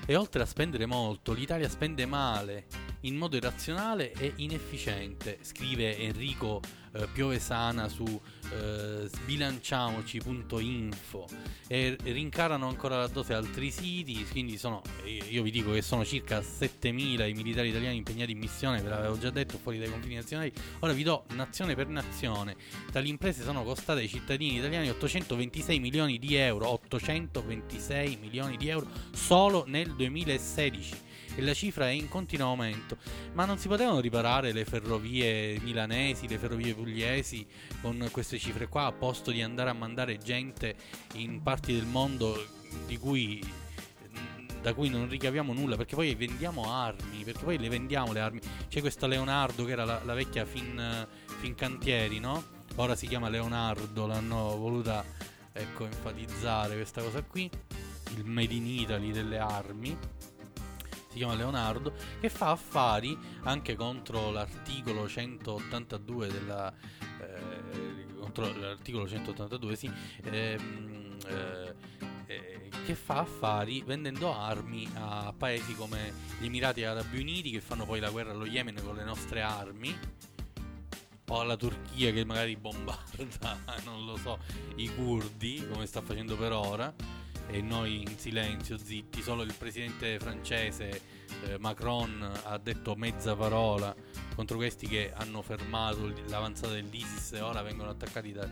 E 0.05 0.15
oltre 0.15 0.41
a 0.41 0.45
spendere 0.45 0.86
molto, 0.86 1.34
l'Italia 1.34 1.70
spende 1.70 2.05
male, 2.05 2.65
in 3.01 3.15
modo 3.15 3.36
irrazionale 3.36 4.11
e 4.13 4.34
inefficiente, 4.38 5.38
scrive 5.41 5.97
Enrico 5.97 6.61
eh, 6.93 7.07
Piovesana 7.11 7.87
su 7.87 8.05
eh, 8.51 9.07
sbilanciamoci.info 9.07 11.27
e 11.67 11.97
rincarano 12.01 12.67
ancora 12.67 12.97
la 12.97 13.07
dose 13.07 13.33
altri 13.33 13.71
siti, 13.71 14.25
quindi 14.31 14.57
sono, 14.57 14.81
io 15.29 15.43
vi 15.43 15.51
dico 15.51 15.71
che 15.71 15.81
sono 15.81 16.03
circa 16.03 16.41
7000 16.41 17.25
i 17.25 17.33
militari 17.33 17.69
italiani 17.69 17.97
impegnati 17.97 18.31
in 18.31 18.39
missione, 18.39 18.81
ve 18.81 18.89
l'avevo 18.89 19.17
già 19.17 19.29
detto, 19.29 19.57
fuori 19.57 19.77
dai 19.77 19.89
confini 19.89 20.15
nazionali, 20.15 20.51
ora 20.79 20.93
vi 20.93 21.03
do 21.03 21.25
nazione 21.33 21.75
per 21.75 21.87
nazione, 21.87 22.55
tali 22.91 23.09
imprese 23.09 23.43
sono 23.43 23.63
costate 23.63 23.99
ai 23.99 24.07
cittadini 24.07 24.57
italiani 24.57 24.89
826 24.89 25.79
milioni 25.79 26.17
di 26.17 26.35
euro, 26.35 26.69
826 26.69 28.17
milioni 28.19 28.57
di 28.57 28.69
euro 28.69 28.87
solo 29.11 29.63
nel 29.67 29.95
2016 29.95 31.07
e 31.39 31.41
la 31.41 31.53
cifra 31.53 31.87
è 31.87 31.91
in 31.91 32.09
continuo 32.09 32.47
aumento. 32.47 32.97
Ma 33.33 33.45
non 33.45 33.57
si 33.57 33.67
potevano 33.67 33.99
riparare 33.99 34.51
le 34.51 34.65
ferrovie 34.65 35.59
milanesi, 35.61 36.27
le 36.27 36.37
ferrovie 36.37 36.75
pugliesi 36.75 37.47
con 37.81 38.07
queste 38.11 38.37
cifre 38.37 38.67
qua, 38.67 38.85
a 38.85 38.91
posto 38.91 39.31
di 39.31 39.41
andare 39.41 39.69
a 39.69 39.73
mandare 39.73 40.17
gente 40.17 40.75
in 41.13 41.41
parti 41.41 41.73
del 41.73 41.85
mondo 41.85 42.45
di 42.85 42.97
cui 42.97 43.57
da 44.61 44.73
cui 44.73 44.89
non 44.89 45.07
ricaviamo 45.07 45.53
nulla 45.53 45.77
perché 45.77 45.95
poi 45.95 46.13
vendiamo 46.15 46.69
armi 46.69 47.23
perché 47.23 47.45
poi 47.45 47.57
le 47.57 47.69
vendiamo 47.69 48.11
le 48.11 48.19
armi 48.19 48.41
c'è 48.67 48.81
questa 48.81 49.07
Leonardo 49.07 49.63
che 49.63 49.71
era 49.71 49.85
la, 49.85 50.01
la 50.03 50.13
vecchia 50.13 50.43
fin, 50.43 51.07
Fincantieri 51.39 52.19
no? 52.19 52.43
ora 52.75 52.93
si 52.93 53.07
chiama 53.07 53.29
Leonardo 53.29 54.05
l'hanno 54.05 54.57
voluta 54.57 55.05
ecco 55.53 55.85
enfatizzare 55.85 56.75
questa 56.75 57.01
cosa 57.01 57.23
qui 57.23 57.49
il 58.17 58.25
made 58.25 58.53
in 58.53 58.67
Italy 58.67 59.11
delle 59.13 59.37
armi 59.37 59.97
chiama 61.20 61.36
Leonardo, 61.36 61.93
che 62.20 62.30
fa 62.30 62.51
affari 62.51 63.17
anche 63.43 63.76
contro 63.76 64.32
l'articolo 64.32 65.07
182 65.07 66.28
della... 66.28 66.74
Eh, 67.22 68.07
contro 68.20 68.51
l'articolo 68.57 69.07
182, 69.07 69.76
sì, 69.76 69.91
ehm, 70.24 71.17
eh, 71.28 71.76
eh, 72.26 72.70
che 72.86 72.95
fa 72.95 73.20
affari 73.20 73.82
vendendo 73.84 74.34
armi 74.34 74.88
a 74.95 75.34
paesi 75.36 75.76
come 75.76 76.13
gli 76.39 76.45
Emirati 76.45 76.84
Arabi 76.84 77.20
Uniti 77.20 77.51
che 77.51 77.61
fanno 77.61 77.86
poi 77.86 77.99
la 77.99 78.09
guerra 78.09 78.32
allo 78.32 78.45
Yemen 78.45 78.82
con 78.84 78.95
le 78.95 79.03
nostre 79.03 79.41
armi 79.41 79.97
o 81.28 81.39
alla 81.39 81.55
Turchia 81.55 82.11
che 82.11 82.26
magari 82.26 82.55
bombarda, 82.55 83.59
non 83.86 84.05
lo 84.05 84.17
so, 84.17 84.39
i 84.76 84.93
curdi 84.93 85.67
come 85.72 85.86
sta 85.86 86.01
facendo 86.01 86.36
per 86.36 86.51
ora 86.51 86.93
e 87.50 87.62
noi 87.62 88.02
in 88.02 88.18
silenzio, 88.18 88.78
zitti, 88.78 89.22
solo 89.22 89.41
il 89.43 89.54
presidente 89.58 90.20
francese 90.20 91.02
eh, 91.45 91.58
Macron 91.58 92.30
ha 92.43 92.58
detto 92.58 92.95
mezza 92.95 93.36
parola 93.36 93.95
contro 94.36 94.58
questi 94.58 94.88
che 94.88 95.12
hanno 95.14 95.41
fermato 95.41 96.14
l'avanzata 96.28 96.74
dell'ISIS 96.74 97.34
e 97.34 97.41
ora 97.41 97.62
vengono 97.62 97.89
attaccati 97.89 98.32
da, 98.32 98.47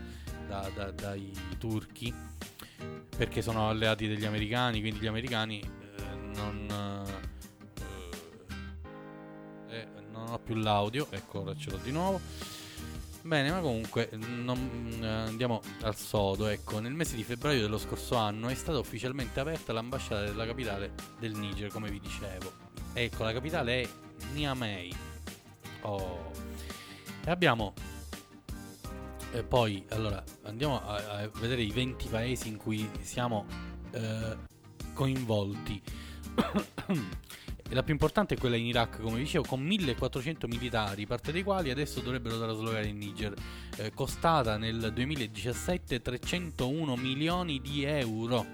da, 0.46 0.70
da, 0.74 0.90
dai 0.90 1.32
turchi 1.58 2.12
perché 3.16 3.42
sono 3.42 3.68
alleati 3.68 4.06
degli 4.06 4.24
americani, 4.24 4.80
quindi 4.80 5.00
gli 5.00 5.06
americani 5.06 5.60
eh, 5.60 6.14
non... 6.34 7.04
Eh, 9.68 9.76
eh 9.76 9.88
non 10.10 10.30
ho 10.30 10.38
più 10.38 10.54
l'audio, 10.56 11.06
ecco 11.10 11.40
ora 11.40 11.54
ce 11.56 11.70
l'ho 11.70 11.78
di 11.78 11.92
nuovo. 11.92 12.20
Bene, 13.28 13.50
ma 13.50 13.60
comunque 13.60 14.08
non, 14.12 15.00
eh, 15.02 15.06
andiamo 15.06 15.60
al 15.82 15.94
sodo. 15.94 16.46
Ecco, 16.46 16.78
nel 16.78 16.94
mese 16.94 17.14
di 17.14 17.22
febbraio 17.22 17.60
dello 17.60 17.76
scorso 17.76 18.16
anno 18.16 18.48
è 18.48 18.54
stata 18.54 18.78
ufficialmente 18.78 19.38
aperta 19.38 19.74
l'ambasciata 19.74 20.22
della 20.22 20.46
capitale 20.46 20.94
del 21.18 21.34
Niger, 21.34 21.70
come 21.70 21.90
vi 21.90 22.00
dicevo. 22.00 22.50
Ecco, 22.94 23.24
la 23.24 23.34
capitale 23.34 23.82
è 23.82 23.88
Niamey. 24.32 24.94
Oh. 25.82 26.30
E 27.22 27.30
abbiamo 27.30 27.74
e 29.32 29.42
poi, 29.42 29.84
allora, 29.90 30.24
andiamo 30.44 30.80
a, 30.82 30.94
a, 30.94 31.30
vedere 31.34 31.60
i 31.60 31.70
20 31.70 32.08
paesi 32.08 32.48
in 32.48 32.56
cui 32.56 32.88
siamo 33.02 33.44
eh, 33.90 34.36
coinvolti. 34.94 35.82
la 37.74 37.82
più 37.82 37.92
importante 37.92 38.34
è 38.34 38.38
quella 38.38 38.56
in 38.56 38.66
Iraq, 38.66 39.00
come 39.00 39.18
dicevo, 39.18 39.44
con 39.46 39.60
1400 39.60 40.48
militari, 40.48 41.06
parte 41.06 41.32
dei 41.32 41.42
quali 41.42 41.70
adesso 41.70 42.00
dovrebbero 42.00 42.38
traslocare 42.38 42.86
in 42.86 42.96
Niger, 42.96 43.34
eh, 43.76 43.92
costata 43.92 44.56
nel 44.56 44.90
2017 44.92 46.00
301 46.00 46.96
milioni 46.96 47.60
di 47.60 47.84
euro. 47.84 48.46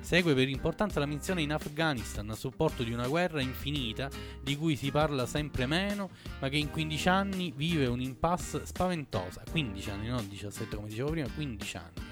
Segue 0.00 0.34
per 0.34 0.48
importanza 0.48 0.98
la 0.98 1.06
missione 1.06 1.42
in 1.42 1.52
Afghanistan 1.52 2.28
a 2.28 2.34
supporto 2.34 2.82
di 2.82 2.92
una 2.92 3.06
guerra 3.06 3.40
infinita 3.40 4.10
di 4.42 4.56
cui 4.56 4.74
si 4.74 4.90
parla 4.90 5.26
sempre 5.26 5.66
meno, 5.66 6.10
ma 6.40 6.48
che 6.48 6.56
in 6.56 6.70
15 6.70 7.08
anni 7.08 7.52
vive 7.54 7.86
un 7.86 8.00
impasse 8.00 8.66
spaventosa. 8.66 9.44
15 9.48 9.90
anni, 9.90 10.08
non 10.08 10.28
17 10.28 10.74
come 10.74 10.88
dicevo 10.88 11.10
prima, 11.10 11.28
15 11.32 11.76
anni. 11.76 12.11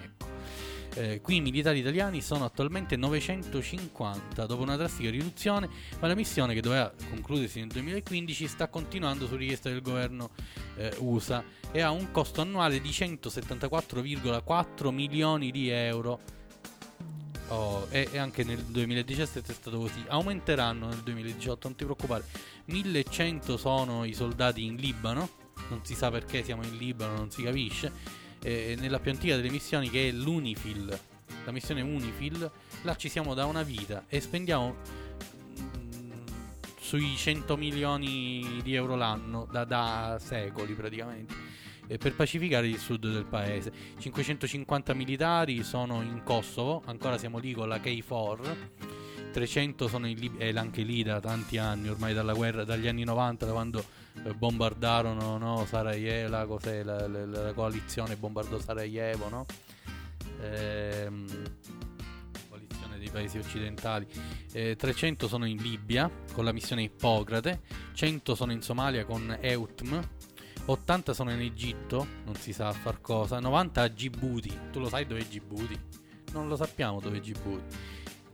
Eh, 0.94 1.20
qui 1.20 1.36
i 1.36 1.40
militari 1.40 1.78
italiani 1.78 2.20
sono 2.20 2.44
attualmente 2.44 2.96
950 2.96 4.46
dopo 4.46 4.62
una 4.62 4.76
drastica 4.76 5.10
riduzione, 5.10 5.68
ma 6.00 6.08
la 6.08 6.14
missione 6.14 6.54
che 6.54 6.60
doveva 6.60 6.92
concludersi 7.08 7.60
nel 7.60 7.68
2015 7.68 8.48
sta 8.48 8.68
continuando 8.68 9.26
su 9.26 9.36
richiesta 9.36 9.68
del 9.68 9.82
governo 9.82 10.30
eh, 10.76 10.94
USA 10.98 11.44
e 11.70 11.80
ha 11.80 11.90
un 11.90 12.10
costo 12.10 12.40
annuale 12.40 12.80
di 12.80 12.88
174,4 12.88 14.90
milioni 14.90 15.50
di 15.50 15.68
euro 15.68 16.38
Oh, 17.50 17.88
e, 17.90 18.08
e, 18.12 18.18
anche 18.18 18.44
nel 18.44 18.58
2017 18.58 19.50
è 19.50 19.54
stato 19.54 19.78
così. 19.78 20.04
Aumenteranno 20.06 20.86
nel 20.86 20.98
2018, 20.98 21.66
non 21.66 21.76
ti 21.76 21.82
preoccupare. 21.82 22.24
1100 22.66 23.56
sono 23.56 24.04
i 24.04 24.12
soldati 24.12 24.64
in 24.64 24.76
Libano, 24.76 25.28
non 25.68 25.84
si 25.84 25.96
sa 25.96 26.12
perché 26.12 26.44
siamo 26.44 26.62
in 26.62 26.76
Libano, 26.76 27.16
non 27.16 27.30
si 27.32 27.42
capisce. 27.42 28.19
E 28.42 28.76
nella 28.78 28.98
più 28.98 29.10
antica 29.10 29.36
delle 29.36 29.50
missioni 29.50 29.90
che 29.90 30.08
è 30.08 30.12
l'Unifil, 30.12 30.98
la 31.44 31.52
missione 31.52 31.82
Unifil, 31.82 32.50
là 32.82 32.96
ci 32.96 33.08
siamo 33.08 33.34
da 33.34 33.44
una 33.46 33.62
vita 33.62 34.04
e 34.08 34.20
spendiamo 34.20 34.76
mm, 35.60 36.10
sui 36.80 37.14
100 37.16 37.56
milioni 37.56 38.60
di 38.62 38.74
euro 38.74 38.96
l'anno 38.96 39.46
da, 39.50 39.64
da 39.64 40.18
secoli 40.20 40.74
praticamente 40.74 41.58
eh, 41.90 41.98
per 41.98 42.14
pacificare 42.14 42.68
il 42.68 42.78
sud 42.78 43.10
del 43.10 43.24
paese. 43.24 43.72
550 43.98 44.94
militari 44.94 45.64
sono 45.64 46.02
in 46.02 46.22
Kosovo, 46.22 46.82
ancora 46.86 47.18
siamo 47.18 47.38
lì 47.38 47.52
con 47.52 47.68
la 47.68 47.80
KFOR. 47.80 48.56
300 49.32 49.88
sono 49.88 50.06
in 50.06 50.16
Libia, 50.16 50.46
e 50.46 50.56
anche 50.56 50.82
lì 50.82 51.02
da 51.02 51.18
tanti 51.18 51.58
anni, 51.58 51.88
ormai 51.88 52.14
dalla 52.14 52.32
guerra, 52.32 52.62
dagli 52.62 52.86
anni 52.86 53.02
90, 53.02 53.46
da 53.46 53.52
quando 53.52 53.80
eh, 53.80 53.84
bombardarono 54.36 55.38
no, 55.38 55.64
Sarajevo, 55.66 56.46
cos'è, 56.46 56.82
la, 56.82 57.06
la, 57.06 57.26
la, 57.26 57.52
coalizione 57.52 58.16
bombardò 58.16 58.58
Sarajevo, 58.58 59.28
no? 59.28 59.46
Ehm, 60.42 61.26
coalizione 62.48 62.98
dei 62.98 63.08
paesi 63.10 63.38
occidentali. 63.38 64.06
Eh, 64.52 64.76
300 64.76 65.28
sono 65.28 65.46
in 65.46 65.56
Libia 65.56 66.10
con 66.32 66.44
la 66.44 66.52
missione 66.52 66.82
Ippocrate, 66.82 67.62
100 67.94 68.34
sono 68.34 68.52
in 68.52 68.62
Somalia 68.62 69.04
con 69.04 69.36
EUTM, 69.40 70.00
80 70.66 71.14
sono 71.14 71.32
in 71.32 71.40
Egitto, 71.40 72.06
non 72.24 72.34
si 72.36 72.52
sa 72.52 72.72
far 72.72 73.00
cosa, 73.00 73.40
90 73.40 73.82
a 73.82 73.88
Djibouti, 73.88 74.58
tu 74.70 74.80
lo 74.80 74.88
sai 74.88 75.06
dove 75.06 75.20
è 75.20 75.24
Djibouti? 75.24 75.78
Non 76.32 76.46
lo 76.48 76.56
sappiamo 76.56 77.00
dove 77.00 77.16
è 77.16 77.20
Djibouti. 77.20 77.76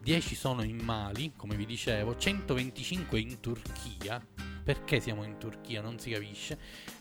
10 0.02 0.34
sono 0.36 0.62
in 0.62 0.78
Mali, 0.78 1.32
come 1.36 1.56
vi 1.56 1.66
dicevo, 1.66 2.16
125 2.16 3.18
in 3.18 3.40
Turchia, 3.40 4.24
perché 4.66 4.98
siamo 4.98 5.22
in 5.22 5.38
Turchia 5.38 5.80
non 5.80 6.00
si 6.00 6.10
capisce, 6.10 6.58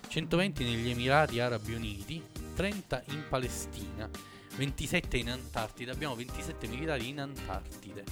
120 0.07 0.63
negli 0.63 0.91
Emirati 0.91 1.39
Arabi 1.39 1.73
Uniti, 1.73 2.23
30 2.53 3.05
in 3.07 3.23
Palestina, 3.27 4.07
27 4.55 5.17
in 5.17 5.31
Antartide, 5.31 5.89
abbiamo 5.89 6.13
27 6.13 6.67
militari 6.67 7.09
in 7.09 7.19
Antartide. 7.19 8.03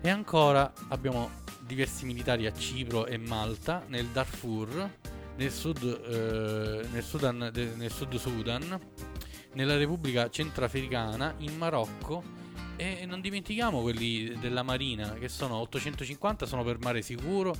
E 0.00 0.08
ancora 0.08 0.72
abbiamo 0.88 1.42
diversi 1.60 2.06
militari 2.06 2.46
a 2.46 2.54
Cipro 2.54 3.04
e 3.04 3.18
Malta, 3.18 3.84
nel 3.88 4.06
Darfur, 4.06 4.90
nel 5.36 5.52
sud, 5.52 5.82
eh, 5.82 6.88
nel, 6.90 7.02
Sudan, 7.02 7.50
nel 7.52 7.92
sud 7.92 8.16
Sudan, 8.16 8.80
nella 9.52 9.76
Repubblica 9.76 10.30
Centrafricana, 10.30 11.34
in 11.40 11.54
Marocco 11.58 12.43
e 12.76 13.06
non 13.06 13.20
dimentichiamo 13.20 13.80
quelli 13.80 14.36
della 14.38 14.62
Marina 14.62 15.14
che 15.14 15.28
sono 15.28 15.56
850 15.56 16.46
sono 16.46 16.64
per 16.64 16.78
mare 16.80 17.02
sicuro 17.02 17.54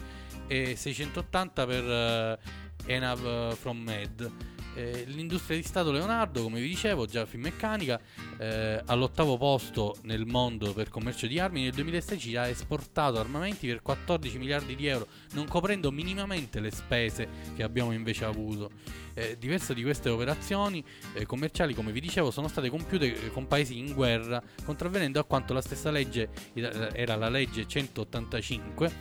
e 0.46 0.76
680 0.76 1.66
per 1.66 1.84
eh, 1.84 2.38
Enav 2.86 3.24
eh, 3.24 3.54
From 3.54 3.78
Med 3.78 4.53
eh, 4.74 5.04
l'industria 5.06 5.56
di 5.56 5.62
Stato 5.62 5.92
Leonardo, 5.92 6.42
come 6.42 6.60
vi 6.60 6.68
dicevo, 6.68 7.06
già 7.06 7.26
Finmeccanica, 7.26 8.00
eh, 8.38 8.82
all'ottavo 8.86 9.36
posto 9.36 9.96
nel 10.02 10.26
mondo 10.26 10.72
per 10.72 10.88
commercio 10.88 11.26
di 11.26 11.38
armi, 11.38 11.62
nel 11.62 11.72
2016 11.72 12.36
ha 12.36 12.48
esportato 12.48 13.18
armamenti 13.18 13.66
per 13.66 13.82
14 13.82 14.38
miliardi 14.38 14.74
di 14.74 14.86
euro, 14.86 15.06
non 15.32 15.46
coprendo 15.46 15.90
minimamente 15.90 16.60
le 16.60 16.70
spese 16.70 17.28
che 17.54 17.62
abbiamo 17.62 17.92
invece 17.92 18.24
avuto. 18.24 18.70
Eh, 19.14 19.36
diverse 19.38 19.74
di 19.74 19.82
queste 19.82 20.08
operazioni 20.08 20.84
eh, 21.14 21.24
commerciali, 21.24 21.74
come 21.74 21.92
vi 21.92 22.00
dicevo, 22.00 22.30
sono 22.30 22.48
state 22.48 22.68
compiute 22.68 23.26
eh, 23.26 23.30
con 23.30 23.46
paesi 23.46 23.78
in 23.78 23.92
guerra, 23.92 24.42
contravvenendo 24.64 25.20
a 25.20 25.24
quanto 25.24 25.54
la 25.54 25.62
stessa 25.62 25.90
legge, 25.90 26.30
era 26.54 27.14
la 27.14 27.28
legge 27.28 27.66
185, 27.66 28.92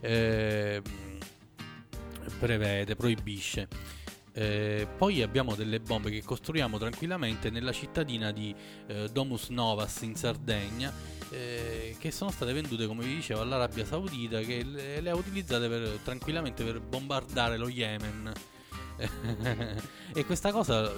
eh, 0.00 0.82
prevede, 2.38 2.96
proibisce. 2.96 3.99
Eh, 4.32 4.86
poi 4.96 5.22
abbiamo 5.22 5.56
delle 5.56 5.80
bombe 5.80 6.10
che 6.10 6.22
costruiamo 6.22 6.78
tranquillamente 6.78 7.50
nella 7.50 7.72
cittadina 7.72 8.30
di 8.30 8.54
eh, 8.86 9.08
Domus 9.10 9.48
Novas 9.48 10.02
in 10.02 10.14
Sardegna 10.14 10.92
eh, 11.30 11.96
che 11.98 12.10
sono 12.10 12.30
state 12.30 12.52
vendute 12.52 12.86
come 12.86 13.04
vi 13.04 13.16
dicevo 13.16 13.40
all'Arabia 13.40 13.84
Saudita 13.84 14.40
che 14.40 14.62
le, 14.64 15.00
le 15.00 15.10
ha 15.10 15.14
utilizzate 15.14 15.68
per, 15.68 15.98
tranquillamente 16.02 16.64
per 16.64 16.80
bombardare 16.80 17.56
lo 17.56 17.68
Yemen. 17.68 18.32
E 20.12 20.26
questa 20.26 20.52
cosa 20.52 20.92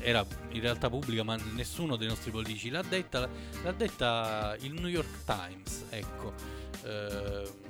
era 0.00 0.24
in 0.50 0.60
realtà 0.60 0.88
pubblica 0.88 1.22
ma 1.22 1.36
nessuno 1.54 1.96
dei 1.96 2.08
nostri 2.08 2.30
politici 2.30 2.70
l'ha 2.70 2.82
detta. 2.82 3.28
L'ha 3.62 3.72
detta 3.72 4.56
il 4.60 4.72
New 4.72 4.88
York 4.88 5.24
Times 5.24 5.84
ecco. 5.90 6.32
Eh, 6.84 7.67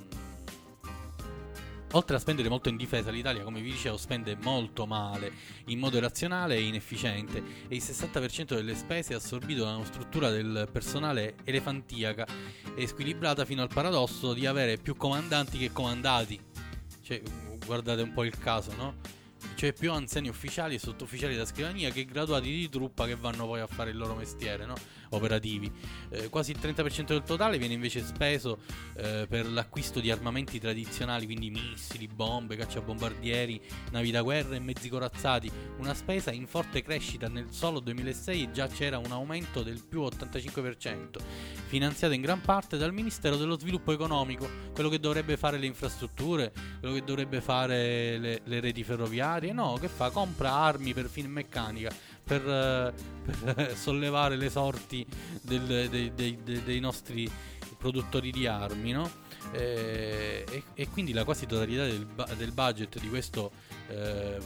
Oltre 1.93 2.15
a 2.17 2.19
spendere 2.19 2.49
molto 2.49 2.69
in 2.69 2.77
difesa, 2.77 3.09
l'Italia, 3.09 3.43
come 3.43 3.61
vi 3.61 3.71
dicevo, 3.71 3.97
spende 3.97 4.37
molto 4.43 4.85
male, 4.85 5.31
in 5.65 5.79
modo 5.79 5.97
irrazionale 5.97 6.55
e 6.55 6.61
inefficiente, 6.61 7.41
e 7.67 7.75
il 7.75 7.81
60% 7.81 8.53
delle 8.53 8.75
spese 8.75 9.13
è 9.13 9.15
assorbito 9.15 9.63
da 9.63 9.75
una 9.75 9.85
struttura 9.85 10.29
del 10.29 10.69
personale 10.71 11.35
elefantiaca 11.45 12.27
e 12.75 12.85
squilibrata 12.85 13.43
fino 13.43 13.63
al 13.63 13.69
paradosso 13.73 14.33
di 14.33 14.45
avere 14.45 14.77
più 14.77 14.95
comandanti 14.95 15.57
che 15.57 15.71
comandati. 15.71 16.39
Cioè, 17.01 17.23
guardate 17.65 18.03
un 18.03 18.13
po' 18.13 18.23
il 18.23 18.37
caso, 18.37 18.71
no? 18.75 19.17
cioè 19.55 19.73
più 19.73 19.91
anziani 19.91 20.29
ufficiali 20.29 20.75
e 20.75 20.79
sottufficiali 20.79 21.35
da 21.35 21.45
scrivania 21.45 21.89
che 21.89 22.05
graduati 22.05 22.49
di 22.49 22.69
truppa 22.69 23.05
che 23.05 23.15
vanno 23.15 23.45
poi 23.45 23.59
a 23.59 23.67
fare 23.67 23.89
il 23.89 23.97
loro 23.97 24.15
mestiere, 24.15 24.65
no? 24.65 24.75
Operativi. 25.09 25.71
Eh, 26.09 26.29
quasi 26.29 26.51
il 26.51 26.59
30% 26.61 27.07
del 27.07 27.23
totale 27.23 27.57
viene 27.57 27.73
invece 27.73 28.03
speso 28.03 28.59
eh, 28.95 29.25
per 29.27 29.49
l'acquisto 29.49 29.99
di 29.99 30.11
armamenti 30.11 30.59
tradizionali, 30.59 31.25
quindi 31.25 31.49
missili, 31.49 32.07
bombe, 32.07 32.55
cacciabombardieri, 32.55 33.61
navi 33.91 34.11
da 34.11 34.21
guerra 34.21 34.55
e 34.55 34.59
mezzi 34.59 34.89
corazzati, 34.89 35.51
una 35.77 35.93
spesa 35.93 36.31
in 36.31 36.47
forte 36.47 36.81
crescita 36.81 37.27
nel 37.27 37.47
solo 37.49 37.79
2006 37.79 38.43
e 38.43 38.51
già 38.51 38.67
c'era 38.67 38.97
un 38.97 39.11
aumento 39.11 39.63
del 39.63 39.83
più 39.87 40.01
85%, 40.01 41.17
finanziato 41.67 42.13
in 42.13 42.21
gran 42.21 42.41
parte 42.41 42.77
dal 42.77 42.93
Ministero 42.93 43.35
dello 43.35 43.57
Sviluppo 43.57 43.91
Economico, 43.91 44.49
quello 44.73 44.89
che 44.89 44.99
dovrebbe 44.99 45.37
fare 45.37 45.57
le 45.57 45.65
infrastrutture, 45.65 46.51
quello 46.79 46.95
che 46.95 47.03
dovrebbe 47.03 47.41
fare 47.41 48.17
le, 48.17 48.41
le 48.43 48.59
reti 48.59 48.83
ferroviarie, 48.83 49.53
no, 49.53 49.77
che 49.79 49.87
fa? 49.87 50.09
Compra 50.09 50.51
armi 50.51 50.93
per 50.93 51.07
finmeccanica 51.07 52.08
per, 52.29 52.47
eh, 52.47 52.93
per 53.43 53.73
sollevare 53.75 54.35
le 54.35 54.51
sorti 54.51 55.03
del, 55.41 55.89
dei, 55.89 56.13
dei, 56.13 56.39
dei, 56.43 56.79
nostri 56.79 57.29
produttori 57.75 58.29
di 58.29 58.45
armi, 58.45 58.91
no? 58.91 59.09
e, 59.51 60.45
e, 60.47 60.63
e, 60.75 60.89
quindi 60.89 61.11
la 61.11 61.23
quasi 61.23 61.47
totalità 61.47 61.85
del, 61.85 62.07
del 62.37 62.51
budget 62.51 62.99
di 62.99 63.09
questo, 63.09 63.51
eh, 63.87 64.37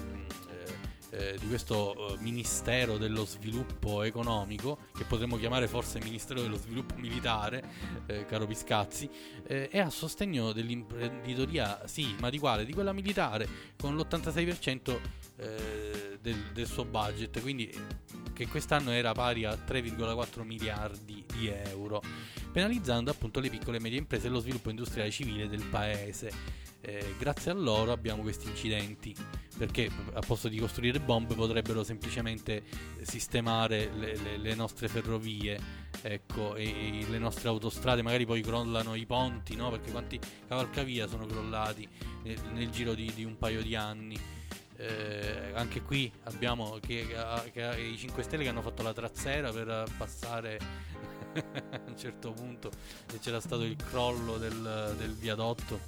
eh, 1.09 1.38
di 1.38 1.47
questo 1.47 2.17
Ministero 2.21 2.97
dello 2.97 3.25
Sviluppo 3.25 4.03
Economico, 4.03 4.77
che 4.95 5.03
potremmo 5.03 5.36
chiamare 5.36 5.67
forse 5.67 5.99
Ministero 6.01 6.41
dello 6.41 6.57
Sviluppo 6.57 6.95
Militare, 6.95 7.63
eh, 8.05 8.25
caro 8.25 8.47
Piscazzi, 8.47 9.09
eh, 9.45 9.67
è 9.67 9.79
a 9.79 9.89
sostegno 9.89 10.53
dell'imprenditoria, 10.53 11.81
sì, 11.86 12.15
ma 12.19 12.29
di 12.29 12.39
quale? 12.39 12.63
Di 12.63 12.73
quella 12.73 12.93
militare, 12.93 13.45
con 13.77 13.97
l'86% 13.97 14.99
eh, 15.38 16.17
del, 16.21 16.51
del, 16.53 16.67
suo 16.67 16.86
budget, 16.86 17.41
quindi 17.41 17.71
che 18.34 18.47
quest'anno 18.47 18.91
era 18.91 19.13
pari 19.13 19.45
a 19.45 19.53
3,4 19.53 20.43
miliardi 20.43 21.23
di 21.34 21.47
euro, 21.47 22.01
penalizzando 22.51 23.11
appunto 23.11 23.39
le 23.39 23.49
piccole 23.49 23.77
e 23.77 23.79
medie 23.79 23.97
imprese 23.97 24.27
e 24.27 24.29
lo 24.29 24.39
sviluppo 24.39 24.69
industriale 24.69 25.11
civile 25.11 25.47
del 25.47 25.63
paese. 25.65 26.61
Eh, 26.86 27.15
grazie 27.17 27.51
a 27.51 27.53
loro 27.53 27.93
abbiamo 27.93 28.23
questi 28.23 28.49
incidenti 28.49 29.15
perché 29.57 29.89
a 30.15 30.19
posto 30.19 30.49
di 30.49 30.59
costruire 30.59 30.99
bombe 30.99 31.34
potrebbero 31.34 31.81
semplicemente 31.81 32.63
sistemare 33.03 33.89
le, 33.93 34.17
le, 34.17 34.38
le 34.38 34.53
nostre 34.53 34.89
ferrovie 34.89 35.57
ecco, 36.01 36.55
e, 36.55 36.99
e, 37.03 37.05
le 37.07 37.19
nostre 37.19 37.47
autostrade 37.47 38.01
magari 38.01 38.25
poi 38.25 38.41
crollano 38.41 38.95
i 38.95 39.05
ponti 39.05 39.55
no? 39.55 39.69
perché 39.69 39.91
quanti 39.91 40.19
cavalcavia 40.45 41.07
sono 41.07 41.25
crollati 41.25 41.88
nel, 42.23 42.38
nel 42.51 42.69
giro 42.69 42.93
di, 42.93 43.09
di 43.15 43.23
un 43.23 43.38
paio 43.38 43.61
di 43.61 43.77
anni 43.77 44.19
eh, 44.78 45.51
anche 45.53 45.82
qui 45.82 46.11
abbiamo 46.24 46.78
che, 46.82 47.07
che, 47.51 47.80
i 47.80 47.97
5 47.97 48.24
Stelle 48.24 48.43
che 48.43 48.49
hanno 48.49 48.61
fatto 48.61 48.84
la 48.84 48.93
trazzera 48.93 49.51
per 49.51 49.86
passare 49.97 50.59
a 51.34 51.82
un 51.88 51.97
certo 51.97 52.32
punto 52.32 52.71
e 53.11 53.19
c'era 53.19 53.39
stato 53.39 53.63
il 53.63 53.76
crollo 53.76 54.38
del, 54.38 54.95
del 54.97 55.13
viadotto. 55.13 55.80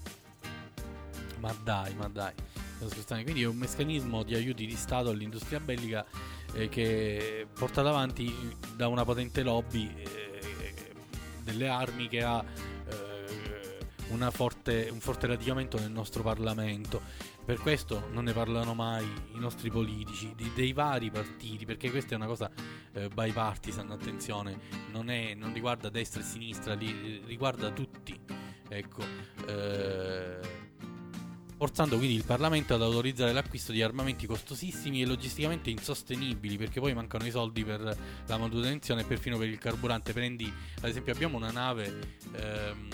Ma 1.40 1.56
dai, 1.64 1.94
ma 1.96 2.08
dai. 2.08 2.34
Quindi 3.08 3.44
è 3.44 3.46
un 3.46 3.56
meccanismo 3.56 4.24
di 4.24 4.36
aiuti 4.36 4.66
di 4.66 4.76
Stato 4.76 5.10
all'industria 5.10 5.60
bellica 5.60 6.06
eh, 6.54 6.68
che 6.70 7.48
porta 7.54 7.82
avanti 7.82 8.34
da 8.76 8.88
una 8.88 9.06
potente 9.06 9.44
lobby 9.44 9.94
eh, 9.96 10.94
delle 11.42 11.68
armi 11.68 12.08
che 12.08 12.24
ha 12.24 12.44
eh, 12.88 14.32
forte, 14.32 14.90
un 14.92 15.00
forte 15.00 15.28
radicamento 15.28 15.80
nel 15.80 15.92
nostro 15.92 16.22
Parlamento 16.22 17.02
per 17.46 17.60
questo 17.60 18.10
non 18.12 18.24
ne 18.24 18.34
parlano 18.34 18.74
mai 18.74 19.06
i 19.34 19.38
nostri 19.38 19.70
politici, 19.70 20.34
di, 20.36 20.52
dei 20.56 20.74
vari 20.74 21.12
partiti, 21.12 21.64
perché 21.64 21.91
questa 21.91 22.14
è 22.14 22.16
una 22.16 22.26
cosa 22.26 22.50
eh, 22.93 23.08
bipartisan, 23.08 23.91
attenzione, 23.91 24.60
non, 24.91 25.12
è, 25.12 25.36
non, 25.36 25.54
riguarda 25.54 25.89
destra 25.89 26.22
e 26.22 26.24
sinistra, 26.24 26.74
li, 26.74 27.22
riguarda 27.24 27.70
tutti. 27.70 28.20
Ecco, 28.68 29.04
eh, 29.48 30.39
forzando 31.56 31.98
quindi 31.98 32.16
il 32.16 32.26
Parlamento 32.26 32.74
ad 32.74 32.82
autorizzare 32.82 33.32
l'acquisto 33.32 33.72
di 33.72 33.84
armamenti 33.84 34.26
costosissimi 34.26 35.04
e 35.04 35.06
logisticamente 35.06 35.70
insostenibili, 35.70 36.58
perché 36.58 36.80
poi 36.80 36.96
mancano 36.96 37.28
i 37.28 37.32
soldi 37.32 37.64
per 37.64 37.80
la 38.26 38.38
manutenzione 38.38 39.02
e 39.02 39.06
perfino 39.06 39.38
per 39.38 39.50
il 39.50 39.60
carburante. 39.60 40.14
Prendi, 40.14 40.52
ad 40.78 40.89
esempio, 40.89 41.14
abbiamo 41.14 41.38
una 41.38 41.52
nave... 41.52 42.18
Ehm, 42.34 42.89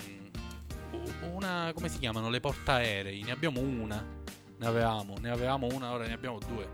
una, 1.32 1.70
come 1.74 1.88
si 1.88 1.98
chiamano? 1.98 2.28
Le 2.28 2.40
portaerei, 2.40 3.22
ne 3.22 3.30
abbiamo 3.30 3.60
una 3.60 4.20
ne 4.62 4.68
avevamo, 4.68 5.16
ne 5.18 5.30
avevamo 5.30 5.66
una, 5.72 5.90
ora 5.90 6.06
ne 6.06 6.12
abbiamo 6.12 6.38
due. 6.38 6.68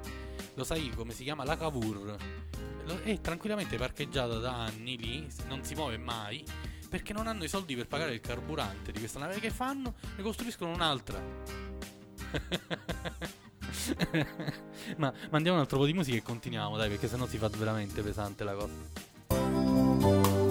Lo 0.55 0.63
sai 0.63 0.91
come 0.91 1.13
si 1.13 1.25
chiama? 1.25 1.45
La 1.45 1.57
Cavour. 1.57 2.17
È 3.03 3.21
tranquillamente 3.21 3.77
parcheggiata 3.77 4.39
da 4.39 4.65
anni 4.65 4.99
lì, 4.99 5.27
non 5.47 5.65
si 5.65 5.75
muove 5.75 5.97
mai, 5.97 6.45
perché 6.89 7.15
non 7.15 7.27
hanno 7.27 7.45
i 7.45 7.49
soldi 7.49 7.75
per 7.75 7.87
pagare 7.87 8.13
il 8.13 8.21
carburante 8.21 8.93
di 8.93 8.99
questa 8.99 9.19
nave 9.19 9.41
che 9.41 9.49
fanno, 9.51 9.95
ne 10.17 10.23
costruiscono 10.23 10.71
un'altra. 10.71 11.19
ma 14.97 15.13
mandiamo 15.31 15.57
un 15.57 15.63
altro 15.63 15.79
po' 15.79 15.87
di 15.87 15.95
musica 15.95 16.19
e 16.19 16.23
continuiamo, 16.23 16.77
dai, 16.77 16.91
perché 16.91 17.09
sennò 17.09 17.27
si 17.27 17.39
fa 17.39 17.49
veramente 17.49 18.03
pesante 18.03 18.45
la 18.45 18.55
cosa. 18.55 20.48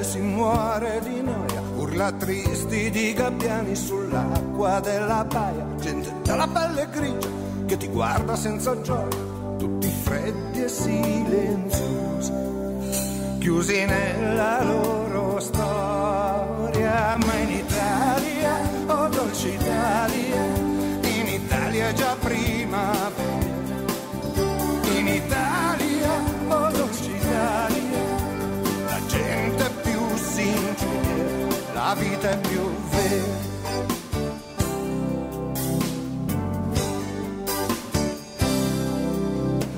Si 0.00 0.18
muore 0.18 1.00
di 1.04 1.20
noia, 1.20 1.60
urla 1.76 2.10
tristi 2.12 2.90
di 2.90 3.12
gabbiani 3.12 3.74
sull'acqua 3.74 4.80
della 4.80 5.24
baia, 5.24 5.66
gente 5.80 6.10
dalla 6.22 6.48
pelle 6.48 6.88
grigia 6.90 7.28
che 7.66 7.76
ti 7.76 7.88
guarda 7.88 8.34
senza 8.34 8.80
gioia, 8.80 9.16
tutti 9.58 9.88
freddi 9.88 10.62
e 10.62 10.68
silenziosi, 10.68 12.32
chiusi 13.38 13.84
nella 13.84 14.62
loro 14.64 15.38
storia, 15.40 17.16
ma 17.24 17.34
in 17.34 17.50
Italia, 17.50 18.58
oh 18.86 19.08
dolce 19.08 19.48
Italia, 19.48 20.44
in 21.02 21.26
Italia 21.26 21.92
già 21.92 22.16
primavera, 22.18 23.51
la 31.94 32.00
vita 32.00 32.30
è 32.30 32.38
più 32.38 32.60
vera. 32.90 33.50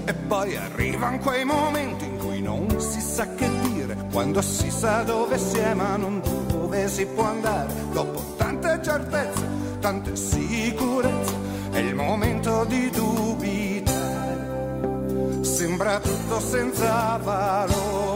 E 0.04 0.14
poi 0.14 0.56
arrivano 0.56 1.18
quei 1.18 1.44
momenti 1.44 2.04
in 2.04 2.18
cui 2.18 2.40
non 2.40 2.68
si 2.78 3.00
sa 3.00 3.26
che 3.34 3.50
dire, 3.62 3.96
quando 4.12 4.40
si 4.42 4.70
sa 4.70 5.02
dove 5.02 5.38
si 5.38 5.58
è 5.58 5.74
ma 5.74 5.96
non 5.96 6.22
dove 6.46 6.88
si 6.88 7.04
può 7.06 7.24
andare, 7.24 7.72
dopo 7.92 8.22
tante 8.36 8.80
certezze, 8.82 9.48
tante 9.80 10.14
sicurezze, 10.14 11.34
è 11.72 11.78
il 11.78 11.96
momento 11.96 12.64
di 12.66 12.90
dubitare, 12.90 14.38
sembra 15.42 15.98
tutto 15.98 16.38
senza 16.38 17.18
valore, 17.20 18.13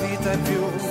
vita 0.00 0.30
è 0.32 0.38
più 0.38 0.87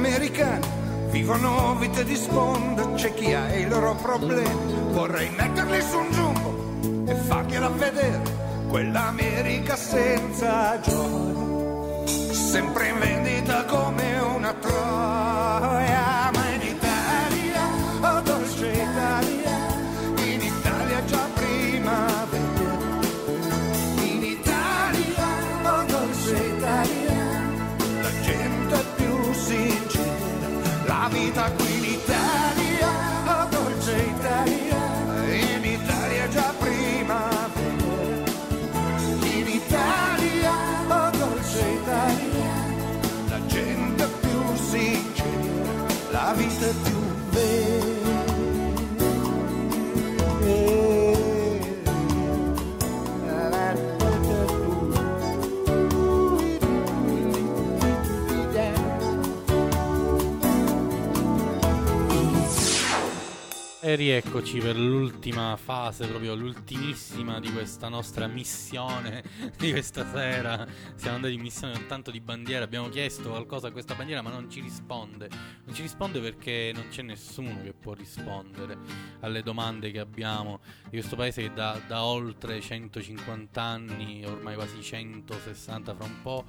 americani. 0.00 0.66
Vivono 1.10 1.76
vite 1.76 2.04
di 2.04 2.16
sponda, 2.16 2.92
c'è 2.94 3.12
chi 3.14 3.32
ha 3.34 3.54
i 3.54 3.68
loro 3.68 3.94
problemi. 3.96 4.74
Vorrei 4.92 5.28
metterli 5.30 5.80
su 5.82 5.98
un 5.98 6.10
giumbo 6.10 7.10
e 7.10 7.14
fargliela 7.14 7.68
vedere. 7.68 8.38
Quell'America 8.68 9.76
senza 9.76 10.78
gioia, 10.80 12.06
sempre 12.32 12.88
in 12.88 12.98
vendita 12.98 13.64
come 13.64 14.18
una 14.20 14.54
troia. 14.54 16.19
E 63.90 63.96
rieccoci 63.96 64.60
per 64.60 64.76
l'ultima 64.76 65.56
fase, 65.56 66.06
proprio 66.06 66.36
l'ultimissima 66.36 67.40
di 67.40 67.50
questa 67.50 67.88
nostra 67.88 68.28
missione 68.28 69.24
di 69.58 69.72
questa 69.72 70.08
sera. 70.08 70.64
Siamo 70.94 71.16
andati 71.16 71.34
in 71.34 71.40
missione 71.40 71.72
con 71.72 71.86
tanto 71.88 72.12
di 72.12 72.20
bandiera, 72.20 72.62
abbiamo 72.62 72.88
chiesto 72.88 73.30
qualcosa 73.30 73.66
a 73.66 73.72
questa 73.72 73.96
bandiera 73.96 74.22
ma 74.22 74.30
non 74.30 74.48
ci 74.48 74.60
risponde. 74.60 75.28
Non 75.64 75.74
ci 75.74 75.82
risponde 75.82 76.20
perché 76.20 76.70
non 76.72 76.86
c'è 76.88 77.02
nessuno 77.02 77.62
che 77.64 77.72
può 77.72 77.94
rispondere 77.94 78.78
alle 79.22 79.42
domande 79.42 79.90
che 79.90 79.98
abbiamo 79.98 80.60
di 80.84 80.96
questo 80.98 81.16
paese 81.16 81.42
che 81.42 81.52
da, 81.52 81.80
da 81.84 82.04
oltre 82.04 82.60
150 82.60 83.60
anni, 83.60 84.24
ormai 84.24 84.54
quasi 84.54 84.80
160 84.80 85.94
fra 85.96 86.04
un 86.04 86.22
po', 86.22 86.44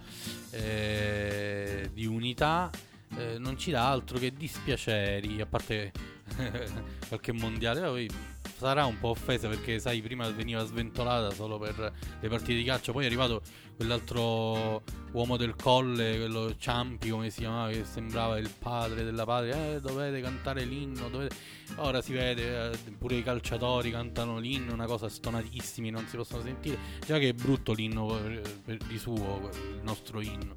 eh, 0.51 1.89
di 1.91 2.05
unità. 2.05 2.69
Eh, 3.17 3.37
non 3.37 3.57
ci 3.57 3.71
dà 3.71 3.89
altro 3.89 4.17
che 4.17 4.31
dispiaceri, 4.31 5.41
a 5.41 5.45
parte 5.45 5.91
qualche 7.07 7.31
mondiale. 7.31 7.81
Poi 7.81 8.09
sarà 8.57 8.85
un 8.85 8.99
po' 8.99 9.09
offesa 9.09 9.47
perché, 9.47 9.79
sai, 9.79 10.01
prima 10.01 10.29
veniva 10.29 10.63
sventolata 10.63 11.31
solo 11.31 11.57
per 11.57 11.91
le 12.19 12.29
partite 12.29 12.53
di 12.53 12.63
calcio. 12.63 12.91
Poi 12.91 13.03
è 13.03 13.07
arrivato 13.07 13.41
quell'altro 13.75 14.83
uomo 15.11 15.35
del 15.35 15.55
colle, 15.55 16.17
quello 16.17 16.55
Ciampi, 16.57 17.09
come 17.09 17.29
si 17.29 17.39
chiamava, 17.39 17.71
che 17.71 17.83
sembrava 17.83 18.37
il 18.37 18.49
padre 18.49 19.03
della 19.03 19.25
patria. 19.25 19.73
Eh, 19.73 19.81
dovete 19.81 20.21
cantare 20.21 20.63
l'inno. 20.63 21.09
Dovete... 21.09 21.35
Ora 21.77 22.01
si 22.01 22.13
vede, 22.13 22.71
eh, 22.71 22.77
pure 22.97 23.15
i 23.15 23.23
calciatori 23.23 23.91
cantano 23.91 24.37
l'inno, 24.37 24.73
una 24.73 24.85
cosa 24.85 25.09
stonatissimi, 25.09 25.89
non 25.89 26.05
si 26.07 26.15
possono 26.15 26.41
sentire. 26.41 26.77
Già 27.05 27.17
che 27.17 27.29
è 27.29 27.33
brutto 27.33 27.73
l'inno 27.73 28.05
per- 28.05 28.59
per- 28.63 28.77
di 28.77 28.97
suo, 28.97 29.49
il 29.53 29.81
nostro 29.83 30.21
inno 30.21 30.55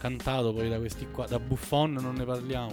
cantato 0.00 0.54
poi 0.54 0.70
da 0.70 0.78
questi 0.78 1.06
qua, 1.10 1.26
da 1.26 1.38
Buffon 1.38 1.92
non 1.92 2.14
ne 2.14 2.24
parliamo, 2.24 2.72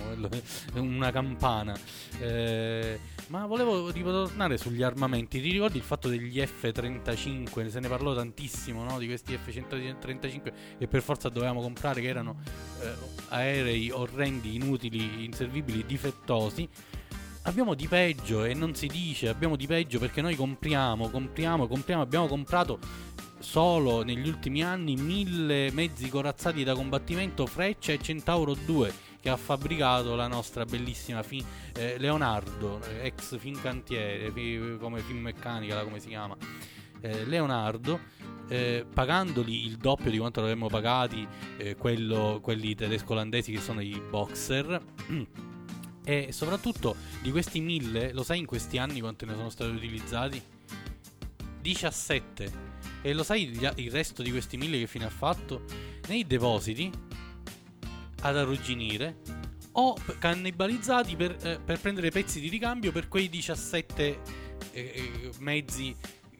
è 0.73 0.79
una 0.79 1.11
campana. 1.11 1.77
Eh, 2.19 2.99
ma 3.27 3.45
volevo 3.45 3.91
ritornare 3.91 4.57
sugli 4.57 4.81
armamenti. 4.81 5.41
Ti 5.41 5.51
ricordi 5.51 5.77
il 5.77 5.83
fatto 5.83 6.07
degli 6.07 6.39
F-35? 6.39 7.67
Se 7.67 7.81
ne 7.81 7.89
parlò 7.89 8.15
tantissimo, 8.15 8.83
no? 8.83 8.97
Di 8.97 9.07
questi 9.07 9.37
F-135 9.37 10.53
che 10.79 10.87
per 10.87 11.01
forza 11.01 11.27
dovevamo 11.27 11.61
comprare, 11.61 11.99
che 11.99 12.07
erano 12.07 12.37
eh, 12.81 12.93
aerei 13.29 13.91
orrendi, 13.91 14.55
inutili, 14.55 15.25
inservibili, 15.25 15.85
difettosi. 15.85 16.67
Abbiamo 17.43 17.75
di 17.75 17.87
peggio 17.87 18.43
e 18.43 18.53
non 18.53 18.75
si 18.75 18.87
dice, 18.87 19.29
abbiamo 19.29 19.55
di 19.55 19.67
peggio 19.67 19.99
perché 19.99 20.21
noi 20.21 20.35
compriamo, 20.35 21.09
compriamo, 21.09 21.67
compriamo, 21.67 22.01
abbiamo 22.01 22.27
comprato 22.27 22.79
solo 23.39 24.03
negli 24.03 24.27
ultimi 24.27 24.63
anni 24.63 24.95
mille 24.95 25.71
mezzi 25.71 26.09
corazzati 26.09 26.63
da 26.63 26.73
combattimento 26.73 27.45
Freccia 27.45 27.91
e 27.93 27.99
Centauro 28.01 28.53
2 28.53 28.93
che 29.19 29.29
ha 29.29 29.37
fabbricato 29.37 30.15
la 30.15 30.27
nostra 30.27 30.65
bellissima 30.65 31.23
fi- 31.23 31.43
eh, 31.73 31.97
Leonardo, 31.97 32.81
eh, 32.83 33.07
ex 33.07 33.37
Fincantiere, 33.37 34.31
fi- 34.31 34.77
come 34.79 35.01
Finmeccanica, 35.01 35.83
come 35.83 35.99
si 35.99 36.07
chiama. 36.07 36.35
Eh, 37.01 37.25
Leonardo, 37.25 37.99
eh, 38.47 38.85
pagandoli 38.91 39.65
il 39.65 39.77
doppio 39.77 40.09
di 40.09 40.17
quanto 40.17 40.39
l'avremmo 40.39 40.67
pagati 40.67 41.27
eh, 41.57 41.75
quello- 41.75 42.39
quelli 42.41 42.73
tedesco-olandesi 42.75 43.51
che 43.51 43.59
sono 43.59 43.81
i 43.81 44.01
boxer. 44.09 44.81
E 46.07 46.31
soprattutto 46.31 46.95
di 47.21 47.31
questi 47.31 47.59
mille, 47.59 48.13
lo 48.13 48.23
sai 48.23 48.39
in 48.39 48.45
questi 48.45 48.77
anni 48.77 49.01
quanti 49.01 49.25
ne 49.25 49.33
sono 49.33 49.49
stati 49.49 49.71
utilizzati? 49.71 50.41
17. 51.59 52.66
E 53.07 53.13
lo 53.13 53.23
sai 53.23 53.47
gli 53.47 53.65
il 53.75 53.89
resto 53.89 54.21
di 54.21 54.31
questi 54.31 54.57
mille 54.57 54.79
che 54.79 54.85
fine 54.85 55.05
ha 55.05 55.09
fatto? 55.09 55.63
Nei 56.09 56.27
depositi 56.27 56.91
ad 58.23 58.35
arrugginire 58.35 59.21
o 59.71 59.95
cannibalizzati 60.19 61.15
per, 61.15 61.37
eh, 61.41 61.57
per 61.63 61.79
prendere 61.79 62.11
pezzi 62.11 62.41
di 62.41 62.49
ricambio 62.49 62.91
per 62.91 63.07
quei 63.07 63.29
17 63.29 64.03
eh, 64.03 64.19
eh, 64.73 65.31
mezzi 65.39 65.95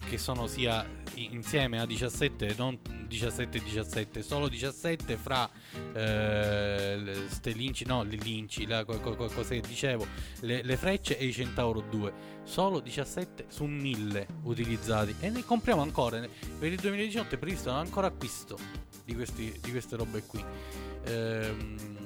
che 0.09 0.17
sono 0.17 0.45
sia 0.47 0.85
insieme 1.13 1.79
a 1.79 1.85
17, 1.85 2.55
non 2.57 2.77
17 3.07 3.57
e 3.57 3.63
17, 3.63 4.21
solo 4.21 4.47
17 4.47 5.17
fra 5.17 5.49
eh, 5.93 7.25
linci, 7.43 7.85
no, 7.85 8.03
le 8.03 8.17
linci, 8.17 8.65
la, 8.65 8.83
co- 8.85 8.99
co- 8.99 9.15
co- 9.15 9.27
cosa 9.27 9.53
che 9.53 9.61
dicevo, 9.61 10.05
le, 10.41 10.61
le 10.63 10.77
frecce 10.77 11.17
e 11.17 11.25
i 11.25 11.33
Centauro 11.33 11.81
2, 11.81 12.13
solo 12.43 12.79
17 12.79 13.45
su 13.47 13.65
1000 13.65 14.27
utilizzati 14.43 15.15
e 15.19 15.29
ne 15.29 15.43
compriamo 15.43 15.81
ancora, 15.81 16.19
per 16.59 16.71
il 16.71 16.79
2018 16.79 17.35
è 17.35 17.37
previsto 17.37 17.69
ancora 17.71 18.07
acquisto 18.07 18.57
di, 19.03 19.15
questi, 19.15 19.57
di 19.61 19.71
queste 19.71 19.95
robe 19.95 20.23
qui. 20.25 20.43
Ehm, 21.05 21.97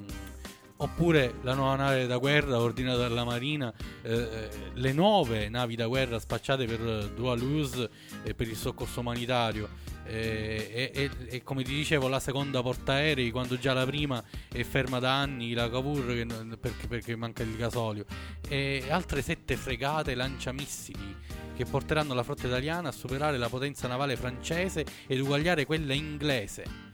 Oppure 0.82 1.34
la 1.42 1.54
nuova 1.54 1.76
nave 1.76 2.06
da 2.08 2.16
guerra 2.16 2.58
ordinata 2.58 3.02
dalla 3.02 3.22
Marina, 3.22 3.72
eh, 4.02 4.12
eh, 4.12 4.48
le 4.74 4.92
nuove 4.92 5.48
navi 5.48 5.76
da 5.76 5.86
guerra 5.86 6.18
spacciate 6.18 6.64
per 6.64 6.80
eh, 6.80 7.14
dual 7.14 7.40
use 7.40 7.88
e 8.24 8.34
per 8.34 8.48
il 8.48 8.56
soccorso 8.56 8.98
umanitario. 8.98 9.68
Eh, 10.12 10.90
e, 10.92 10.92
e- 10.92 11.36
e 11.36 11.42
come 11.42 11.62
ti 11.62 11.72
dicevo, 11.72 12.06
la 12.06 12.20
seconda 12.20 12.60
portaerei, 12.60 13.30
quando 13.30 13.58
già 13.58 13.72
la 13.72 13.86
prima 13.86 14.22
è 14.52 14.62
ferma 14.62 14.98
da 14.98 15.18
anni, 15.18 15.54
la 15.54 15.70
Cavour 15.70 16.04
che 16.06 16.26
perché, 16.58 16.86
perché 16.86 17.16
manca 17.16 17.42
il 17.42 17.56
gasolio. 17.56 18.04
E 18.46 18.84
altre 18.90 19.22
sette 19.22 19.56
fregate 19.56 20.14
lanciamissili 20.14 21.16
che 21.56 21.64
porteranno 21.64 22.12
la 22.12 22.22
flotta 22.22 22.46
italiana 22.46 22.90
a 22.90 22.92
superare 22.92 23.38
la 23.38 23.48
potenza 23.48 23.88
navale 23.88 24.16
francese 24.16 24.84
ed 25.06 25.18
uguagliare 25.18 25.64
quella 25.64 25.94
inglese 25.94 26.90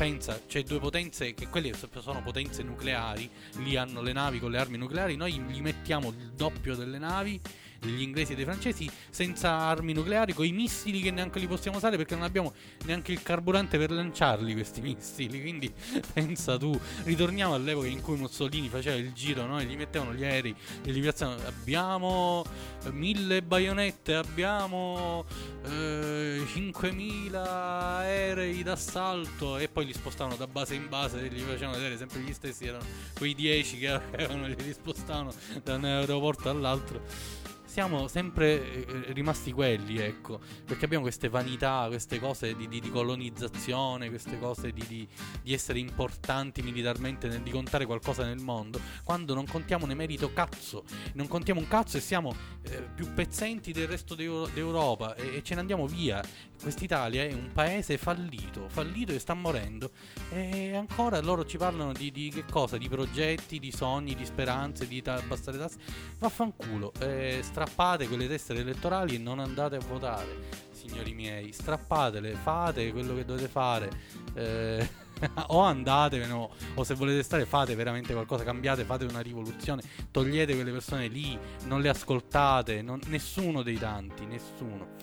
pensa, 0.00 0.40
c'è 0.46 0.62
due 0.62 0.78
potenze 0.78 1.34
che 1.34 1.48
quelle 1.48 1.74
so- 1.74 1.90
sono 2.00 2.22
potenze 2.22 2.62
nucleari, 2.62 3.28
lì 3.58 3.76
hanno 3.76 4.00
le 4.00 4.14
navi 4.14 4.38
con 4.38 4.50
le 4.50 4.56
armi 4.56 4.78
nucleari, 4.78 5.14
noi 5.14 5.38
gli 5.40 5.60
mettiamo 5.60 6.08
il 6.08 6.32
doppio 6.34 6.74
delle 6.74 6.96
navi 6.96 7.38
degli 7.80 8.02
inglesi 8.02 8.32
e 8.32 8.34
dei 8.36 8.44
francesi 8.44 8.88
senza 9.10 9.50
armi 9.50 9.92
nucleari, 9.92 10.32
con 10.34 10.44
i 10.44 10.52
missili 10.52 11.00
che 11.00 11.10
neanche 11.10 11.38
li 11.38 11.46
possiamo 11.46 11.78
usare 11.78 11.96
perché 11.96 12.14
non 12.14 12.24
abbiamo 12.24 12.52
neanche 12.84 13.12
il 13.12 13.22
carburante 13.22 13.78
per 13.78 13.90
lanciarli 13.90 14.52
questi 14.52 14.80
missili, 14.80 15.40
quindi 15.40 15.72
pensa 16.12 16.56
tu, 16.56 16.78
ritorniamo 17.04 17.54
all'epoca 17.54 17.86
in 17.86 18.00
cui 18.00 18.16
Mussolini 18.16 18.68
faceva 18.68 18.96
il 18.96 19.12
giro, 19.12 19.46
no? 19.46 19.58
E 19.58 19.64
gli 19.64 19.76
mettevano 19.76 20.14
gli 20.14 20.24
aerei 20.24 20.54
e 20.84 20.92
li 20.92 21.00
piazzavano, 21.00 21.42
abbiamo 21.46 22.44
eh, 22.84 22.92
mille 22.92 23.42
baionette, 23.42 24.14
abbiamo 24.14 25.24
eh, 25.64 26.42
5000 26.46 27.98
aerei 27.98 28.62
d'assalto 28.62 29.56
e 29.56 29.68
poi 29.68 29.86
li 29.86 29.92
spostavano 29.92 30.36
da 30.36 30.46
base 30.46 30.74
in 30.74 30.88
base 30.88 31.24
e 31.24 31.28
li 31.28 31.40
facevano 31.40 31.76
vedere 31.76 31.96
sempre 31.96 32.20
gli 32.20 32.32
stessi, 32.32 32.66
erano 32.66 32.84
quei 33.16 33.34
10 33.34 33.78
che 33.78 33.88
avevano, 33.88 34.46
li 34.46 34.72
spostavano 34.72 35.32
da 35.62 35.74
un 35.74 35.84
aeroporto 35.84 36.50
all'altro. 36.50 37.39
Siamo 37.70 38.08
sempre 38.08 38.84
eh, 38.84 39.12
rimasti 39.12 39.52
quelli, 39.52 39.98
ecco, 39.98 40.40
perché 40.64 40.86
abbiamo 40.86 41.04
queste 41.04 41.28
vanità, 41.28 41.86
queste 41.86 42.18
cose 42.18 42.56
di, 42.56 42.66
di, 42.66 42.80
di 42.80 42.90
colonizzazione, 42.90 44.08
queste 44.08 44.40
cose 44.40 44.72
di, 44.72 45.08
di, 45.44 45.52
essere 45.52 45.78
importanti 45.78 46.62
militarmente, 46.62 47.28
nel, 47.28 47.42
di 47.42 47.50
contare 47.52 47.86
qualcosa 47.86 48.24
nel 48.24 48.40
mondo, 48.40 48.80
quando 49.04 49.34
non 49.34 49.46
contiamo 49.46 49.86
ne 49.86 49.94
merito 49.94 50.32
cazzo, 50.32 50.82
non 51.12 51.28
contiamo 51.28 51.60
un 51.60 51.68
cazzo 51.68 51.96
e 51.96 52.00
siamo 52.00 52.34
eh, 52.62 52.88
più 52.92 53.14
pezzenti 53.14 53.70
del 53.70 53.86
resto 53.86 54.16
d'Europa 54.16 55.14
e, 55.14 55.36
e 55.36 55.42
ce 55.44 55.54
ne 55.54 55.60
andiamo 55.60 55.86
via. 55.86 56.20
Quest'Italia 56.60 57.22
è 57.22 57.32
un 57.32 57.50
paese 57.54 57.96
fallito, 57.96 58.68
fallito 58.68 59.12
e 59.12 59.18
sta 59.18 59.32
morendo. 59.32 59.92
E 60.30 60.74
ancora 60.74 61.18
loro 61.20 61.46
ci 61.46 61.56
parlano 61.56 61.92
di, 61.92 62.30
che 62.34 62.44
cosa? 62.44 62.76
Di 62.76 62.88
progetti, 62.88 63.58
di 63.58 63.72
sogni, 63.72 64.14
di 64.14 64.26
speranze, 64.26 64.86
di 64.86 65.00
ta- 65.00 65.14
abbassare 65.14 65.56
tasse. 65.56 65.78
Vaffanculo. 66.18 66.92
Eh, 66.98 67.40
strappate 67.60 68.08
quelle 68.08 68.26
tessere 68.26 68.60
elettorali 68.60 69.16
e 69.16 69.18
non 69.18 69.38
andate 69.38 69.76
a 69.76 69.80
votare, 69.80 70.48
signori 70.70 71.12
miei. 71.12 71.52
Strappatele, 71.52 72.32
fate 72.32 72.90
quello 72.90 73.14
che 73.14 73.26
dovete 73.26 73.48
fare. 73.48 73.90
Eh, 74.32 74.88
o 75.48 75.60
andatevene, 75.60 76.32
o 76.32 76.84
se 76.84 76.94
volete 76.94 77.22
stare, 77.22 77.44
fate 77.44 77.74
veramente 77.74 78.14
qualcosa, 78.14 78.44
cambiate, 78.44 78.84
fate 78.84 79.04
una 79.04 79.20
rivoluzione, 79.20 79.82
togliete 80.10 80.54
quelle 80.54 80.72
persone 80.72 81.08
lì, 81.08 81.38
non 81.64 81.82
le 81.82 81.90
ascoltate, 81.90 82.80
non, 82.80 82.98
nessuno 83.08 83.62
dei 83.62 83.78
tanti, 83.78 84.24
nessuno. 84.24 84.94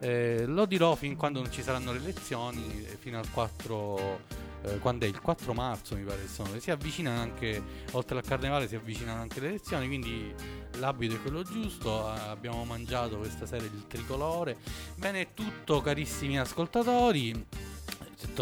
Eh, 0.00 0.46
lo 0.46 0.66
dirò 0.66 0.96
fin 0.96 1.14
quando 1.14 1.40
non 1.40 1.52
ci 1.52 1.62
saranno 1.62 1.92
le 1.92 1.98
elezioni, 1.98 2.84
fino 2.98 3.20
al 3.20 3.30
4 3.30 4.48
eh, 4.62 4.78
quando 4.78 5.06
è 5.06 5.08
il 5.08 5.20
4 5.20 5.52
marzo 5.54 5.96
mi 5.96 6.04
pare 6.04 6.26
sono, 6.28 6.58
si 6.58 6.70
avvicinano 6.70 7.20
anche 7.20 7.62
oltre 7.92 8.18
al 8.18 8.24
carnevale 8.24 8.68
si 8.68 8.76
avvicinano 8.76 9.20
anche 9.20 9.40
le 9.40 9.48
elezioni 9.48 9.86
quindi 9.86 10.34
l'abito 10.78 11.14
è 11.14 11.22
quello 11.22 11.42
giusto 11.42 12.06
abbiamo 12.06 12.64
mangiato 12.64 13.18
questa 13.18 13.46
sera 13.46 13.64
il 13.64 13.86
tricolore. 13.86 14.56
Bene 14.96 15.20
è 15.20 15.28
tutto 15.34 15.80
carissimi 15.80 16.38
ascoltatori. 16.38 17.46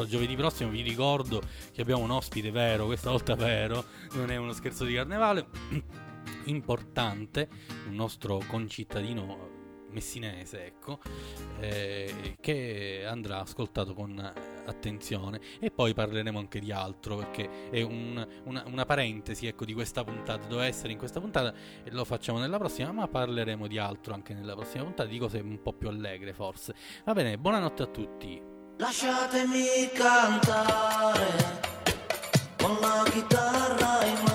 Giovedì 0.07 0.35
prossimo 0.35 0.71
vi 0.71 0.83
ricordo 0.83 1.41
che 1.73 1.83
abbiamo 1.83 2.03
un 2.03 2.11
ospite 2.11 2.51
vero 2.51 2.87
questa 2.87 3.11
volta 3.11 3.37
vero 3.37 3.85
non 4.15 4.31
è 4.31 4.37
uno 4.37 4.53
scherzo 4.53 4.85
di 4.85 4.95
carnevale 4.95 5.47
importante 6.47 7.49
un 7.87 7.95
nostro 7.95 8.43
concittadino 8.49 9.58
messinese, 9.91 10.67
ecco, 10.67 10.99
eh, 11.61 12.37
che 12.41 13.05
andrà 13.07 13.41
ascoltato 13.41 13.95
con 13.95 14.33
attenzione 14.67 15.41
e 15.59 15.71
poi 15.71 15.95
parleremo 15.95 16.39
anche 16.39 16.61
di 16.61 16.71
altro 16.71 17.17
perché 17.17 17.71
è 17.71 17.83
un, 17.83 18.27
una, 18.45 18.65
una, 18.67 18.85
parentesi 18.85 19.47
ecco, 19.47 19.65
di 19.65 19.73
questa 19.73 20.05
puntata, 20.05 20.47
doveva 20.47 20.67
essere 20.67 20.93
in 20.93 20.99
questa 20.99 21.21
puntata 21.21 21.53
e 21.83 21.91
lo 21.91 22.05
facciamo 22.05 22.39
nella 22.39 22.59
prossima, 22.59 22.93
ma 22.93 23.09
parleremo 23.09 23.67
di 23.67 23.79
altro 23.79 24.15
anche 24.15 24.35
nella 24.35 24.55
prossima 24.55 24.85
puntata, 24.85 25.09
di 25.09 25.19
cose 25.19 25.39
un 25.39 25.61
po' 25.63 25.73
più 25.73 25.89
allegre 25.89 26.33
forse. 26.33 26.75
Va 27.05 27.13
bene, 27.13 27.39
buonanotte 27.39 27.83
a 27.83 27.87
tutti. 27.87 28.57
Lasciatemi 28.77 29.91
cantare 29.93 31.61
con 32.57 32.77
la 32.81 33.03
chitarra 33.11 34.05
in 34.05 34.15
mano, 34.15 34.28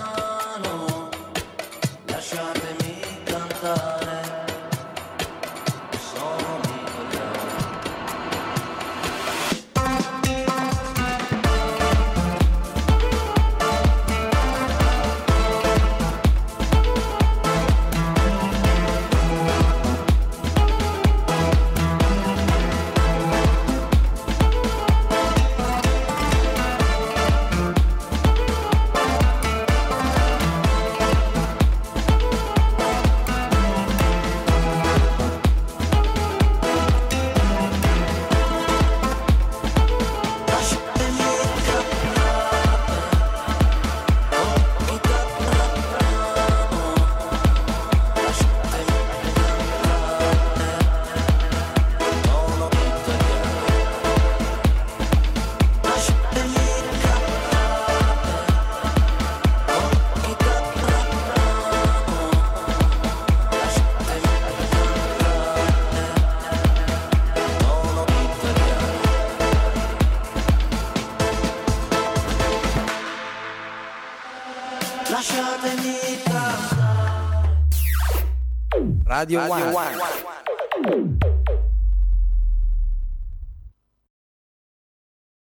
Radio, 79.24 79.40
Radio 79.40 79.74
One. 79.74 79.98
One. 80.00 80.13